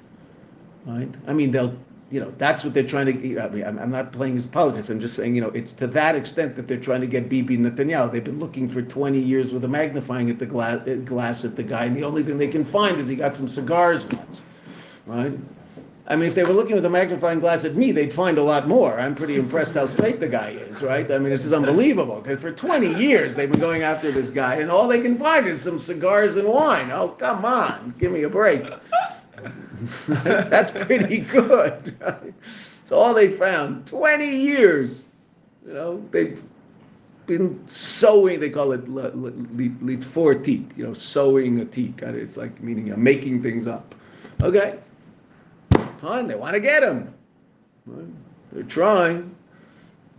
right? 0.85 1.13
I 1.27 1.33
mean, 1.33 1.51
they'll, 1.51 1.77
you 2.09 2.19
know, 2.19 2.31
that's 2.37 2.63
what 2.63 2.73
they're 2.73 2.87
trying 2.87 3.05
to. 3.05 3.39
I 3.39 3.49
mean, 3.49 3.63
I'm, 3.63 3.77
I'm 3.77 3.91
not 3.91 4.11
playing 4.11 4.35
his 4.35 4.47
politics. 4.47 4.89
I'm 4.89 4.99
just 4.99 5.15
saying, 5.15 5.35
you 5.35 5.41
know, 5.41 5.49
it's 5.49 5.73
to 5.73 5.87
that 5.87 6.15
extent 6.15 6.55
that 6.55 6.67
they're 6.67 6.79
trying 6.79 7.01
to 7.01 7.07
get 7.07 7.29
Bibi 7.29 7.57
Netanyahu. 7.57 8.11
They've 8.11 8.23
been 8.23 8.39
looking 8.39 8.67
for 8.67 8.81
20 8.81 9.19
years 9.19 9.53
with 9.53 9.63
a 9.65 9.67
magnifying 9.67 10.29
at 10.29 10.39
the 10.39 10.45
glass, 10.45 10.87
glass 11.05 11.45
at 11.45 11.55
the 11.55 11.63
guy, 11.63 11.85
and 11.85 11.95
the 11.95 12.03
only 12.03 12.23
thing 12.23 12.37
they 12.37 12.47
can 12.47 12.63
find 12.63 12.99
is 12.99 13.07
he 13.07 13.15
got 13.15 13.35
some 13.35 13.47
cigars 13.47 14.07
once, 14.07 14.41
right? 15.05 15.37
I 16.09 16.15
mean, 16.15 16.29
if 16.29 16.35
they 16.35 16.43
were 16.43 16.53
looking 16.53 16.75
with 16.75 16.85
a 16.85 16.89
magnifying 16.89 17.41
glass 17.41 17.65
at 17.65 17.75
me, 17.75 17.91
they'd 17.91 18.13
find 18.13 18.37
a 18.37 18.43
lot 18.43 18.65
more. 18.65 18.97
I'm 18.97 19.13
pretty 19.13 19.35
impressed 19.35 19.73
how 19.73 19.85
straight 19.85 20.21
the 20.21 20.29
guy 20.29 20.51
is, 20.51 20.81
right? 20.81 21.09
I 21.11 21.17
mean, 21.19 21.31
this 21.31 21.43
is 21.43 21.51
unbelievable. 21.51 22.21
Because 22.21 22.39
for 22.41 22.51
20 22.51 22.95
years 22.95 23.35
they've 23.35 23.51
been 23.51 23.59
going 23.59 23.81
after 23.81 24.09
this 24.09 24.29
guy, 24.29 24.55
and 24.55 24.71
all 24.71 24.87
they 24.87 25.01
can 25.01 25.17
find 25.17 25.45
is 25.47 25.61
some 25.61 25.79
cigars 25.79 26.37
and 26.37 26.47
wine. 26.47 26.91
Oh, 26.91 27.09
come 27.09 27.43
on, 27.43 27.93
give 27.99 28.13
me 28.13 28.23
a 28.23 28.29
break. 28.29 28.63
That's 30.07 30.71
pretty 30.71 31.19
good. 31.19 31.97
Right? 31.99 32.33
It's 32.83 32.91
all 32.93 33.13
they 33.13 33.29
found. 33.29 33.85
20 33.85 34.25
years. 34.33 35.03
You 35.65 35.73
know, 35.73 36.07
they've 36.11 36.41
been 37.25 37.67
sewing, 37.67 38.39
they 38.39 38.49
call 38.49 38.71
it 38.71 38.85
litfortik, 38.85 40.77
you 40.77 40.85
know, 40.85 40.93
sewing 40.93 41.59
a 41.59 41.65
teak. 41.65 42.01
It's 42.01 42.37
like 42.37 42.63
meaning 42.63 42.93
I'm 42.93 43.03
making 43.03 43.43
things 43.43 43.67
up. 43.67 43.93
Okay? 44.41 44.79
Fine, 45.97 46.27
they 46.27 46.35
want 46.35 46.53
to 46.53 46.59
get 46.59 46.83
him. 46.83 47.13
They're 48.51 48.63
trying. 48.63 49.35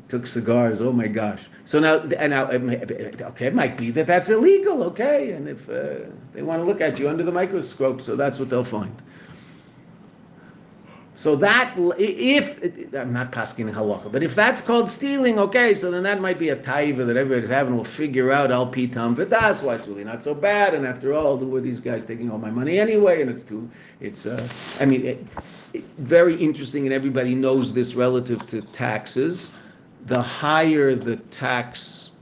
Took 0.09 0.27
cigars. 0.27 0.81
Oh 0.81 0.93
my 0.93 1.07
gosh. 1.07 1.45
So 1.67 1.79
now, 1.79 1.99
and 1.99 2.31
now, 2.31 2.49
okay, 2.49 3.47
it 3.47 3.55
might 3.55 3.77
be 3.77 3.91
that 3.91 4.07
that's 4.07 4.31
illegal. 4.31 4.83
Okay, 4.85 5.33
and 5.33 5.47
if 5.47 5.69
uh, 5.69 6.07
they 6.33 6.43
want 6.43 6.63
to 6.63 6.65
look 6.65 6.81
at 6.81 6.99
you 6.99 7.11
under 7.11 7.23
the 7.23 7.33
microscope, 7.33 8.01
so 8.01 8.17
that's 8.17 8.39
what 8.39 8.49
they'll 8.49 8.65
find. 8.65 9.03
So 11.15 11.35
that, 11.37 11.75
if 11.99 12.95
I'm 12.95 13.13
not 13.13 13.33
pasking 13.33 13.69
halacha, 13.69 14.11
but 14.13 14.23
if 14.23 14.37
that's 14.37 14.63
called 14.63 14.89
stealing, 14.89 15.37
okay, 15.41 15.75
so 15.75 15.91
then 15.91 16.05
that 16.05 16.21
might 16.21 16.39
be 16.39 16.51
a 16.51 16.57
taiva 16.57 17.05
that 17.07 17.17
everybody's 17.17 17.51
having. 17.51 17.75
We'll 17.75 17.83
figure 17.83 18.31
out 18.31 18.53
al 18.53 18.71
pitam, 18.71 19.17
but 19.17 19.29
that's 19.29 19.61
why 19.63 19.75
it's 19.75 19.89
really 19.89 20.05
not 20.05 20.23
so 20.23 20.33
bad. 20.33 20.75
And 20.75 20.87
after 20.87 21.13
all, 21.13 21.37
who 21.37 21.55
are 21.57 21.61
these 21.61 21.81
guys 21.81 22.05
taking 22.05 22.31
all 22.31 22.39
my 22.39 22.53
money 22.53 22.79
anyway? 22.79 23.21
And 23.21 23.29
it's 23.29 23.43
too, 23.43 23.69
it's, 24.01 24.27
uh, 24.27 24.49
I 24.81 24.85
mean, 24.85 25.05
it, 25.05 25.27
very 25.99 26.35
interesting, 26.37 26.85
and 26.85 26.93
everybody 26.93 27.35
knows 27.35 27.73
this 27.73 27.95
relative 27.95 28.47
to 28.49 28.63
taxes. 28.63 29.53
The 30.07 30.23
higher 30.23 30.95
the 30.95 31.17
tax, 31.17 32.13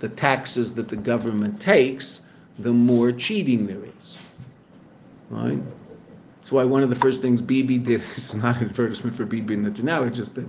the 0.00 0.08
taxes 0.08 0.74
that 0.74 0.88
the 0.88 0.96
government 0.96 1.60
takes, 1.60 2.22
the 2.58 2.72
more 2.72 3.12
cheating 3.12 3.66
there 3.66 3.82
is, 3.98 4.16
right? 5.30 5.60
That's 6.36 6.52
why 6.52 6.64
one 6.64 6.82
of 6.82 6.90
the 6.90 6.96
first 6.96 7.22
things 7.22 7.40
Bibi 7.40 7.78
did 7.78 8.02
is 8.16 8.34
not 8.34 8.58
an 8.58 8.68
advertisement 8.68 9.16
for 9.16 9.24
Bibi 9.24 9.56
Netanyahu, 9.56 10.08
it's 10.08 10.16
just 10.16 10.34
that 10.34 10.46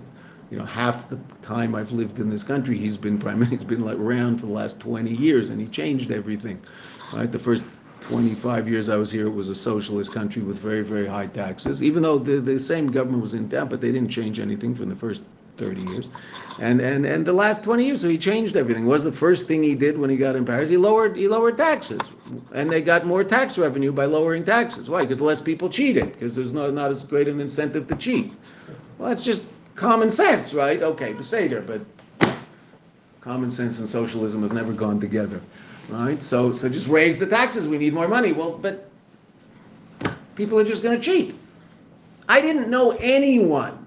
you 0.52 0.58
know 0.58 0.66
half 0.66 1.10
the 1.10 1.18
time 1.42 1.76
I've 1.76 1.92
lived 1.92 2.20
in 2.20 2.30
this 2.30 2.44
country, 2.44 2.78
he's 2.78 2.98
been 2.98 3.18
prime 3.18 3.40
minister, 3.40 3.56
he's 3.58 3.66
been 3.66 3.86
like 3.86 3.98
around 3.98 4.38
for 4.40 4.48
the 4.48 4.54
last 4.54 4.80
20 4.80 5.14
years, 5.16 5.50
and 5.50 5.62
he 5.62 5.68
changed 5.68 6.12
everything. 6.12 6.60
Right, 7.14 7.32
the 7.32 7.40
first 7.40 7.66
25 8.08 8.68
years 8.68 8.90
I 8.90 8.96
was 8.96 9.12
here, 9.12 9.28
it 9.28 9.34
was 9.34 9.50
a 9.50 9.56
socialist 9.56 10.14
country 10.14 10.42
with 10.42 10.58
very 10.58 10.84
very 10.84 11.08
high 11.08 11.28
taxes. 11.28 11.82
Even 11.82 12.04
though 12.04 12.20
the, 12.20 12.40
the 12.40 12.60
same 12.60 12.92
government 12.92 13.22
was 13.22 13.34
in 13.34 13.50
town, 13.50 13.70
but 13.70 13.82
they 13.82 13.92
didn't 13.92 14.10
change 14.10 14.40
anything 14.40 14.76
from 14.76 14.90
the 14.90 14.96
first 14.96 15.24
30 15.58 15.82
years. 15.84 16.10
And, 16.60 16.82
and, 16.82 17.06
and 17.06 17.26
the 17.26 17.34
last 17.34 17.64
20 17.64 17.86
years, 17.86 18.02
so 18.02 18.10
he 18.10 18.18
changed 18.18 18.56
everything. 18.56 18.86
was 18.86 19.04
the 19.04 19.12
first 19.12 19.48
thing 19.48 19.64
he 19.64 19.76
did 19.76 19.98
when 19.98 20.10
he 20.10 20.18
got 20.18 20.36
in 20.36 20.46
Paris? 20.46 20.70
He 20.70 20.78
lowered, 20.78 21.16
he 21.16 21.28
lowered 21.28 21.58
taxes. 21.58 22.02
And 22.54 22.70
they 22.70 22.82
got 22.82 23.06
more 23.06 23.24
tax 23.24 23.58
revenue 23.58 23.92
by 23.92 24.06
lowering 24.06 24.44
taxes. 24.44 24.90
Why? 24.90 25.02
Because 25.02 25.22
less 25.22 25.42
people 25.42 25.70
cheated, 25.70 26.14
because 26.14 26.36
there's 26.36 26.54
no, 26.54 26.72
not 26.72 26.92
as 26.92 27.04
great 27.04 27.28
an 27.28 27.40
incentive 27.40 27.88
to 27.88 27.96
cheat. 27.96 28.34
Well, 28.98 29.10
that's 29.10 29.24
just 29.24 29.44
common 29.76 30.10
sense, 30.10 30.54
right? 30.54 30.82
Okay, 30.82 31.14
Beseder, 31.14 31.66
but 31.66 31.82
common 33.22 33.52
sense 33.52 33.80
and 33.80 33.88
socialism 33.88 34.42
have 34.44 34.54
never 34.54 34.74
gone 34.74 35.00
together, 35.00 35.42
right? 35.90 36.22
So, 36.22 36.54
so 36.54 36.70
just 36.70 36.88
raise 36.88 37.18
the 37.18 37.28
taxes. 37.28 37.68
We 37.68 37.78
need 37.78 37.94
more 37.94 38.08
money. 38.08 38.34
Well, 38.34 38.58
but 38.58 38.90
people 40.36 40.60
are 40.60 40.64
just 40.64 40.84
going 40.84 41.00
to 41.00 41.04
cheat. 41.04 41.36
I 42.28 42.42
didn't 42.42 42.70
know 42.70 42.92
anyone 43.00 43.84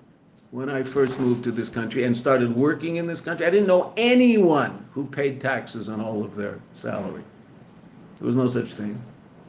when 0.57 0.71
I 0.71 0.83
first 0.83 1.21
moved 1.21 1.45
to 1.45 1.53
this 1.53 1.69
country 1.69 2.05
and 2.05 2.17
started 2.17 2.55
working 2.57 2.97
in 2.97 3.07
this 3.07 3.21
country, 3.21 3.45
I 3.45 3.51
didn't 3.51 3.67
know 3.67 3.93
anyone 3.97 4.87
who 4.93 5.05
paid 5.05 5.39
taxes 5.39 5.91
on 5.91 6.01
all 6.01 6.25
of 6.25 6.35
their 6.35 6.61
salary. 6.73 7.23
There 8.19 8.27
was 8.27 8.37
no 8.37 8.49
such 8.49 8.73
thing. 8.73 8.99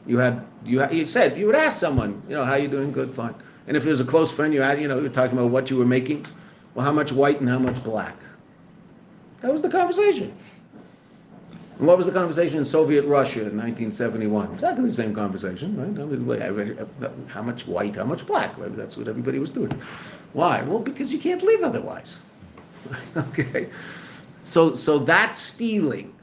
You 0.06 0.18
had 0.18 0.44
you 0.66 0.86
you 0.90 1.06
said 1.06 1.38
you 1.38 1.46
would 1.46 1.54
ask 1.54 1.78
someone, 1.78 2.22
you 2.28 2.34
know, 2.34 2.44
how 2.44 2.56
you 2.56 2.68
doing? 2.68 2.92
Good, 2.92 3.14
fine. 3.14 3.34
And 3.66 3.74
if 3.74 3.86
it 3.86 3.90
was 3.90 4.00
a 4.00 4.04
close 4.04 4.30
friend, 4.30 4.52
you 4.52 4.60
had, 4.60 4.80
you 4.80 4.88
know, 4.88 5.00
you're 5.00 5.08
talking 5.08 5.36
about 5.36 5.50
what 5.50 5.70
you 5.70 5.76
were 5.76 5.86
making. 5.86 6.26
Well, 6.74 6.84
how 6.84 6.92
much 6.92 7.10
white 7.10 7.40
and 7.40 7.48
how 7.48 7.58
much 7.58 7.82
black? 7.82 8.16
That 9.40 9.52
was 9.52 9.62
the 9.62 9.70
conversation. 9.70 10.36
And 11.78 11.86
what 11.86 11.96
was 11.96 12.08
the 12.08 12.12
conversation 12.12 12.58
in 12.58 12.64
Soviet 12.64 13.04
Russia 13.04 13.40
in 13.40 13.56
1971? 13.56 14.52
Exactly 14.52 14.84
the 14.84 14.90
same 14.90 15.14
conversation, 15.14 15.76
right? 15.76 17.28
How 17.28 17.42
much 17.42 17.68
white, 17.68 17.94
how 17.94 18.04
much 18.04 18.26
black? 18.26 18.56
That's 18.58 18.96
what 18.96 19.06
everybody 19.06 19.38
was 19.38 19.50
doing. 19.50 19.70
Why? 20.32 20.62
Well, 20.62 20.80
because 20.80 21.12
you 21.12 21.20
can't 21.20 21.42
live 21.42 21.62
otherwise. 21.62 22.18
okay. 23.16 23.68
So 24.44 24.74
so 24.74 24.98
that's 24.98 25.38
stealing. 25.38 26.14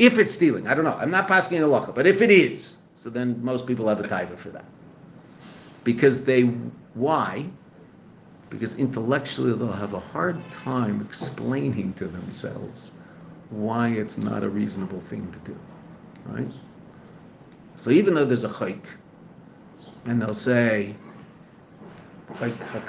If 0.00 0.18
it's 0.18 0.32
stealing, 0.32 0.66
I 0.66 0.74
don't 0.74 0.84
know. 0.84 0.96
I'm 0.98 1.10
not 1.10 1.28
passing 1.28 1.58
in 1.58 1.62
halacha, 1.62 1.94
but 1.94 2.06
if 2.06 2.20
it 2.20 2.32
is, 2.32 2.78
so 2.96 3.08
then 3.08 3.42
most 3.44 3.68
people 3.68 3.88
have 3.88 4.00
a 4.00 4.08
taiva 4.08 4.36
for 4.36 4.48
that. 4.48 4.64
Because 5.84 6.24
they 6.24 6.42
why? 6.94 7.46
Because 8.50 8.74
intellectually 8.76 9.52
they'll 9.52 9.70
have 9.70 9.92
a 9.92 10.00
hard 10.00 10.38
time 10.50 11.00
explaining 11.02 11.92
to 11.94 12.06
themselves 12.06 12.92
why 13.52 13.88
it's 13.88 14.18
not 14.18 14.42
a 14.42 14.48
reasonable 14.48 15.00
thing 15.00 15.30
to 15.32 15.38
do. 15.50 15.58
Right? 16.26 16.48
So 17.76 17.90
even 17.90 18.14
though 18.14 18.24
there's 18.24 18.44
a 18.44 18.48
chayk, 18.48 18.82
and 20.04 20.20
they'll 20.20 20.34
say, 20.34 20.96
chayk 22.34 22.74
or 22.74 22.80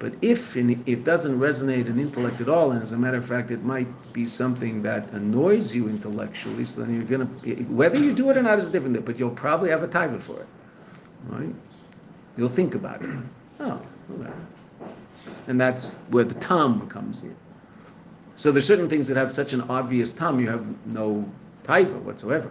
but 0.00 0.14
if 0.22 0.56
it 0.56 1.04
doesn't 1.04 1.38
resonate 1.38 1.86
in 1.86 1.98
intellect 1.98 2.40
at 2.40 2.48
all, 2.48 2.70
and 2.70 2.82
as 2.82 2.92
a 2.92 2.96
matter 2.96 3.18
of 3.18 3.26
fact, 3.26 3.50
it 3.50 3.62
might 3.62 3.86
be 4.14 4.24
something 4.24 4.80
that 4.80 5.10
annoys 5.10 5.74
you 5.74 5.90
intellectually, 5.90 6.64
so 6.64 6.80
then 6.80 6.94
you're 6.94 7.04
gonna, 7.04 7.26
whether 7.66 7.98
you 7.98 8.14
do 8.14 8.30
it 8.30 8.38
or 8.38 8.42
not 8.42 8.58
is 8.58 8.70
different, 8.70 9.04
but 9.04 9.18
you'll 9.18 9.30
probably 9.30 9.68
have 9.68 9.82
a 9.82 9.88
taiva 9.88 10.18
for 10.18 10.40
it, 10.40 10.46
right? 11.28 11.54
You'll 12.38 12.48
think 12.48 12.74
about 12.74 13.02
it. 13.02 13.10
Oh, 13.60 13.78
okay. 14.18 14.32
And 15.48 15.60
that's 15.60 15.98
where 16.08 16.24
the 16.24 16.32
tam 16.32 16.88
comes 16.88 17.22
in. 17.22 17.36
So 18.40 18.50
there's 18.50 18.66
certain 18.66 18.88
things 18.88 19.06
that 19.08 19.18
have 19.18 19.30
such 19.30 19.52
an 19.52 19.60
obvious 19.60 20.12
tam, 20.12 20.40
you 20.40 20.48
have 20.48 20.64
no 20.86 21.30
taiva 21.62 22.00
whatsoever. 22.00 22.50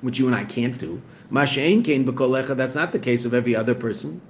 which 0.03 0.18
you 0.18 0.26
and 0.26 0.35
I 0.35 0.45
can't 0.45 0.78
do. 0.78 1.01
That's 1.30 1.55
not 2.74 2.93
the 2.93 2.99
case 3.01 3.24
of 3.24 3.33
every 3.33 3.57
other 3.57 3.74
person. 3.74 4.20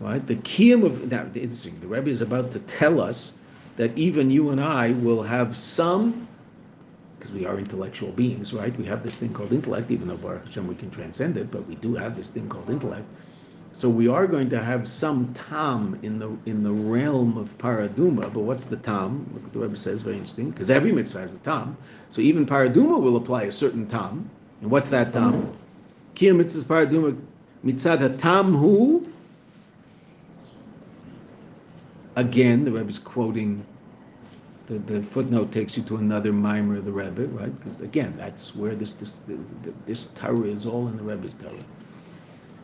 Right? 0.00 0.26
The 0.26 0.34
kiyum 0.36 0.84
of 0.84 1.10
now 1.10 1.26
interesting. 1.34 1.80
The 1.80 1.86
Rebbe 1.86 2.10
is 2.10 2.20
about 2.20 2.52
to 2.52 2.58
tell 2.58 3.00
us 3.00 3.32
that 3.76 3.96
even 3.96 4.30
you 4.30 4.50
and 4.50 4.60
I 4.60 4.90
will 4.90 5.22
have 5.22 5.56
some 5.56 6.28
because 7.18 7.32
we 7.32 7.46
are 7.46 7.58
intellectual 7.58 8.12
beings, 8.12 8.52
right? 8.52 8.76
We 8.78 8.84
have 8.84 9.02
this 9.02 9.16
thing 9.16 9.32
called 9.32 9.52
intellect, 9.52 9.90
even 9.90 10.08
though 10.08 10.16
Baruch 10.18 10.44
Hashem 10.44 10.66
we 10.66 10.74
can 10.74 10.90
transcend 10.90 11.38
it, 11.38 11.50
but 11.50 11.66
we 11.66 11.76
do 11.76 11.94
have 11.94 12.16
this 12.16 12.28
thing 12.28 12.50
called 12.50 12.68
intellect. 12.68 13.06
So 13.76 13.88
we 13.88 14.06
are 14.06 14.28
going 14.28 14.50
to 14.50 14.62
have 14.62 14.88
some 14.88 15.34
tam 15.34 15.98
in 16.02 16.20
the 16.20 16.30
in 16.46 16.62
the 16.62 16.70
realm 16.70 17.36
of 17.36 17.58
paraduma. 17.58 18.32
But 18.32 18.40
what's 18.40 18.66
the 18.66 18.76
tam? 18.76 19.28
Look 19.34 19.42
what 19.42 19.52
the 19.52 19.58
Rebbe 19.58 19.76
says, 19.76 20.02
very 20.02 20.16
interesting, 20.16 20.50
because 20.50 20.70
every 20.70 20.92
mitzvah 20.92 21.20
has 21.20 21.34
a 21.34 21.38
tam. 21.38 21.76
So 22.08 22.20
even 22.22 22.46
paraduma 22.46 23.00
will 23.02 23.16
apply 23.16 23.42
a 23.42 23.52
certain 23.52 23.86
tam. 23.86 24.30
And 24.60 24.70
what's 24.70 24.90
that 24.90 25.12
tam? 25.12 25.56
Kiyam 26.14 26.40
mitzvahs 26.40 26.62
paraduma 26.64 27.20
mitzad 27.64 28.16
tam 28.16 28.54
hu. 28.54 29.10
Again, 32.14 32.64
the 32.64 32.70
Rebbe 32.70 32.90
is 32.90 33.00
quoting 33.00 33.66
the, 34.68 34.78
the 34.78 35.02
footnote 35.02 35.50
takes 35.50 35.76
you 35.76 35.82
to 35.82 35.96
another 35.96 36.32
mimer 36.32 36.76
of 36.76 36.84
the 36.84 36.92
Rebbe, 36.92 37.26
right? 37.26 37.52
Because 37.58 37.80
again, 37.80 38.14
that's 38.16 38.54
where 38.54 38.76
this 38.76 38.92
this 38.92 39.14
the, 39.26 39.36
this 39.84 40.06
Torah 40.06 40.46
is 40.46 40.64
all 40.64 40.86
in 40.86 40.96
the 40.96 41.02
Rebbe's 41.02 41.34
Torah. 41.34 41.58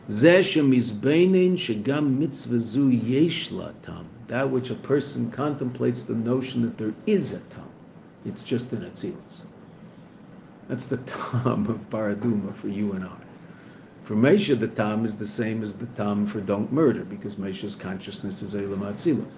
That 0.07 0.45
which 4.49 4.69
a 4.69 4.75
person 4.75 5.31
contemplates 5.31 6.03
the 6.03 6.13
notion 6.13 6.61
that 6.63 6.77
there 6.77 6.93
is 7.05 7.33
a 7.33 7.39
tam. 7.39 7.69
It's 8.25 8.43
just 8.43 8.71
an 8.71 8.81
atzilus. 8.81 9.41
That's 10.67 10.85
the 10.85 10.97
tam 10.97 11.67
of 11.67 11.89
paraduma 11.89 12.55
for 12.55 12.67
you 12.67 12.93
and 12.93 13.03
I. 13.03 13.17
For 14.03 14.15
Mesha, 14.15 14.59
the 14.59 14.67
tam 14.67 15.05
is 15.05 15.17
the 15.17 15.27
same 15.27 15.63
as 15.63 15.73
the 15.73 15.85
tam 15.87 16.25
for 16.25 16.41
don't 16.41 16.71
murder, 16.71 17.03
because 17.03 17.35
Mesha's 17.35 17.75
consciousness 17.75 18.41
is 18.41 18.55
elam 18.55 18.81
atzilus. 18.81 19.33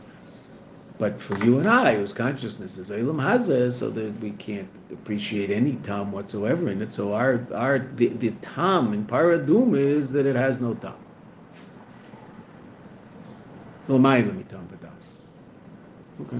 But 1.03 1.21
for 1.21 1.37
you 1.43 1.59
and 1.59 1.67
I, 1.67 1.95
whose 1.95 2.13
consciousness 2.13 2.77
is 2.77 2.89
Elam 2.89 3.17
Hazeh, 3.17 3.73
so 3.73 3.89
that 3.89 4.17
we 4.21 4.31
can't 4.31 4.69
appreciate 4.89 5.49
any 5.49 5.73
tam 5.83 6.13
whatsoever 6.13 6.69
in 6.69 6.81
it. 6.81 6.93
So 6.93 7.11
our 7.11 7.45
our 7.53 7.79
the, 7.79 8.07
the 8.07 8.31
tam 8.41 8.93
in 8.93 9.03
Paradum 9.03 9.77
is 9.77 10.13
that 10.13 10.25
it 10.25 10.37
has 10.37 10.61
no 10.61 10.75
tam. 10.75 10.95
So 13.81 13.99
Lamayla 13.99 14.47
tam 14.47 14.65
padas. 14.71 14.91
Okay. 16.21 16.37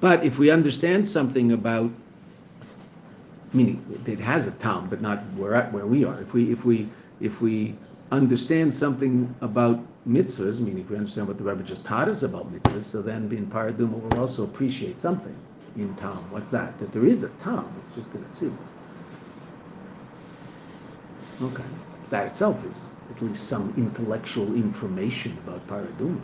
But 0.00 0.24
if 0.24 0.36
we 0.36 0.50
understand 0.50 1.06
something 1.06 1.52
about 1.52 1.92
meaning 3.52 4.02
it 4.04 4.18
has 4.18 4.48
a 4.48 4.50
tam, 4.50 4.88
but 4.88 5.00
not 5.00 5.20
where 5.36 5.62
where 5.66 5.86
we 5.86 6.04
are. 6.04 6.20
If 6.20 6.34
we 6.34 6.50
if 6.50 6.64
we 6.64 6.88
if 7.20 7.40
we 7.40 7.76
understand 8.12 8.72
something 8.74 9.34
about 9.40 9.80
mitzvahs, 10.06 10.60
meaning 10.60 10.82
if 10.82 10.90
we 10.90 10.96
understand 10.96 11.26
what 11.26 11.38
the 11.38 11.44
Rebbe 11.44 11.62
just 11.62 11.84
taught 11.84 12.08
us 12.08 12.22
about 12.22 12.52
mitzvahs, 12.52 12.82
so 12.82 13.00
then 13.02 13.26
being 13.26 13.46
paraduma 13.46 14.00
will 14.00 14.20
also 14.20 14.44
appreciate 14.44 14.98
something 14.98 15.34
in 15.76 15.94
Tom. 15.96 16.30
What's 16.30 16.50
that? 16.50 16.78
That 16.78 16.92
there 16.92 17.06
is 17.06 17.24
a 17.24 17.30
Tom. 17.40 17.72
It's 17.86 17.96
just 17.96 18.12
that 18.12 18.20
it's 18.30 18.42
Okay. 21.40 21.64
That 22.10 22.26
itself 22.26 22.64
is 22.70 22.90
at 23.10 23.22
least 23.22 23.48
some 23.48 23.72
intellectual 23.78 24.54
information 24.54 25.38
about 25.44 25.66
paraduma. 25.66 26.20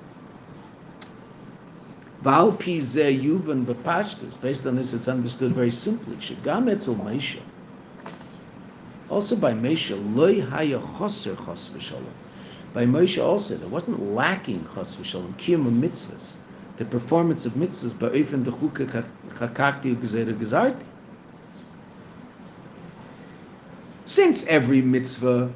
Based 4.42 4.66
on 4.66 4.76
this, 4.76 4.92
it's 4.92 5.08
understood 5.08 5.52
very 5.52 5.70
simply. 5.70 6.16
Shagam 6.16 6.70
etzel 6.70 6.96
Meisha. 6.96 7.40
Also 9.10 9.36
by 9.36 9.52
Meisha, 9.52 9.96
loy 10.14 10.40
haya 10.40 10.78
choser 10.78 11.36
chos 11.36 11.70
v'shalom. 11.70 12.12
By 12.74 12.84
Moshe 12.84 13.22
also, 13.22 13.56
there 13.56 13.68
wasn't 13.68 14.14
lacking 14.14 14.66
chos 14.74 14.96
v'shalom 14.96 15.34
kiyum 15.34 15.80
mitzvahs, 15.80 16.34
the 16.76 16.84
performance 16.84 17.46
of 17.46 17.54
mitzvahs, 17.54 17.98
but 17.98 18.14
even 18.14 18.44
the 18.44 18.52
chukah 18.52 19.04
chakakti 19.30 19.96
u'gezera 19.96 20.38
gezarti. 20.38 20.84
Since 24.04 24.44
every 24.46 24.82
mitzvah 24.82 25.50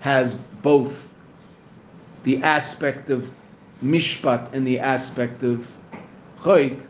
has 0.00 0.34
both 0.62 1.12
the 2.24 2.42
aspect 2.42 3.10
of 3.10 3.30
mishpat 3.82 4.52
and 4.52 4.66
the 4.66 4.80
aspect 4.80 5.42
of 5.42 5.74
choik, 6.40 6.80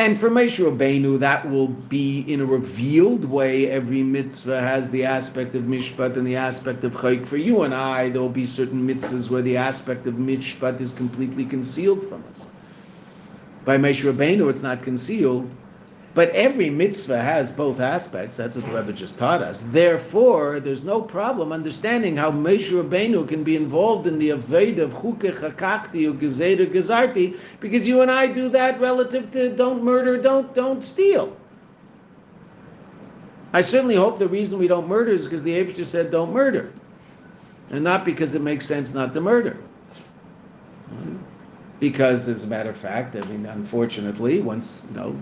and 0.00 0.18
for 0.18 0.30
Moshe 0.30 0.58
Rabbeinu, 0.58 1.18
that 1.18 1.50
will 1.50 1.68
be 1.68 2.20
in 2.20 2.40
a 2.40 2.46
revealed 2.46 3.26
way. 3.26 3.70
Every 3.70 4.02
mitzvah 4.02 4.58
has 4.58 4.90
the 4.90 5.04
aspect 5.04 5.54
of 5.54 5.64
mishpat 5.64 6.16
and 6.16 6.26
the 6.26 6.36
aspect 6.36 6.84
of 6.84 6.92
chayk. 6.92 7.26
For 7.26 7.36
you 7.36 7.64
and 7.64 7.74
I, 7.74 8.08
there 8.08 8.22
will 8.22 8.30
be 8.30 8.46
certain 8.46 8.88
mitzvahs 8.88 9.28
where 9.28 9.42
the 9.42 9.58
aspect 9.58 10.06
of 10.06 10.14
mishpat 10.14 10.80
is 10.80 10.94
completely 10.94 11.44
concealed 11.44 12.08
from 12.08 12.24
us. 12.32 12.46
By 13.66 13.76
Moshe 13.76 14.10
Rabbeinu, 14.10 14.48
it's 14.48 14.62
not 14.62 14.82
concealed. 14.82 15.50
But 16.12 16.30
every 16.30 16.70
mitzvah 16.70 17.22
has 17.22 17.52
both 17.52 17.78
aspects. 17.78 18.36
That's 18.36 18.56
what 18.56 18.66
the 18.66 18.72
Rebbe 18.72 18.92
just 18.92 19.16
taught 19.16 19.42
us. 19.42 19.62
Therefore, 19.66 20.58
there's 20.58 20.82
no 20.82 21.00
problem 21.00 21.52
understanding 21.52 22.16
how 22.16 22.32
Moshe 22.32 22.70
Rabbeinu 22.70 23.28
can 23.28 23.44
be 23.44 23.54
involved 23.54 24.08
in 24.08 24.18
the 24.18 24.30
Aved 24.30 24.78
of 24.78 24.92
Chuke 24.92 25.32
Chakakti 25.32 26.10
or 26.10 26.14
Gezeda 26.14 26.66
Gezarti, 26.66 27.38
because 27.60 27.86
you 27.86 28.02
and 28.02 28.10
I 28.10 28.26
do 28.26 28.48
that 28.48 28.80
relative 28.80 29.30
to 29.32 29.54
don't 29.54 29.84
murder, 29.84 30.20
don't 30.20 30.52
don't 30.52 30.82
steal. 30.82 31.36
I 33.52 33.62
certainly 33.62 33.96
hope 33.96 34.18
the 34.18 34.28
reason 34.28 34.58
we 34.58 34.68
don't 34.68 34.88
murder 34.88 35.12
is 35.12 35.24
because 35.24 35.44
the 35.44 35.52
Abishter 35.52 35.86
said 35.86 36.10
don't 36.10 36.32
murder, 36.32 36.72
and 37.70 37.84
not 37.84 38.04
because 38.04 38.34
it 38.34 38.42
makes 38.42 38.66
sense 38.66 38.94
not 38.94 39.14
to 39.14 39.20
murder. 39.20 39.56
Because, 41.78 42.28
as 42.28 42.44
a 42.44 42.46
matter 42.46 42.70
of 42.70 42.76
fact, 42.76 43.16
I 43.16 43.20
mean, 43.26 43.46
unfortunately, 43.46 44.40
once 44.40 44.86
you 44.90 44.96
know 44.96 45.16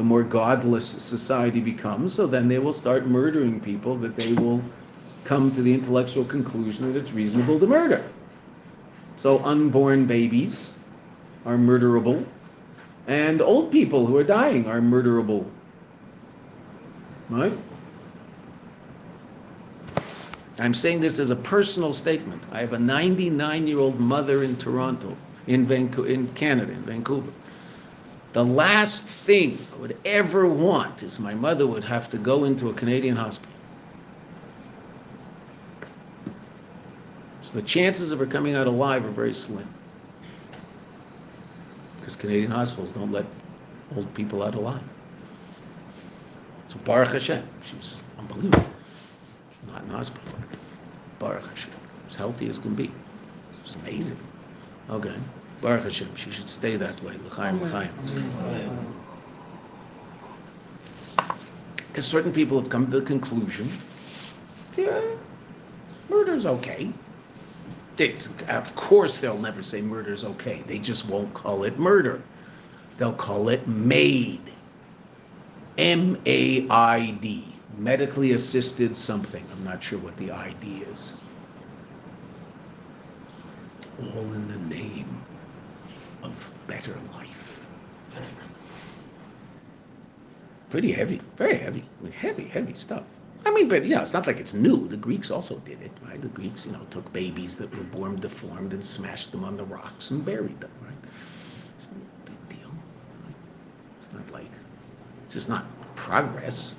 the 0.00 0.04
more 0.04 0.22
godless 0.22 0.88
society 0.88 1.60
becomes, 1.60 2.14
so 2.14 2.26
then 2.26 2.48
they 2.48 2.58
will 2.58 2.72
start 2.72 3.06
murdering 3.06 3.60
people 3.60 3.98
that 3.98 4.16
they 4.16 4.32
will 4.32 4.62
come 5.24 5.54
to 5.54 5.60
the 5.60 5.74
intellectual 5.74 6.24
conclusion 6.24 6.90
that 6.90 6.98
it's 6.98 7.12
reasonable 7.12 7.60
to 7.60 7.66
murder. 7.66 8.02
So 9.18 9.44
unborn 9.44 10.06
babies 10.06 10.72
are 11.44 11.58
murderable, 11.58 12.24
and 13.08 13.42
old 13.42 13.70
people 13.70 14.06
who 14.06 14.16
are 14.16 14.24
dying 14.24 14.66
are 14.66 14.80
murderable. 14.80 15.44
Right? 17.28 17.52
I'm 20.58 20.72
saying 20.72 21.02
this 21.02 21.18
as 21.18 21.28
a 21.28 21.36
personal 21.36 21.92
statement. 21.92 22.42
I 22.50 22.60
have 22.60 22.72
a 22.72 22.78
99 22.78 23.66
year 23.66 23.78
old 23.78 24.00
mother 24.00 24.44
in 24.44 24.56
Toronto, 24.56 25.14
in, 25.46 25.66
Vancouver, 25.66 26.08
in 26.08 26.26
Canada, 26.28 26.72
in 26.72 26.84
Vancouver. 26.84 27.30
The 28.32 28.44
last 28.44 29.04
thing 29.04 29.58
I 29.74 29.76
would 29.80 29.96
ever 30.04 30.46
want 30.46 31.02
is 31.02 31.18
my 31.18 31.34
mother 31.34 31.66
would 31.66 31.84
have 31.84 32.08
to 32.10 32.18
go 32.18 32.44
into 32.44 32.70
a 32.70 32.72
Canadian 32.74 33.16
hospital. 33.16 33.52
So 37.42 37.58
the 37.58 37.66
chances 37.66 38.12
of 38.12 38.20
her 38.20 38.26
coming 38.26 38.54
out 38.54 38.68
alive 38.68 39.04
are 39.04 39.10
very 39.10 39.34
slim. 39.34 39.68
Because 41.98 42.14
Canadian 42.14 42.52
hospitals 42.52 42.92
don't 42.92 43.10
let 43.10 43.26
old 43.96 44.12
people 44.14 44.44
out 44.44 44.54
alive. 44.54 44.82
So 46.68 46.78
Baruch 46.84 47.12
Hashem, 47.12 47.44
she's 47.62 48.00
unbelievable. 48.16 48.64
Not 49.66 49.82
in 49.82 49.90
hospital. 49.90 50.38
Baruch 51.18 51.48
Hashem. 51.48 51.72
As 52.08 52.14
healthy 52.14 52.46
as 52.48 52.60
can 52.60 52.76
be. 52.76 52.92
It's 53.64 53.74
amazing. 53.74 54.18
Okay. 54.88 55.16
Baruch 55.60 55.84
Hashem. 55.84 56.14
She 56.16 56.30
should 56.30 56.48
stay 56.48 56.76
that 56.76 57.02
way. 57.02 57.14
L'chaim, 57.26 57.62
l'chaim. 57.62 57.90
Because 61.88 62.06
certain 62.06 62.32
people 62.32 62.58
have 62.60 62.70
come 62.70 62.90
to 62.90 63.00
the 63.00 63.04
conclusion, 63.06 63.68
yeah, 64.76 65.00
murder's 66.08 66.46
okay. 66.46 66.92
They, 67.96 68.16
of 68.48 68.74
course, 68.76 69.18
they'll 69.18 69.36
never 69.36 69.62
say 69.62 69.82
murder's 69.82 70.24
okay. 70.24 70.62
They 70.66 70.78
just 70.78 71.06
won't 71.06 71.34
call 71.34 71.64
it 71.64 71.78
murder. 71.78 72.22
They'll 72.96 73.12
call 73.12 73.48
it 73.48 73.66
MAID. 73.66 74.40
M 75.76 76.16
A 76.26 76.68
I 76.68 77.10
D. 77.20 77.46
Medically 77.76 78.32
assisted 78.32 78.96
something. 78.96 79.44
I'm 79.52 79.64
not 79.64 79.82
sure 79.82 79.98
what 79.98 80.16
the 80.16 80.30
ID 80.30 80.84
is. 80.92 81.14
All 84.00 84.32
in 84.32 84.48
the 84.48 84.74
name 84.74 85.19
of 86.22 86.50
better 86.66 86.96
life. 87.12 87.60
Pretty 90.70 90.92
heavy, 90.92 91.20
very 91.36 91.56
heavy, 91.56 91.84
heavy, 92.16 92.44
heavy 92.44 92.74
stuff. 92.74 93.02
I 93.44 93.50
mean, 93.50 93.68
but 93.68 93.84
you 93.84 93.94
know, 93.94 94.02
it's 94.02 94.12
not 94.12 94.26
like 94.26 94.38
it's 94.38 94.54
new. 94.54 94.86
The 94.86 94.96
Greeks 94.96 95.30
also 95.30 95.56
did 95.60 95.80
it, 95.82 95.90
right? 96.02 96.20
The 96.20 96.28
Greeks, 96.28 96.66
you 96.66 96.72
know, 96.72 96.86
took 96.90 97.10
babies 97.12 97.56
that 97.56 97.74
were 97.74 97.82
born 97.84 98.20
deformed 98.20 98.72
and 98.72 98.84
smashed 98.84 99.32
them 99.32 99.44
on 99.44 99.56
the 99.56 99.64
rocks 99.64 100.10
and 100.10 100.24
buried 100.24 100.60
them, 100.60 100.70
right? 100.82 100.94
It's 101.78 101.90
not 101.90 102.00
a 102.00 102.30
big 102.30 102.48
deal. 102.48 102.68
right? 103.24 103.34
It's 104.00 104.12
not 104.12 104.30
like, 104.30 104.50
it's 105.24 105.34
just 105.34 105.48
not 105.48 105.64
progress. 105.96 106.74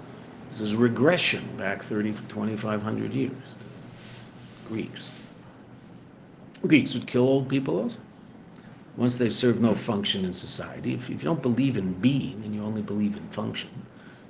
This 0.51 0.61
is 0.61 0.75
regression 0.75 1.43
back 1.57 1.81
30, 1.81 2.13
2,500 2.13 3.13
years. 3.13 3.31
Greeks. 4.67 5.09
Greeks 6.65 6.93
would 6.93 7.07
kill 7.07 7.27
old 7.27 7.49
people 7.49 7.81
also. 7.81 7.99
Once 8.97 9.17
they 9.17 9.29
serve 9.29 9.61
no 9.61 9.73
function 9.73 10.25
in 10.25 10.33
society, 10.33 10.93
if, 10.93 11.09
if 11.09 11.23
you 11.23 11.29
don't 11.29 11.41
believe 11.41 11.77
in 11.77 11.93
being 11.93 12.41
and 12.43 12.53
you 12.53 12.61
only 12.63 12.81
believe 12.81 13.15
in 13.15 13.27
function, 13.29 13.69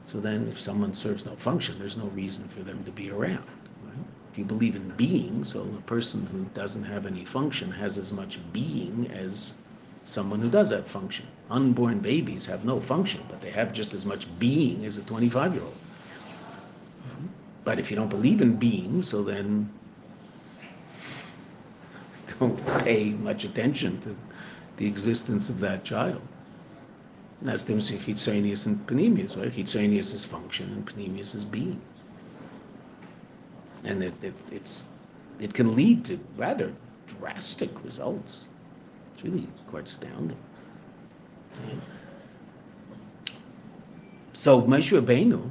so 0.04 0.20
then 0.20 0.48
if 0.48 0.60
someone 0.60 0.94
serves 0.94 1.26
no 1.26 1.36
function, 1.36 1.78
there's 1.80 1.98
no 1.98 2.06
reason 2.08 2.48
for 2.48 2.62
them 2.62 2.84
to 2.84 2.92
be 2.92 3.10
around. 3.10 3.46
Right? 3.84 4.06
If 4.32 4.38
you 4.38 4.46
believe 4.46 4.76
in 4.76 4.90
being, 4.92 5.44
so 5.44 5.62
a 5.62 5.82
person 5.82 6.28
who 6.28 6.46
doesn't 6.54 6.84
have 6.84 7.06
any 7.06 7.26
function 7.26 7.72
has 7.72 7.98
as 7.98 8.12
much 8.12 8.40
being 8.54 9.10
as 9.12 9.56
someone 10.04 10.40
who 10.40 10.50
does 10.50 10.72
have 10.72 10.88
function. 10.88 11.28
Unborn 11.50 12.00
babies 12.00 12.46
have 12.46 12.66
no 12.66 12.80
function, 12.80 13.22
but 13.30 13.42
they 13.42 13.52
have 13.52 13.74
just 13.74 13.94
as 13.94 14.06
much 14.06 14.28
being 14.40 14.86
as 14.86 14.98
a 14.98 15.02
25 15.04 15.54
year 15.54 15.64
old. 15.64 15.76
But 17.64 17.78
if 17.80 17.92
you 17.92 17.98
don't 17.98 18.10
believe 18.10 18.42
in 18.42 18.56
being, 18.56 19.04
so 19.04 19.24
then 19.24 19.72
don't 22.40 22.84
pay 22.84 23.12
much 23.12 23.44
attention 23.44 24.02
to 24.02 24.16
the 24.78 24.88
existence 24.88 25.50
of 25.50 25.60
that 25.60 25.84
child. 25.84 26.22
And 27.40 27.50
that's 27.50 27.64
the 27.64 27.74
difference 27.74 28.06
between 28.06 28.46
and 28.46 28.88
Panemius, 28.88 29.38
right? 29.38 29.52
Hitzonius 29.52 30.14
is 30.14 30.24
function 30.24 30.72
and 30.74 30.86
Panemius 30.86 31.34
is 31.36 31.44
being. 31.44 31.82
And 33.84 34.04
it, 34.04 34.14
it, 34.24 34.36
it's, 34.52 34.86
it 35.40 35.54
can 35.54 35.76
lead 35.76 36.06
to 36.06 36.20
rather 36.38 36.72
drastic 37.08 37.84
results. 37.84 38.48
It's 39.16 39.24
really 39.24 39.48
quite 39.68 39.88
astounding. 39.88 40.38
So 44.34 44.62
Moshe 44.62 45.00
Rabbeinu, 45.00 45.50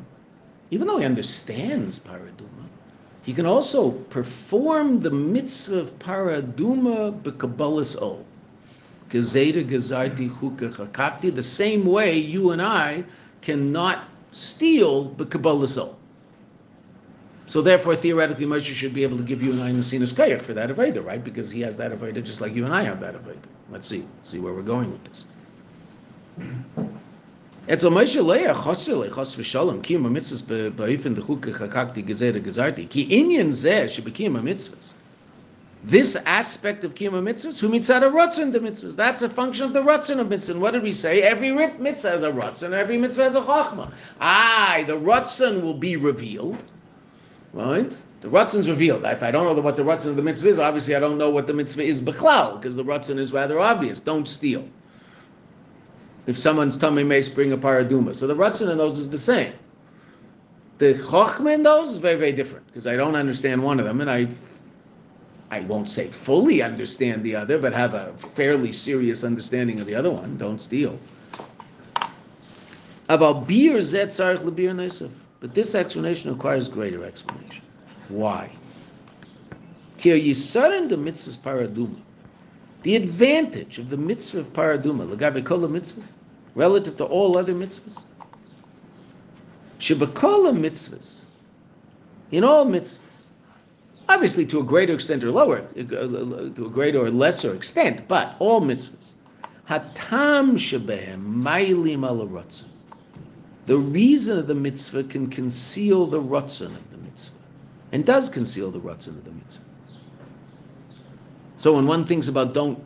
even 0.71 0.87
though 0.87 0.99
he 0.99 1.05
understands 1.05 1.99
paraduma, 1.99 2.67
he 3.23 3.35
can 3.35 3.47
also 3.47 3.91
perform 3.91 5.01
the 5.01 5.11
mitzvah 5.11 5.81
of 5.81 5.99
paraduma 5.99 7.21
b'kabbalas 7.23 8.01
ol. 8.01 8.25
Gezeda 8.25 8.29
gezarti 8.29 8.29
chuka 8.31 9.00
chakakti, 9.00 9.00
the 9.11 9.23
same 11.43 11.85
way 11.85 12.19
you 12.19 12.51
and 12.51 12.63
I 12.63 13.05
cannot 13.43 14.09
steal 14.33 15.05
the 15.15 15.27
Kabbalah 15.27 15.69
soul. 15.69 15.99
So 17.47 17.61
therefore, 17.63 17.97
theoretically, 17.97 18.47
Moshe 18.47 18.73
should 18.73 18.95
be 18.95 19.03
able 19.03 19.17
to 19.17 19.25
give 19.25 19.43
you 19.43 19.51
an 19.51 19.59
Ayin 19.59 20.17
Kayak 20.17 20.45
for 20.45 20.53
that 20.53 20.71
Aveda, 20.71 21.05
right? 21.05 21.23
Because 21.23 21.51
he 21.51 21.63
has 21.63 21.77
that 21.79 21.91
Aveda 21.91 22.23
just 22.23 22.41
like 22.41 22.55
you 22.55 22.65
and 22.65 22.73
I 22.73 22.83
have 22.85 23.01
that 23.01 23.17
Aveda. 23.17 23.49
Let's 23.73 23.89
see, 23.89 24.07
see 24.23 24.39
where 24.39 24.53
we're 24.53 24.63
going 24.63 24.93
with 24.93 25.03
this. 25.05 25.25
It's 27.67 27.83
a 27.83 27.89
Moshe 27.89 28.25
Leah 28.25 28.55
Chos 28.55 28.89
Gezarti 32.45 32.89
Ki 32.89 33.09
Inyan 33.09 33.49
Zeh 33.49 33.85
Shebekim 33.85 34.37
this 35.83 36.15
aspect 36.27 36.85
of 36.85 36.95
Kiyum 36.95 37.13
mitzvahs, 37.23 37.59
who 37.61 37.69
mitzvah 37.69 38.01
rotzen 38.01 38.53
the 38.53 38.59
mitzvahs. 38.59 38.97
That's 38.97 39.23
a 39.23 39.29
function 39.29 39.65
of 39.65 39.73
the 39.73 39.83
rotzen 39.83 40.19
of 40.19 40.29
mitzvah. 40.29 40.59
What 40.59 40.73
did 40.73 40.83
we 40.83 40.93
say? 40.93 41.23
Every 41.23 41.53
mitzvah 41.53 42.11
has 42.11 42.23
a 42.23 42.31
rotzen, 42.31 42.73
every 42.73 42.99
mitzvah 42.99 43.23
has 43.23 43.35
a 43.35 43.41
chachma. 43.41 43.93
Aye, 44.21 44.85
the 44.87 44.97
rotzen 44.97 45.63
will 45.63 45.75
be 45.75 45.97
revealed, 45.97 46.63
right? 47.53 47.91
The 48.21 48.29
rotzen's 48.29 48.69
revealed. 48.69 49.05
If 49.05 49.23
I 49.23 49.31
don't 49.31 49.47
know 49.57 49.63
what 49.63 49.77
the 49.77 49.83
rotzen 49.83 50.09
of 50.09 50.17
the 50.17 50.23
mitzvah 50.23 50.49
is, 50.49 50.59
obviously 50.59 50.95
I 50.95 50.99
don't 51.01 51.17
know 51.17 51.31
what 51.31 51.47
the 51.47 51.55
mitzvah 51.55 51.83
is 51.83 52.03
bechlal, 52.03 52.61
because 52.61 52.77
the 52.77 52.85
rotzen 52.85 53.19
is 53.19 53.33
rather 53.33 53.59
obvious. 53.59 54.01
Don't 54.01 54.29
steal. 54.29 54.69
If 56.27 56.37
someone's 56.37 56.77
tummy 56.77 57.03
mace, 57.03 57.31
bring 57.31 57.53
a 57.53 57.57
paraduma. 57.57 58.15
So 58.15 58.27
the 58.27 58.37
rotzen 58.37 58.71
in 58.71 58.77
those 58.77 58.99
is 58.99 59.09
the 59.09 59.17
same. 59.17 59.55
The 60.77 60.93
chachma 60.93 61.55
in 61.55 61.63
those 61.63 61.91
is 61.93 61.97
very, 61.97 62.19
very 62.19 62.33
different, 62.33 62.67
because 62.67 62.87
I 62.87 62.97
don't 62.97 63.17
understand 63.17 63.63
one 63.63 63.81
of 63.81 63.87
them, 63.87 64.03
and 64.03 64.11
I 64.11 64.29
I 65.51 65.61
won't 65.61 65.91
say 65.91 66.07
fully 66.07 66.63
understand 66.63 67.25
the 67.25 67.35
other, 67.35 67.59
but 67.59 67.73
have 67.73 67.95
a 67.95 68.13
fairly 68.13 68.73
serious 68.73 69.25
understanding 69.25 69.81
of 69.81 69.87
the 69.87 69.95
other 69.95 70.11
one. 70.11 70.37
Don't 70.37 70.61
steal. 70.61 70.99
About 73.09 73.49
beer 73.49 73.79
zetzarich 73.79 74.39
lebir 74.39 74.73
nesef. 74.75 75.11
But 75.41 75.55
this 75.55 75.75
explanation 75.75 76.31
requires 76.31 76.69
greater 76.69 77.05
explanation. 77.05 77.65
Why? 78.09 78.53
Here 79.97 80.17
yisarin 80.17 80.89
the 80.89 80.97
mitzvahs 80.97 81.39
paraduma. 81.39 81.97
The 82.83 82.97
advantage 82.97 83.79
of 83.79 83.91
the 83.91 83.97
mitzvah 83.97 84.41
of 84.41 84.53
paraduma, 84.53 85.15
legabe 85.15 85.45
kol 85.45 85.61
mitzvahs, 85.61 86.13
relative 86.55 86.97
to 86.99 87.05
all 87.05 87.37
other 87.37 87.53
mitzvahs, 87.53 88.05
shebakol 89.79 90.57
mitzvahs, 90.57 91.25
in 92.31 92.45
all 92.45 92.65
mitzvahs, 92.65 93.10
obviously 94.11 94.45
to 94.45 94.59
a 94.59 94.65
greater 94.65 94.93
extent 94.93 95.23
or 95.23 95.31
lower, 95.31 95.61
to 95.61 96.67
a 96.67 96.69
greater 96.69 96.99
or 96.99 97.11
lesser 97.11 97.55
extent, 97.55 98.09
but 98.09 98.37
all 98.41 98.61
mitzvahs. 98.61 99.13
Hatam 99.69 100.55
shebehem 100.55 101.25
mailim 101.25 102.05
ala. 102.05 102.45
The 103.67 103.79
reason 103.79 104.39
of 104.39 104.49
the 104.49 104.55
mitzvah 104.55 105.05
can 105.05 105.29
conceal 105.29 106.07
the 106.07 106.21
rotzen 106.21 106.75
of 106.75 106.91
the 106.91 106.99
mitzvah, 106.99 107.39
and 107.93 108.05
does 108.05 108.29
conceal 108.29 108.73
the 108.73 108.81
rotzen 108.81 109.09
of 109.19 109.25
the 109.25 109.31
mitzvah. 109.31 109.65
So 111.57 111.77
when 111.77 111.87
one 111.87 112.05
thinks 112.05 112.27
about 112.27 112.53
don't 112.53 112.83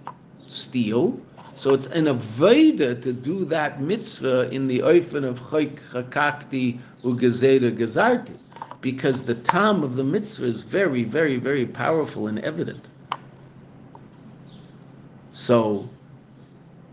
steal, 0.47 1.19
so 1.57 1.73
it's 1.73 1.87
an 1.87 2.05
avodah 2.05 3.01
to 3.01 3.13
do 3.13 3.47
that 3.47 3.81
mitzvah 3.81 4.51
in 4.51 4.67
the 4.67 4.81
oifen 4.81 5.25
of 5.25 5.41
chayk 5.41 5.79
hakakti 5.93 6.81
ugezeda 7.03 7.75
gezarti 7.75 8.37
because 8.85 9.23
the 9.23 9.35
tam 9.35 9.83
of 9.83 9.97
the 9.97 10.05
mitzvah 10.05 10.45
is 10.45 10.61
very, 10.61 11.05
very, 11.05 11.39
very 11.39 11.65
powerful 11.65 12.27
and 12.27 12.39
evident. 12.41 12.85
So, 15.33 15.89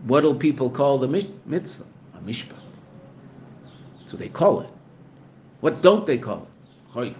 what 0.04 0.22
do 0.22 0.32
people 0.32 0.70
call 0.70 0.96
the 0.96 1.06
mitzvah? 1.44 1.84
A 2.14 2.18
mishpat. 2.20 2.56
So 4.06 4.16
they 4.16 4.30
call 4.30 4.62
it. 4.62 4.70
What 5.60 5.82
don't 5.82 6.06
they 6.06 6.16
call 6.16 6.48
it? 6.48 6.94
Choik. 6.94 7.14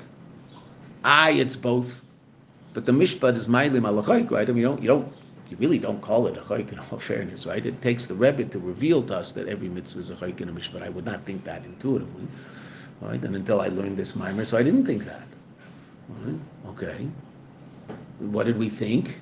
Aye, 1.05 1.35
ah, 1.37 1.41
it's 1.43 1.55
both. 1.55 2.03
But 2.73 2.87
the 2.87 2.93
mishpat 2.93 3.37
is 3.37 3.49
mailim 3.49 3.87
al 3.87 4.01
right? 4.01 4.49
I 4.49 4.53
mean, 4.53 4.57
you 4.57 4.63
don't, 4.63 4.81
you 4.81 4.89
don't, 4.89 5.13
you 5.51 5.59
really 5.59 5.79
don't 5.79 6.01
call 6.01 6.29
it 6.29 6.39
a 6.39 6.41
choik 6.41 6.73
in 6.73 6.79
all 6.79 6.99
fairness, 7.11 7.45
right? 7.45 7.67
It 7.67 7.83
takes 7.83 8.07
the 8.07 8.15
Rebbe 8.15 8.47
to 8.47 8.59
reveal 8.59 9.03
to 9.03 9.17
us 9.17 9.33
that 9.33 9.49
every 9.49 9.69
mitzvah 9.69 10.01
is 10.01 10.09
a 10.09 10.15
choik 10.15 10.41
and 10.41 10.49
a 10.49 10.53
mishpat. 10.55 10.83
I 10.83 10.89
would 10.89 11.05
not 11.05 11.25
think 11.25 11.45
that 11.45 11.63
intuitively 11.67 12.27
right? 13.03 13.23
And 13.23 13.37
until 13.37 13.61
I 13.61 13.69
learned 13.69 13.97
this 13.97 14.17
mimer, 14.17 14.45
so 14.45 14.57
I 14.57 14.63
didn't 14.63 14.87
think 14.87 15.05
that, 15.05 15.27
Right, 16.09 16.39
Okay. 16.69 17.09
What 18.19 18.47
did 18.47 18.59
we 18.59 18.69
think? 18.69 19.19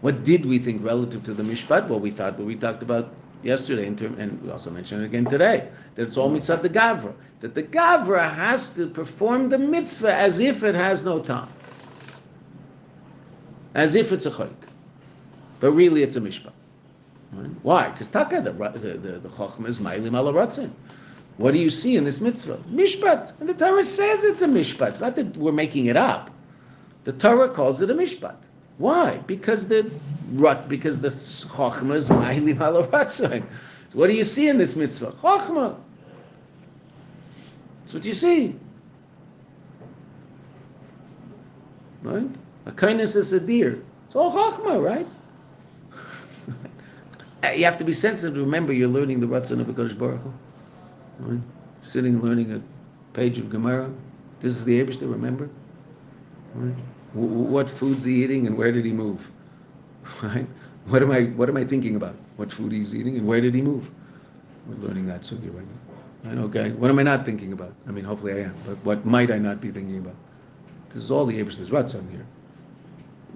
What 0.00 0.24
did 0.24 0.46
we 0.46 0.58
think 0.58 0.84
relative 0.84 1.22
to 1.24 1.34
the 1.34 1.42
mishpat? 1.42 1.88
Well, 1.88 1.98
we 1.98 2.10
thought 2.10 2.38
what 2.38 2.46
we 2.46 2.54
talked 2.54 2.82
about 2.82 3.12
yesterday, 3.42 3.92
term, 3.94 4.18
and 4.18 4.40
we 4.42 4.50
also 4.50 4.70
mentioned 4.70 5.02
it 5.02 5.06
again 5.06 5.24
today, 5.24 5.68
that 5.94 6.02
it's 6.06 6.16
all 6.16 6.28
mitzvah 6.28 6.58
the 6.62 6.68
gavra. 6.68 7.14
That 7.40 7.54
the 7.54 7.62
gavra 7.62 8.32
has 8.32 8.74
to 8.74 8.88
perform 8.88 9.48
the 9.48 9.58
mitzvah 9.58 10.14
as 10.14 10.38
if 10.38 10.62
it 10.62 10.74
has 10.74 11.04
no 11.04 11.18
time, 11.18 11.48
as 13.74 13.94
if 13.94 14.12
it's 14.12 14.26
a 14.26 14.30
chayk, 14.30 14.54
but 15.60 15.72
really 15.72 16.02
it's 16.02 16.16
a 16.16 16.20
mishpat. 16.20 16.52
Right? 17.32 17.50
Why? 17.62 17.88
Because 17.88 18.08
taka 18.08 18.40
the 18.40 18.52
the 18.52 18.78
the, 18.78 19.12
the 19.18 19.28
chokhmah 19.28 19.68
is 19.68 19.80
ma'ilim 19.80 20.16
ala 20.16 20.32
ratzin. 20.32 20.70
What 21.38 21.52
do 21.52 21.58
you 21.58 21.68
see 21.68 21.96
in 21.96 22.04
this 22.04 22.20
mitzvah? 22.20 22.58
Mishpat. 22.70 23.38
And 23.40 23.48
the 23.48 23.54
Torah 23.54 23.84
says 23.84 24.24
it's 24.24 24.42
a 24.42 24.46
mishpat. 24.46 24.88
It's 24.90 25.00
not 25.02 25.16
that 25.16 25.36
we're 25.36 25.52
making 25.52 25.86
it 25.86 25.96
up. 25.96 26.30
The 27.04 27.12
Torah 27.12 27.50
calls 27.50 27.80
it 27.82 27.90
a 27.90 27.94
mishpat. 27.94 28.36
Why? 28.78 29.18
Because 29.26 29.68
the 29.68 29.90
rut, 30.32 30.68
because 30.68 31.00
the 31.00 31.08
chokhmah 31.08 31.96
is 31.96 32.08
ma'ili 32.08 32.54
malaratzon. 32.54 33.44
So 33.90 33.98
what 33.98 34.08
do 34.08 34.14
you 34.14 34.24
see 34.24 34.48
in 34.48 34.58
this 34.58 34.76
mitzvah? 34.76 35.12
Chokhmah. 35.12 35.78
That's 37.82 37.94
what 37.94 38.04
you 38.04 38.14
see. 38.14 38.56
Right? 42.02 42.28
A 42.64 42.72
kindness 42.72 43.14
is 43.14 43.32
a 43.32 43.40
deer. 43.40 43.82
It's 44.06 44.16
all 44.16 44.32
chokhmah, 44.32 44.82
right? 44.82 45.08
you 47.58 47.64
have 47.64 47.78
to 47.78 47.84
be 47.84 47.92
sensitive 47.92 48.34
to 48.34 48.40
remember 48.40 48.72
you're 48.72 48.88
learning 48.88 49.20
the 49.20 49.26
Ratzon 49.26 49.60
of 49.60 49.66
Hakadosh 49.66 49.96
Baruch 49.96 50.20
Hu. 50.22 50.32
Right? 51.18 51.40
Sitting 51.82 52.14
and 52.14 52.22
learning 52.22 52.52
a 52.52 52.62
page 53.16 53.38
of 53.38 53.48
Gemara. 53.50 53.90
This 54.40 54.56
is 54.56 54.64
the 54.64 54.80
Abish 54.82 54.98
to 54.98 55.06
remember. 55.08 55.48
Right? 56.54 56.74
W- 57.14 57.32
what 57.32 57.70
food's 57.70 58.04
he 58.04 58.22
eating 58.24 58.46
and 58.46 58.56
where 58.56 58.72
did 58.72 58.84
he 58.84 58.92
move? 58.92 59.30
Right? 60.22 60.46
What 60.86 61.02
am 61.02 61.10
I 61.10 61.22
what 61.34 61.48
am 61.48 61.56
I 61.56 61.64
thinking 61.64 61.96
about? 61.96 62.14
What 62.36 62.52
food 62.52 62.70
he's 62.72 62.94
eating 62.94 63.16
and 63.18 63.26
where 63.26 63.40
did 63.40 63.54
he 63.54 63.62
move? 63.62 63.90
We're 64.68 64.86
learning 64.86 65.06
that 65.06 65.22
sugi 65.22 65.52
right 65.52 65.66
now. 65.66 66.30
Right? 66.30 66.38
Okay. 66.44 66.70
What 66.72 66.90
am 66.90 66.98
I 67.00 67.02
not 67.02 67.24
thinking 67.24 67.52
about? 67.52 67.72
I 67.88 67.90
mean 67.90 68.04
hopefully 68.04 68.32
I 68.34 68.38
am, 68.44 68.54
but 68.66 68.76
what 68.84 69.04
might 69.04 69.30
I 69.32 69.38
not 69.38 69.60
be 69.60 69.70
thinking 69.72 69.98
about? 69.98 70.14
This 70.90 71.02
is 71.02 71.10
all 71.10 71.26
the 71.26 71.38
Abish's 71.42 71.70
Ratzon 71.70 72.08
here. 72.10 72.26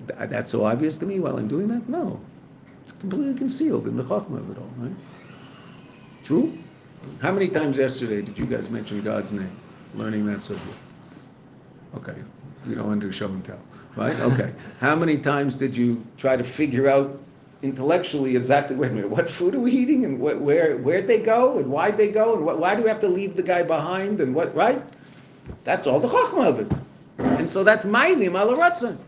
Th- 0.06 0.30
That's 0.30 0.50
so 0.50 0.64
obvious 0.64 0.96
to 0.98 1.06
me 1.06 1.18
while 1.18 1.36
I'm 1.38 1.48
doing 1.48 1.66
that? 1.68 1.88
No. 1.88 2.20
It's 2.84 2.92
completely 2.92 3.34
concealed 3.34 3.86
in 3.88 3.96
the 3.96 4.04
Chachma 4.04 4.38
of 4.38 4.50
it 4.50 4.58
all, 4.58 4.70
right? 4.78 4.94
True? 6.22 6.56
How 7.20 7.32
many 7.32 7.48
times 7.48 7.78
yesterday 7.78 8.22
did 8.22 8.38
you 8.38 8.46
guys 8.46 8.70
mention 8.70 9.00
God's 9.02 9.32
name? 9.32 9.54
Learning 9.94 10.26
that 10.26 10.42
subject. 10.42 10.76
Okay, 11.96 12.14
you 12.66 12.74
don't 12.74 12.86
want 12.86 13.00
to 13.00 13.06
do 13.06 13.12
show 13.12 13.26
and 13.26 13.44
tell, 13.44 13.58
right? 13.96 14.18
Okay. 14.20 14.52
How 14.80 14.94
many 14.94 15.18
times 15.18 15.56
did 15.56 15.76
you 15.76 16.06
try 16.16 16.36
to 16.36 16.44
figure 16.44 16.88
out 16.88 17.20
intellectually 17.62 18.36
exactly? 18.36 18.76
Wait 18.76 18.90
a 18.90 18.94
minute, 18.94 19.10
what 19.10 19.28
food 19.28 19.54
are 19.54 19.60
we 19.60 19.72
eating, 19.72 20.04
and 20.04 20.20
what, 20.20 20.40
where 20.40 20.76
where'd 20.76 21.08
they 21.08 21.20
go, 21.20 21.58
and 21.58 21.70
why'd 21.70 21.96
they 21.96 22.10
go, 22.10 22.36
and 22.36 22.44
what, 22.44 22.58
why 22.58 22.76
do 22.76 22.82
we 22.82 22.88
have 22.88 23.00
to 23.00 23.08
leave 23.08 23.34
the 23.34 23.42
guy 23.42 23.62
behind, 23.62 24.20
and 24.20 24.34
what? 24.34 24.54
Right? 24.54 24.82
That's 25.64 25.86
all 25.86 25.98
the 26.00 26.08
chachma 26.08 26.46
of 26.46 26.60
it, 26.60 26.72
and 27.18 27.50
so 27.50 27.64
that's 27.64 27.84
ma'alim 27.84 28.38
ala 28.40 28.56
ratzon. 28.56 28.98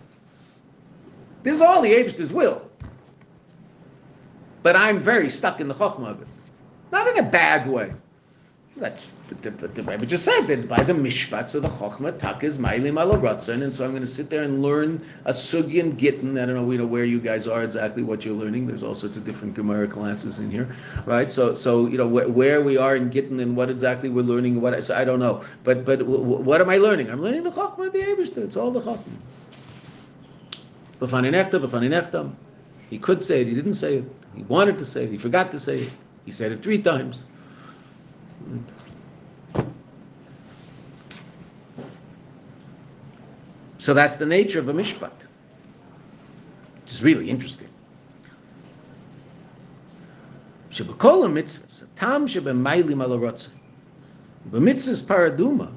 This 1.45 1.55
is 1.55 1.63
all 1.63 1.83
the 1.83 1.95
Abish's 1.95 2.33
will, 2.33 2.69
but 4.63 4.75
I'm 4.77 5.01
very 5.01 5.31
stuck 5.31 5.61
in 5.61 5.69
the 5.69 5.75
chachma 5.75 6.11
of 6.11 6.23
it. 6.23 6.29
Not 6.93 7.09
in 7.09 7.19
a 7.19 7.29
bad 7.29 7.67
way. 7.67 7.93
That's 8.77 9.13
the, 9.29 9.51
the 9.51 9.83
Rebbe 9.83 10.07
just 10.07 10.25
said 10.25 10.43
that 10.47 10.67
by 10.67 10.83
the 10.83 10.95
mishpat, 10.95 11.55
of 11.55 11.63
the 11.63 11.69
chokhmah 11.69 12.19
tak 12.19 12.43
is 12.43 12.57
mailim 12.57 13.01
ala 13.01 13.19
and 13.55 13.73
so 13.75 13.85
I'm 13.85 13.91
going 13.91 14.03
to 14.03 14.07
sit 14.07 14.31
there 14.31 14.43
and 14.43 14.63
learn 14.63 15.05
a 15.27 15.31
sugyan 15.31 15.97
gittin. 15.97 16.39
I 16.39 16.47
don't 16.47 16.55
know, 16.55 16.71
you 16.71 16.79
know 16.79 16.87
where 16.87 17.05
you 17.05 17.21
guys 17.21 17.47
are 17.47 17.63
exactly 17.63 18.03
what 18.03 18.25
you're 18.25 18.35
learning. 18.35 18.67
There's 18.67 18.83
all 18.83 18.95
sorts 18.95 19.17
of 19.19 19.25
different 19.27 19.55
Gemara 19.55 19.89
classes 19.89 20.39
in 20.39 20.51
here, 20.51 20.75
right? 21.05 21.31
So 21.31 21.53
so 21.53 21.87
you 21.87 21.99
know 21.99 22.09
wh- 22.09 22.35
where 22.35 22.63
we 22.63 22.79
are 22.79 22.97
in 22.97 23.11
gittin 23.11 23.41
and 23.41 23.57
what 23.57 23.69
exactly 23.69 24.09
we're 24.09 24.23
learning. 24.23 24.61
What 24.61 24.75
I, 24.75 24.81
so 24.81 24.97
I 24.97 25.05
don't 25.05 25.21
know, 25.21 25.43
but 25.65 25.85
but 25.85 25.99
w- 25.99 26.19
w- 26.19 26.43
what 26.43 26.61
am 26.63 26.71
I 26.71 26.79
learning? 26.79 27.11
I'm 27.11 27.23
learning 27.23 27.43
the 27.43 27.51
chokhmah 27.51 27.93
the 27.93 27.99
Eibushter. 27.99 28.39
It's 28.39 28.57
all 28.57 28.71
the 28.71 28.81
chokhmah. 28.81 29.21
B'fani 30.99 31.31
nechta, 31.31 31.61
b'fani 31.61 31.89
nechtam. 31.89 32.33
He 32.89 32.99
could 32.99 33.23
say 33.23 33.43
it. 33.43 33.49
He 33.49 33.55
didn't 33.55 33.75
say 33.75 33.99
it. 33.99 34.05
He 34.35 34.43
wanted 34.45 34.79
to 34.79 34.85
say 34.85 35.05
it. 35.05 35.11
He 35.11 35.19
forgot 35.19 35.51
to 35.51 35.59
say 35.61 35.83
it. 35.83 35.93
He 36.25 36.31
said 36.31 36.53
it 36.53 36.63
three 36.63 36.81
times. 36.81 37.23
So 43.79 43.95
that's 43.95 44.17
the 44.17 44.27
nature 44.27 44.61
of 44.61 44.69
a 44.69 44.73
mishpat. 44.73 45.27
It's 46.85 47.03
really 47.03 47.29
interesting. 47.29 47.69
Shebekol 50.71 51.31
mitzvahs, 51.33 51.83
a 51.83 51.87
tam 51.97 52.27
shebemaylim 52.27 53.03
ala 53.03 53.19
rotzah. 53.19 53.51
B'mitzvahs 54.51 55.03
paraduma, 55.05 55.73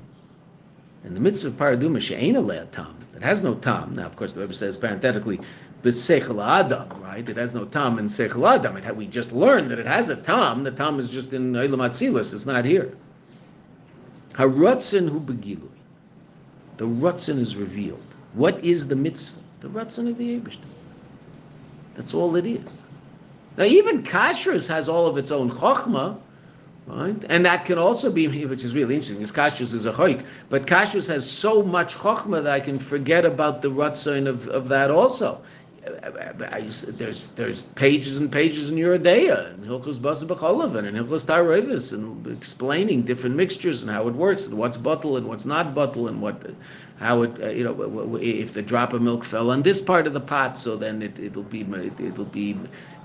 and 1.04 1.16
the 1.16 1.20
mitzvah 1.20 1.52
paraduma 1.52 2.00
she'ena 2.00 2.66
tam, 2.68 2.96
that 3.14 3.24
has 3.24 3.42
no 3.44 3.56
tam. 3.56 3.94
Now, 3.96 4.06
of 4.06 4.16
course, 4.16 4.34
the 4.34 4.42
Rebbe 4.42 4.54
says 4.54 4.78
parenthetically, 4.78 5.40
b'seichel 5.86 6.44
adam, 6.46 6.90
right? 7.02 7.28
It 7.28 7.38
has 7.38 7.54
no 7.54 7.66
tam 7.66 8.00
in 8.00 8.08
seichel 8.08 8.56
adam. 8.56 8.78
It 8.78 8.96
we 8.96 9.08
just 9.08 9.32
learned 9.32 9.70
that 9.72 9.80
it 9.80 9.86
has 9.86 10.10
a 10.10 10.16
tam. 10.16 10.64
The 10.64 10.72
tam 10.72 11.00
is 11.00 11.10
just 11.10 11.32
in 11.34 11.54
Eilam 11.54 11.78
Atzilus. 11.78 12.34
It's 12.34 12.46
not 12.46 12.66
here. 12.66 12.98
Harotzen 14.34 15.10
hu 15.10 15.22
begilui. 15.22 15.70
The 16.78 16.86
Ratzon 16.86 17.40
is 17.40 17.56
revealed. 17.56 18.02
What 18.34 18.64
is 18.64 18.88
the 18.88 18.96
mitzvah? 18.96 19.40
The 19.62 19.70
Ratzon 19.70 20.10
of 20.10 20.18
the 20.18 20.40
Abishter. 20.40 20.60
That's 21.94 22.14
all 22.14 22.36
it 22.36 22.46
is. 22.46 22.82
Now, 23.58 23.64
even 23.64 24.04
Kashrus 24.04 24.68
has 24.68 24.90
all 24.90 25.08
of 25.08 25.18
its 25.18 25.32
own 25.32 25.50
chokhmah, 25.50 26.20
right? 26.88 27.26
And 27.30 27.46
that 27.46 27.64
can 27.64 27.78
also 27.78 28.12
be, 28.12 28.28
which 28.46 28.66
is 28.66 28.76
really 28.76 28.96
interesting, 28.96 29.20
because 29.20 29.32
Kashrus 29.32 29.74
is 29.74 29.86
a 29.86 29.94
choik, 29.94 30.26
but 30.50 30.68
Kashrus 30.68 31.08
has 31.08 31.30
so 31.30 31.64
much 31.64 31.96
chokhmah 31.96 32.44
that 32.44 32.52
I 32.52 32.60
can 32.60 32.78
forget 32.78 33.26
about 33.26 33.62
the 33.62 33.72
Ratzon 33.72 34.28
of, 34.28 34.50
of 34.50 34.68
that 34.68 34.92
also. 34.92 35.42
I 35.86 36.58
used, 36.60 36.98
there's 36.98 37.28
there's 37.34 37.62
pages 37.62 38.18
and 38.18 38.32
pages 38.32 38.72
in 38.72 38.78
Yoreh 38.78 38.98
De'ah 38.98 39.54
and 39.54 39.66
Hilchos 39.66 40.00
Basa 40.00 40.26
B'Cholavan 40.26 40.88
and 40.88 40.98
Hilchos 40.98 41.26
Tarevis 41.26 41.94
and 41.94 42.26
explaining 42.28 43.04
different 43.04 43.36
mixtures 43.36 43.84
and 43.84 43.92
how 43.92 44.08
it 44.08 44.16
works 44.16 44.48
and 44.48 44.58
what's 44.58 44.78
bottle 44.78 45.18
and 45.18 45.28
what's 45.28 45.46
not 45.46 45.76
bottle 45.76 46.08
and 46.08 46.22
what 46.22 46.42
how 47.00 47.22
it 47.22 47.42
uh, 47.42 47.50
you 47.50 47.64
know 47.64 48.18
if 48.18 48.54
the 48.54 48.62
drop 48.62 48.94
of 48.94 49.02
milk 49.02 49.24
fell 49.24 49.52
on 49.52 49.62
this 49.62 49.82
part 49.82 50.08
of 50.08 50.14
the 50.14 50.20
pot 50.20 50.58
so 50.58 50.76
then 50.76 51.02
it, 51.02 51.20
it'll 51.20 51.44
be 51.44 51.62
it'll 52.00 52.26
be 52.26 52.58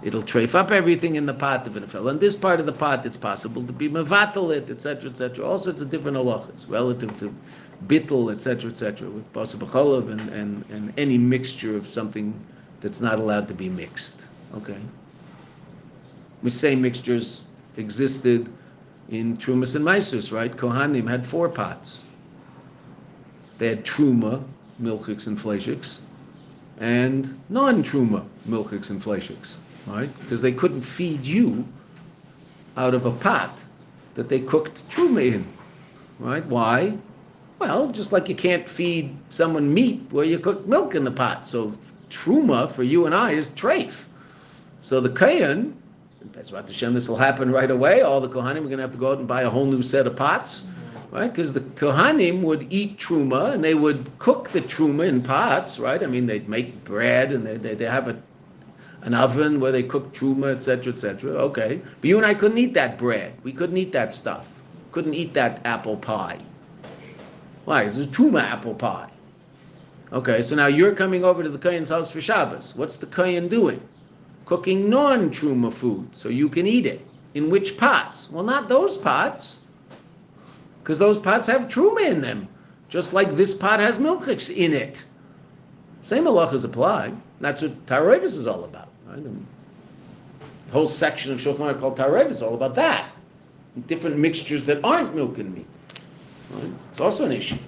it'll 0.03 0.23
trafe 0.23 0.55
up 0.55 0.71
everything 0.71 1.17
in 1.17 1.27
the 1.27 1.35
pot. 1.35 1.67
If 1.67 1.77
it 1.77 1.91
fell 1.91 2.09
on 2.09 2.19
this 2.19 2.37
part 2.37 2.61
of 2.61 2.67
the 2.67 2.73
pot 2.73 3.05
it's 3.05 3.17
possible 3.17 3.63
to 3.63 3.73
be 3.73 3.89
mevatel 3.89 4.57
it 4.57 4.71
etc 4.71 5.11
etc 5.11 5.45
all 5.45 5.59
sorts 5.59 5.83
of 5.83 5.91
different 5.91 6.17
halachas 6.17 6.69
relative 6.69 7.17
to 7.19 7.35
bittel 7.87 8.33
etc 8.33 8.71
etc 8.71 9.09
with 9.09 9.31
Basa 9.33 9.57
B'Cholav 9.57 10.11
and, 10.11 10.29
and 10.31 10.65
and 10.71 10.95
any 10.97 11.19
mixture 11.19 11.77
of 11.77 11.87
something 11.87 12.35
that's 12.81 13.01
not 13.01 13.19
allowed 13.19 13.49
to 13.49 13.55
be 13.55 13.69
mixed. 13.69 14.25
Okay. 14.57 14.79
We 16.43 16.51
say 16.51 16.75
mixtures 16.75 17.47
existed 17.77 18.51
in 19.11 19.37
Trumas 19.37 19.77
and 19.77 19.85
Mises, 19.85 20.33
right? 20.33 20.55
Kohanim 20.55 21.09
had 21.09 21.27
four 21.27 21.49
pots. 21.49 22.05
They 23.59 23.69
had 23.69 23.85
Truma, 23.85 24.43
milchiks 24.81 25.27
and 25.27 25.39
fleishiks, 25.39 25.99
and 26.79 27.39
non-Truma, 27.51 28.25
milchiks 28.49 28.89
and 28.91 29.03
fleishiks, 29.03 29.57
right? 29.87 30.09
Because 30.21 30.41
they 30.41 30.53
couldn't 30.53 30.83
feed 30.83 31.23
you 31.23 31.67
out 32.77 32.95
of 32.95 33.05
a 33.05 33.11
pot 33.11 33.63
that 34.15 34.29
they 34.29 34.41
cooked 34.41 34.89
Truma 34.89 35.35
in, 35.35 35.47
right? 36.19 36.45
Why? 36.47 36.97
Well, 37.59 37.91
just 37.91 38.13
like 38.13 38.29
you 38.29 38.35
can't 38.35 38.67
feed 38.67 39.15
someone 39.29 39.75
meat 39.75 40.01
where 40.11 40.25
you 40.25 40.39
cook 40.39 40.67
milk 40.67 40.95
in 40.95 41.05
the 41.05 41.11
pot. 41.11 41.47
So 41.47 41.75
truma 42.11 42.71
for 42.71 42.83
you 42.83 43.07
and 43.07 43.15
I 43.15 43.33
is 43.33 43.49
treif. 43.51 44.05
So 44.83 45.01
the 45.01 45.11
kayan, 45.11 45.77
that's 46.33 46.53
what 46.53 46.67
Hashem, 46.67 46.95
this 46.95 47.09
will 47.09 47.17
happen 47.17 47.51
right 47.51 47.71
away. 47.71 48.03
All 48.03 48.21
the 48.21 48.29
kohanim 48.29 48.59
are 48.59 48.61
going 48.63 48.77
to 48.77 48.83
have 48.83 48.93
to 48.93 48.99
go 48.99 49.13
out 49.13 49.19
and 49.19 49.29
buy 49.29 49.43
a 49.43 49.51
whole 49.51 49.67
new 49.67 49.83
set 49.83 50.07
of 50.07 50.17
pots, 50.17 50.69
right? 51.11 51.31
Because 51.31 51.53
the 51.53 51.61
kohanim 51.61 52.43
would 52.43 52.67
eat 52.71 52.99
truma 52.99 53.53
and 53.53 53.65
they 53.65 53.75
would 53.75 54.11
cook 54.19 54.51
the 54.51 54.61
truma 54.61 55.09
in 55.09 55.23
pots, 55.23 55.79
right? 55.79 56.03
I 56.03 56.07
mean, 56.07 56.27
they'd 56.27 56.49
make 56.49 56.85
bread 56.85 57.33
and 57.33 57.47
they 57.47 57.57
they, 57.57 57.75
they 57.75 57.87
have 57.87 58.09
a 58.09 58.21
an 59.03 59.15
oven 59.15 59.61
where 59.61 59.73
they 59.73 59.83
cook 59.83 60.13
truma, 60.13 60.55
etc., 60.55 60.93
etc. 60.93 61.31
Okay, 61.33 61.81
but 62.01 62.09
you 62.09 62.17
and 62.17 62.27
I 62.27 62.35
couldn't 62.35 62.59
eat 62.59 62.75
that 62.75 62.99
bread. 62.99 63.33
We 63.43 63.53
couldn't 63.53 63.77
eat 63.77 63.93
that 63.93 64.13
stuff. 64.15 64.53
Couldn't 64.93 65.15
eat 65.15 65.35
that 65.35 65.61
apple 65.65 65.97
pie. 65.97 66.39
Why? 67.65 67.83
It's 67.85 67.99
a 67.99 68.05
truma 68.05 68.43
apple 68.43 68.75
pie. 68.75 69.10
Okay, 70.13 70.43
so 70.43 70.57
now 70.57 70.67
you're 70.67 70.95
coming 70.95 71.25
over 71.25 71.43
to 71.43 71.49
the 71.49 71.59
Kayan's 71.59 71.91
house 71.91 72.11
for 72.11 72.21
Shabbos. 72.21 72.75
What's 72.75 72.97
the 72.97 73.07
Kayan 73.07 73.49
doing? 73.49 73.81
Cooking 74.45 74.91
non-truma 74.91 75.73
food 75.73 76.15
so 76.17 76.29
you 76.29 76.49
can 76.49 76.67
eat 76.67 76.87
it. 76.87 77.07
In 77.35 77.49
which 77.49 77.79
pots? 77.79 78.29
Well, 78.29 78.43
not 78.43 78.69
those 78.69 78.99
pots, 78.99 79.61
because 80.83 80.99
those 80.99 81.19
pots 81.19 81.47
have 81.47 81.69
truma 81.69 82.11
in 82.11 82.21
them. 82.21 82.49
Just 82.89 83.13
like 83.13 83.37
this 83.37 83.55
pot 83.55 83.79
has 83.79 83.99
milchiks 83.99 84.53
in 84.55 84.73
it. 84.73 85.05
Same 86.03 86.25
halachas 86.25 86.65
apply. 86.65 87.13
That's 87.41 87.63
what 87.63 87.87
Tarevis 87.87 88.37
is 88.37 88.49
all 88.49 88.65
about. 88.65 88.89
Right? 89.07 89.23
The 89.23 90.73
whole 90.73 90.89
section 90.89 91.33
of 91.33 91.39
Shulchan 91.39 91.79
called 91.79 91.97
Tarevis 91.97 92.31
is 92.31 92.43
all 92.43 92.55
about 92.55 92.75
that. 92.75 93.13
Different 93.87 94.19
mixtures 94.19 94.65
that 94.65 94.85
aren't 94.85 95.15
milk 95.15 95.39
and 95.39 95.55
meat. 95.55 95.67
Right? 96.51 96.73
It's 96.91 97.01
also 97.01 97.27
an 97.27 97.33
issue. 97.33 97.59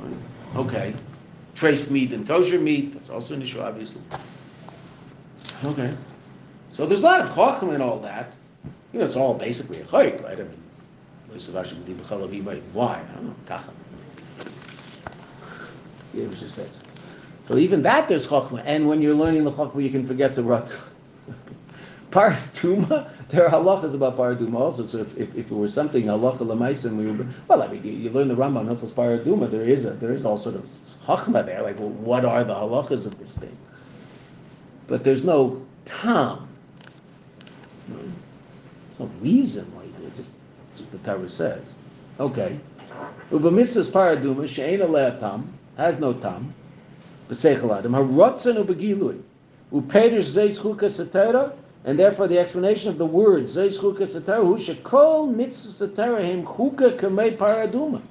Right? 0.00 0.16
Okay. 0.54 0.94
Treif 1.60 1.90
meat 1.90 2.12
and 2.14 2.26
kosher 2.26 2.58
meat, 2.58 2.94
that's 2.94 3.10
also 3.10 3.34
an 3.34 3.42
issue, 3.42 3.60
obviously. 3.60 4.00
Okay. 5.62 5.94
So 6.70 6.86
there's 6.86 7.02
a 7.02 7.04
lot 7.04 7.20
of 7.20 7.34
chacham 7.34 7.68
and 7.68 7.82
all 7.82 7.98
that. 7.98 8.34
You 8.94 9.00
know, 9.00 9.04
it's 9.04 9.14
all 9.14 9.34
basically 9.34 9.80
a 9.80 9.84
chayik, 9.84 10.24
right? 10.24 10.40
I 10.40 10.44
mean, 10.44 10.62
why? 12.72 13.02
I 13.06 13.14
don't 13.14 13.26
know. 13.26 13.34
Kacham. 13.44 13.74
Yeah, 16.14 16.24
it 16.24 16.34
just 16.38 16.56
says. 16.56 16.80
So 17.44 17.58
even 17.58 17.82
that 17.82 18.08
there's 18.08 18.26
chachma, 18.26 18.62
and 18.64 18.88
when 18.88 19.02
you're 19.02 19.14
learning 19.14 19.44
the 19.44 19.52
chachma, 19.52 19.82
you 19.82 19.90
can 19.90 20.06
forget 20.06 20.34
the 20.34 20.42
ruts. 20.42 20.78
Paraduma, 22.10 23.08
there 23.28 23.46
are 23.46 23.50
halachas 23.50 23.94
about 23.94 24.16
paraduma 24.16 24.54
also. 24.54 24.84
So 24.84 24.98
if, 24.98 25.16
if, 25.16 25.36
if 25.36 25.50
it 25.50 25.54
were 25.54 25.68
something 25.68 26.04
halacha 26.04 26.38
lemaisim, 26.38 26.96
we 26.96 27.06
would. 27.06 27.32
Well, 27.46 27.62
I 27.62 27.68
mean, 27.68 27.84
you, 27.84 27.92
you 27.92 28.10
learn 28.10 28.26
the 28.28 28.34
Rambam 28.34 28.66
Hilchos 28.66 28.92
paraduma. 28.92 29.50
There 29.50 29.62
is 29.62 29.84
a 29.84 29.90
there 29.90 30.12
is 30.12 30.26
all 30.26 30.36
sort 30.36 30.56
of 30.56 30.68
chachma 31.06 31.46
there. 31.46 31.62
Like, 31.62 31.78
well, 31.78 31.88
what 31.90 32.24
are 32.24 32.42
the 32.42 32.54
halachas 32.54 33.06
of 33.06 33.18
this 33.18 33.38
thing? 33.38 33.56
But 34.88 35.04
there's 35.04 35.24
no 35.24 35.64
tam. 35.84 36.48
There's 37.88 38.98
no 38.98 39.10
reason 39.20 39.72
why 39.74 39.84
you. 39.84 40.10
Just 40.16 40.32
that's 40.68 40.80
what 40.80 40.90
the 40.90 40.98
Torah 40.98 41.28
says. 41.28 41.74
Okay. 42.18 42.58
Uba 43.30 43.50
mitzvahs 43.50 43.90
paraduma 43.90 44.48
she'ena 44.48 44.86
le'atam 44.86 45.46
has 45.76 46.00
no 46.00 46.12
tam. 46.14 46.52
B'seichel 47.28 47.78
adam 47.78 47.92
harotzen 47.92 48.64
ubegilui 48.64 49.22
upedish 49.72 50.34
zeis 50.34 50.60
chukas 50.60 50.98
and 51.84 51.98
therefore 51.98 52.28
the 52.28 52.38
explanation 52.38 52.90
of 52.90 52.98
the 52.98 53.06
kamei 56.98 57.36
paraduma. 57.36 58.02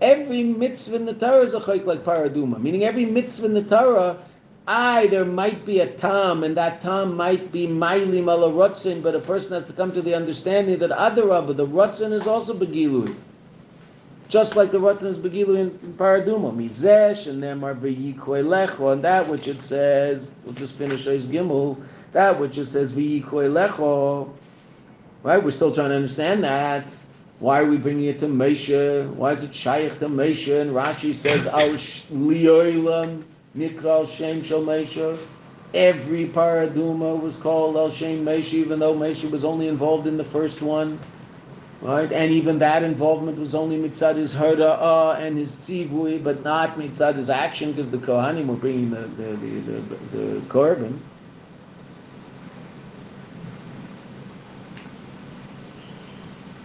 Every 0.00 0.42
mitzvah 0.42 0.96
in 0.96 1.06
the 1.06 1.14
Torah 1.14 1.42
is 1.42 1.54
a 1.54 1.60
chayk 1.60 1.86
like 1.86 2.04
paraduma, 2.04 2.60
meaning 2.60 2.84
every 2.84 3.04
mitzvah 3.04 3.46
in 3.46 3.54
the 3.54 3.62
Torah 3.62 4.18
I, 4.66 5.08
there 5.08 5.24
might 5.24 5.66
be 5.66 5.80
a 5.80 5.88
tam, 5.88 6.44
and 6.44 6.56
that 6.56 6.80
tam 6.82 7.16
might 7.16 7.50
be 7.50 7.66
mailim 7.66 8.28
ala 8.28 8.48
rotzin, 8.48 9.02
but 9.02 9.14
a 9.14 9.20
person 9.20 9.54
has 9.54 9.66
to 9.66 9.72
come 9.72 9.90
to 9.92 10.00
the 10.00 10.14
understanding 10.14 10.78
that 10.78 10.90
adarabba, 10.90 11.56
the 11.56 11.66
rotzin 11.66 12.12
is 12.12 12.28
also 12.28 12.54
begilui. 12.54 13.16
Just 14.28 14.54
like 14.54 14.70
the 14.70 14.78
rotzin 14.78 15.06
is 15.06 15.18
begilui 15.18 15.58
in, 15.58 15.78
in 15.82 15.94
paraduma. 15.94 16.54
Mizesh, 16.54 17.26
and 17.26 17.42
then 17.42 17.58
mar 17.58 17.74
v'yikoy 17.74 18.44
lecho, 18.44 18.92
and 18.92 19.02
that 19.02 19.28
which 19.28 19.48
it 19.48 19.60
says, 19.60 20.34
we'll 20.44 20.54
just 20.54 20.76
finish 20.76 21.06
Ois 21.06 21.22
Gimel, 21.22 21.82
that 22.12 22.38
which 22.38 22.58
it 22.58 22.66
says 22.66 22.92
lecho, 22.92 24.30
right? 25.22 25.42
We're 25.42 25.50
still 25.50 25.74
trying 25.74 25.90
to 25.90 25.96
understand 25.96 26.44
that. 26.44 26.86
Why 27.38 27.60
are 27.60 27.66
we 27.66 27.76
bringing 27.76 28.04
it 28.04 28.20
to 28.20 28.26
Moshe? 28.26 29.08
Why 29.14 29.32
is 29.32 29.42
it 29.42 29.54
shaykh 29.54 29.98
to 29.98 30.08
Moshe? 30.08 30.60
And 30.60 30.70
Rashi 30.70 31.14
says, 31.14 31.46
al 31.48 31.70
lioilam. 31.70 33.24
Nikra 33.56 34.08
Shem 34.08 34.42
Shel 34.42 34.62
Mesha. 34.62 35.18
Every 35.74 36.26
paraduma 36.26 37.20
was 37.20 37.36
called 37.36 37.76
El 37.76 37.90
Shem 37.90 38.24
Mesha, 38.24 38.54
even 38.54 38.78
though 38.78 38.94
Mesha 38.94 39.30
was 39.30 39.44
only 39.44 39.68
involved 39.68 40.06
in 40.06 40.16
the 40.16 40.24
first 40.24 40.62
one. 40.62 40.98
Right? 41.80 42.10
And 42.12 42.32
even 42.32 42.60
that 42.60 42.82
involvement 42.84 43.38
was 43.38 43.54
only 43.54 43.76
mitzad 43.76 44.16
his 44.16 44.34
harda'ah 44.34 45.18
and 45.18 45.36
his 45.36 45.50
tzivui, 45.50 46.22
but 46.22 46.44
not 46.44 46.78
mitzad 46.78 47.16
his 47.16 47.28
action, 47.28 47.72
because 47.72 47.90
the 47.90 47.98
Kohanim 47.98 48.46
were 48.46 48.54
bringing 48.54 48.90
the, 48.90 49.00
the, 49.00 49.36
the, 49.36 49.60
the, 49.60 50.16
the 50.16 50.40
korban. 50.42 50.98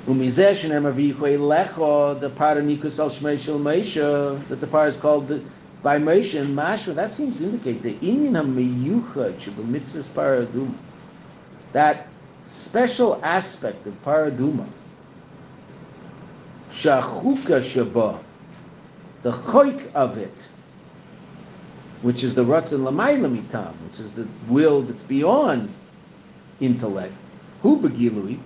Umizeh 0.08 0.54
shenem 0.54 0.90
avichoi 0.90 1.38
lecho, 1.38 2.18
the 2.18 2.30
paranikus 2.30 2.98
al 2.98 3.10
shmei 3.10 3.38
shel 3.38 3.60
Mesha, 3.60 4.48
that 4.48 4.62
the 4.62 4.68
par 4.68 4.88
is 4.88 4.96
called 4.96 5.28
the, 5.28 5.44
by 5.84 6.00
Moshe 6.00 6.40
and 6.40 6.58
that 6.58 7.10
seems 7.10 7.40
to 7.40 7.44
indicate 7.44 7.82
the 7.82 7.94
Inyan 7.96 8.32
HaMeyuchad 8.32 9.34
Shebemitzvahs 9.34 10.14
Paraduma, 10.14 10.74
that 11.74 12.08
special 12.46 13.20
aspect 13.22 13.86
of 13.86 14.02
Paraduma, 14.06 14.66
Shachuka 16.72 17.62
Sheba, 17.62 18.18
the 19.24 19.34
choik 19.34 19.92
of 19.92 20.18
it, 20.18 20.48
which 22.02 22.24
is 22.24 22.34
the 22.34 22.46
Ratzin 22.46 22.80
Lamayla 22.80 23.28
Mitam, 23.30 23.74
which 23.90 24.00
is 24.00 24.14
the 24.14 24.26
will 24.48 24.84
that's 24.84 25.04
beyond 25.04 25.74
intellect, 26.62 27.14
Hu 27.62 27.82
Begilui, 27.82 28.40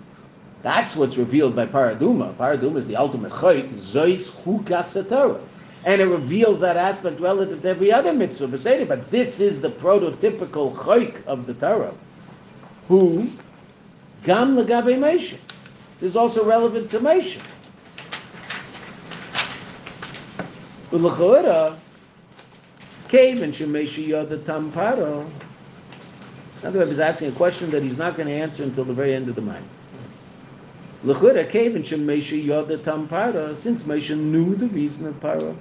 that's 0.64 0.96
what's 0.96 1.18
revealed 1.18 1.56
by 1.56 1.66
Paraduma. 1.66 2.36
Paraduma 2.36 2.78
is 2.78 2.88
the 2.88 2.96
ultimate 2.96 3.32
choik, 3.32 3.70
Zois 3.74 4.30
Satara 4.30 5.42
and 5.84 6.02
it 6.02 6.06
reveals 6.06 6.60
that 6.60 6.78
aspect 6.78 7.20
relative 7.20 7.62
to 7.62 7.70
every 7.70 7.92
other 7.92 8.14
mitzvah 8.14 8.48
beseder. 8.48 8.88
But 8.88 9.10
this 9.10 9.40
is 9.40 9.62
the 9.62 9.70
prototypical 9.70 10.74
chayk 10.74 11.26
of 11.26 11.48
the 11.48 11.54
Torah, 11.54 11.94
who 12.88 13.30
gam 14.24 14.56
legabe 14.56 14.98
Moshe 14.98 15.38
is 16.02 16.16
also 16.16 16.46
relevant 16.46 16.92
to 16.92 17.00
Moshe. 17.00 17.40
Ulachora 20.92 21.78
came 23.08 23.44
and 23.44 23.54
Shemesha 23.54 24.08
Yoda 24.08 24.38
Tamparo. 24.40 25.30
Now 26.64 26.70
the 26.70 26.82
is 26.82 27.00
asking 27.00 27.30
a 27.30 27.32
question 27.32 27.72
that 27.72 27.82
he's 27.82 27.98
not 27.98 28.16
going 28.16 28.28
to 28.28 28.34
answer 28.34 28.64
until 28.64 28.84
the 28.84 28.94
very 28.94 29.16
end 29.16 29.30
of 29.30 29.36
the 29.36 29.42
mind. 29.42 29.66
L'chura 31.04 31.50
came 31.50 31.76
and 31.76 31.84
Shemesha 31.84 32.46
Yoda 32.46 32.78
Tamparo, 32.78 33.56
since 33.56 33.84
Moshe 33.84 34.16
knew 34.16 34.54
the 34.56 34.68
reason 34.68 35.08
of 35.08 35.20
Paro. 35.20 35.58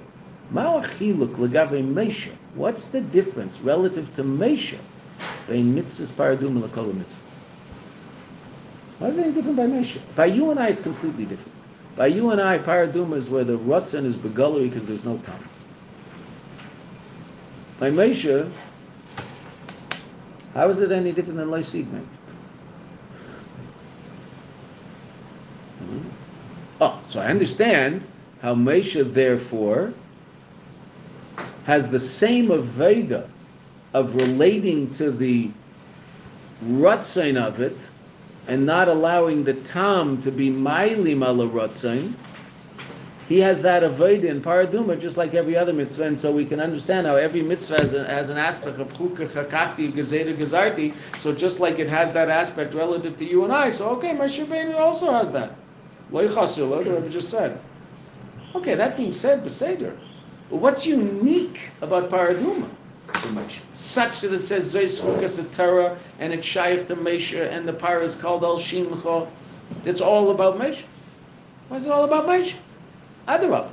What's 2.53 2.87
the 2.89 3.01
difference 3.01 3.61
relative 3.61 4.13
to 4.15 4.23
Mesha 4.23 4.77
between 5.47 5.73
mitzvahs 5.75 6.11
paradum 6.11 6.47
and 6.47 6.63
lakol 6.63 6.93
mitzvahs? 6.93 7.37
Why 8.99 9.07
is 9.07 9.17
it 9.17 9.21
any 9.21 9.31
different 9.31 9.57
by 9.57 9.65
Mesha? 9.65 9.99
By 10.15 10.25
you 10.25 10.51
and 10.51 10.59
I, 10.59 10.67
it's 10.67 10.81
completely 10.81 11.25
different. 11.25 11.53
By 11.95 12.07
you 12.07 12.29
and 12.31 12.41
I, 12.41 12.59
paraduma 12.59 13.15
is 13.15 13.29
where 13.29 13.43
the 13.43 13.57
rutzen 13.57 14.05
is 14.05 14.17
begullery 14.17 14.69
because 14.69 14.85
there's 14.87 15.05
no 15.05 15.17
time. 15.19 15.49
By 17.79 17.89
Mesha, 17.89 18.51
how 20.53 20.69
is 20.69 20.81
it 20.81 20.91
any 20.91 21.13
different 21.13 21.37
than 21.37 21.47
Lysigman? 21.47 22.05
Oh, 26.81 26.99
so 27.07 27.21
I 27.21 27.27
understand 27.27 28.03
how 28.41 28.55
Mesha, 28.55 29.13
therefore, 29.13 29.93
has 31.65 31.91
the 31.91 31.99
same 31.99 32.47
Aveda 32.47 33.29
of 33.93 34.15
relating 34.15 34.89
to 34.91 35.11
the 35.11 35.51
Rutzain 36.65 37.37
of 37.37 37.61
it 37.61 37.77
and 38.47 38.65
not 38.65 38.87
allowing 38.87 39.43
the 39.43 39.53
Tam 39.53 40.19
to 40.23 40.31
be 40.31 40.49
Mailim 40.49 41.23
ala 41.23 41.47
he 43.29 43.39
has 43.39 43.61
that 43.61 43.83
Aveda 43.83 44.25
in 44.25 44.41
Paraduma 44.41 44.99
just 44.99 45.15
like 45.15 45.33
every 45.35 45.55
other 45.55 45.71
mitzvah, 45.71 46.03
and 46.03 46.19
so 46.19 46.31
we 46.33 46.45
can 46.45 46.59
understand 46.59 47.07
how 47.07 47.15
every 47.15 47.41
mitzvah 47.41 47.77
has, 47.77 47.93
a, 47.93 48.03
has 48.03 48.29
an 48.29 48.37
aspect 48.37 48.77
of 48.79 48.91
Chukah, 48.91 49.27
Chakakti, 49.29 49.89
Gezeda, 49.89 50.35
Gezarti, 50.35 50.93
so 51.17 51.33
just 51.33 51.61
like 51.61 51.79
it 51.79 51.87
has 51.87 52.11
that 52.11 52.27
aspect 52.27 52.73
relative 52.73 53.15
to 53.17 53.25
you 53.25 53.45
and 53.45 53.53
I, 53.53 53.69
so 53.69 53.91
okay, 53.91 54.13
Shabbat 54.15 54.77
also 54.77 55.13
has 55.13 55.31
that. 55.31 55.53
Lo 56.11 56.27
Chasula, 56.27 56.83
the 56.83 56.91
Rebbe 56.91 57.09
just 57.09 57.29
said. 57.29 57.59
Okay, 58.53 58.75
that 58.75 58.97
being 58.97 59.13
said, 59.13 59.43
Beseder, 59.43 59.95
but 60.49 60.57
what's 60.57 60.85
unique 60.85 61.71
about 61.81 62.09
Paraduma? 62.09 62.69
Such 63.73 64.21
that 64.21 64.33
it 64.33 64.43
says 64.43 64.73
Zeis 64.73 65.01
Chukas 65.01 65.55
Torah 65.55 65.97
and 66.19 66.33
it's 66.33 66.45
Shaykh 66.45 66.87
to 66.87 66.95
Mesha 66.95 67.49
and 67.51 67.67
the 67.67 67.73
par 67.73 68.01
is 68.01 68.15
called 68.15 68.43
Al 68.43 68.57
Shimcha. 68.57 69.27
It's 69.85 70.01
all 70.01 70.31
about 70.31 70.57
Mesha. 70.57 70.83
Why 71.69 71.77
is 71.77 71.85
it 71.85 71.91
all 71.91 72.03
about 72.03 72.25
Mesha? 72.27 72.55
Adarab. 73.27 73.69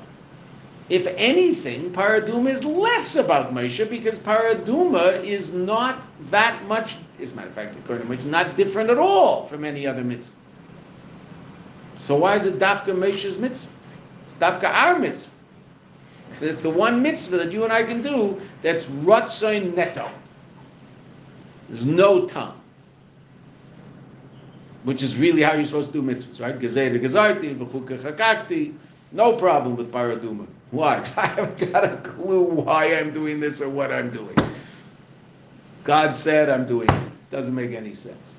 If 0.89 1.07
anything, 1.17 1.91
Paraduma 1.91 2.51
is 2.51 2.65
less 2.65 3.17
about 3.17 3.55
Mesha 3.55 3.89
because 3.89 4.19
Paraduma 4.19 5.23
is 5.25 5.53
not 5.53 6.03
that 6.31 6.65
much, 6.67 6.99
as 7.21 7.33
a 7.33 7.37
matter 7.37 7.49
of 7.49 7.55
fact, 7.55 7.77
according 7.77 8.07
to 8.07 8.17
Mesha, 8.17 8.27
not 8.27 8.57
different 8.57 8.91
at 8.91 8.99
all 8.99 9.45
from 9.47 9.65
any 9.65 9.87
other 9.87 10.05
mitzvah. 10.05 10.37
So 11.99 12.17
why 12.17 12.37
is 12.37 12.47
it 12.47 12.59
Dafka 12.59 12.97
Mesha's 12.97 13.39
mitzvah? 13.39 13.73
It's 14.25 14.35
Dafka 14.35 14.65
our 14.65 14.99
mitzvah. 14.99 15.35
It's 16.41 16.63
the 16.63 16.71
one 16.71 17.03
mitzvah 17.03 17.39
that 17.39 17.53
you 17.53 17.65
and 17.65 17.73
I 17.73 17.83
can 17.83 18.03
do 18.03 18.41
that's 18.63 18.85
Ratzoin 18.85 19.75
Neto. 19.75 20.11
There's 21.69 21.85
no 21.85 22.27
tongue. 22.27 22.55
Which 24.85 25.03
is 25.03 25.17
really 25.19 25.43
how 25.43 25.55
you're 25.55 25.65
supposed 25.65 25.93
to 25.93 26.01
do 26.01 26.07
mitzvahs, 26.07 26.41
right? 26.41 26.59
Gezeda 26.59 27.01
Gezarti, 27.01 27.59
B'chuka 27.59 28.01
Chakakti, 28.01 28.75
no 29.13 29.35
problem 29.35 29.77
with 29.77 29.93
Paraduma. 29.93 30.47
What? 30.71 31.13
I 31.19 31.27
haven't 31.27 31.73
got 31.73 31.85
a 31.85 31.97
clue 31.97 32.45
why 32.45 32.95
I'm 32.95 33.13
doing 33.13 33.41
this 33.41 33.61
or 33.61 33.69
what 33.69 33.93
I'm 33.93 34.11
doing. 34.11 34.37
God 35.85 36.15
said 36.15 36.49
I'm 36.49 36.67
doing 36.67 36.89
it. 36.89 37.31
Doesn't 37.31 37.55
make 37.55 37.73
any 37.73 37.95
sense. 37.95 38.35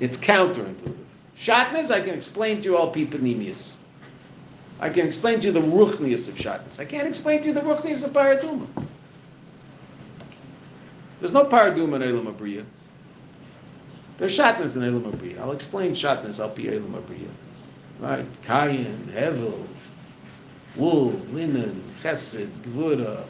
It's 0.00 0.16
counterintuitive. 0.16 0.96
Shatnez, 1.40 1.90
I 1.90 2.02
can 2.02 2.14
explain 2.14 2.60
to 2.60 2.64
you 2.68 2.76
all 2.76 2.92
Pipanemius. 2.92 3.76
I 4.78 4.90
can 4.90 5.06
explain 5.06 5.40
to 5.40 5.46
you 5.46 5.52
the 5.52 5.60
ruchnius 5.60 6.28
of 6.28 6.34
Shatnez. 6.34 6.78
I 6.78 6.84
can't 6.84 7.08
explain 7.08 7.40
to 7.42 7.48
you 7.48 7.54
the 7.54 7.62
ruchnius 7.62 8.04
of 8.04 8.12
Paraduma. 8.12 8.66
There's 11.18 11.32
no 11.32 11.44
Paraduma 11.44 11.96
in 11.96 12.02
Elam 12.02 12.26
Abriya. 12.26 12.64
There's 14.18 14.38
Shatnez 14.38 14.76
in 14.76 14.82
Elam 14.82 15.10
Abriya. 15.10 15.40
I'll 15.40 15.52
explain 15.52 15.92
Shatnez, 15.92 16.40
I'll 16.40 16.50
be 16.50 16.68
Elam 16.68 16.92
Abriya. 16.92 17.30
Right? 18.00 18.42
Kayin, 18.42 19.06
Hevel, 19.06 19.66
wool, 20.76 21.12
linen, 21.32 21.82
chesed, 22.02 22.50
gvura. 22.62 23.24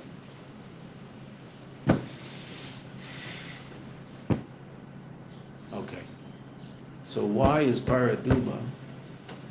So 7.10 7.24
why 7.24 7.62
is 7.62 7.80
Paraduma 7.80 8.56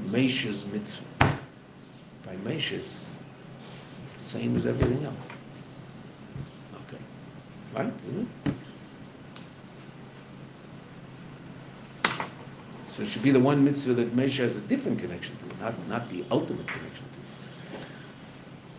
Moshe's 0.05 0.65
mitzvah? 0.67 1.37
By 2.25 2.35
Moshe, 2.45 2.71
it's 2.71 3.19
the 4.13 4.19
same 4.23 4.55
as 4.55 4.65
everything 4.65 5.03
else. 5.03 5.27
Okay. 6.87 7.03
Right? 7.75 7.91
So 12.87 13.03
it 13.03 13.09
should 13.09 13.23
be 13.23 13.31
the 13.31 13.41
one 13.41 13.61
mitzvah 13.65 13.91
that 13.95 14.15
Mesha 14.15 14.37
has 14.37 14.55
a 14.55 14.61
different 14.61 14.97
connection 14.97 15.35
to, 15.35 15.61
not, 15.61 15.87
not 15.89 16.09
the 16.09 16.23
ultimate 16.31 16.65
connection 16.65 17.03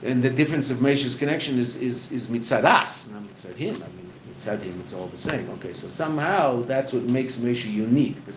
to. 0.00 0.08
And 0.08 0.22
the 0.22 0.30
difference 0.30 0.70
of 0.70 0.78
Moshe's 0.78 1.16
connection 1.16 1.58
is, 1.58 1.76
is, 1.82 2.10
is 2.12 2.28
mitzad 2.28 2.64
us, 2.64 3.10
not 3.10 3.24
mitzad 3.24 3.56
him. 3.56 3.74
I 3.74 3.88
mean, 3.94 4.09
him, 4.62 4.80
it's 4.80 4.92
all 4.92 5.06
the 5.06 5.16
same. 5.16 5.48
Okay, 5.50 5.72
so 5.72 5.88
somehow 5.88 6.62
that's 6.62 6.92
what 6.92 7.02
makes 7.04 7.36
Moshe 7.36 7.70
unique. 7.70 8.16
But 8.26 8.34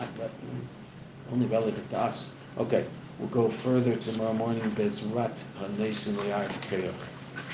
not 0.00 0.08
re- 0.18 1.32
only 1.32 1.46
relative 1.46 1.88
to 1.90 1.98
us. 1.98 2.30
Okay, 2.58 2.84
we'll 3.18 3.28
go 3.28 3.48
further 3.48 3.96
tomorrow 3.96 4.32
morning. 4.32 4.62
Bezrat. 4.72 5.42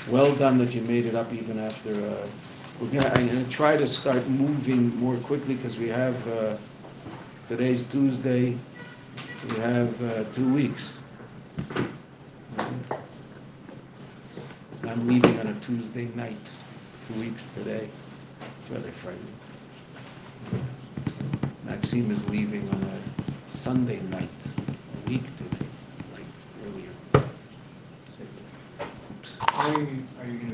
Well 0.09 0.35
done 0.35 0.57
that 0.57 0.73
you 0.75 0.81
made 0.81 1.05
it 1.05 1.15
up 1.15 1.31
even 1.33 1.59
after. 1.59 1.91
Uh, 1.93 2.27
we're 2.79 2.89
gonna. 2.89 3.13
I'm 3.15 3.27
gonna 3.27 3.43
try 3.45 3.77
to 3.77 3.87
start 3.87 4.27
moving 4.27 4.95
more 4.97 5.15
quickly 5.17 5.55
because 5.55 5.77
we 5.77 5.87
have 5.89 6.27
uh, 6.27 6.57
today's 7.45 7.83
Tuesday. 7.83 8.57
We 9.49 9.55
have 9.59 10.01
uh, 10.03 10.23
two 10.31 10.53
weeks. 10.53 10.99
I'm 14.85 15.07
leaving 15.07 15.39
on 15.39 15.47
a 15.47 15.53
Tuesday 15.61 16.09
night. 16.13 16.51
Two 17.07 17.19
weeks 17.19 17.45
today. 17.47 17.89
It's 18.59 18.69
rather 18.69 18.91
frightening. 18.91 19.33
Maxime 21.65 22.11
is 22.11 22.29
leaving 22.29 22.67
on 22.69 22.83
a 22.83 23.49
Sunday 23.49 24.01
night, 24.01 24.29
a 24.57 25.09
week 25.09 25.23
today, 25.37 25.65
like 26.13 26.23
earlier. 26.67 26.89
Oops. 29.11 29.39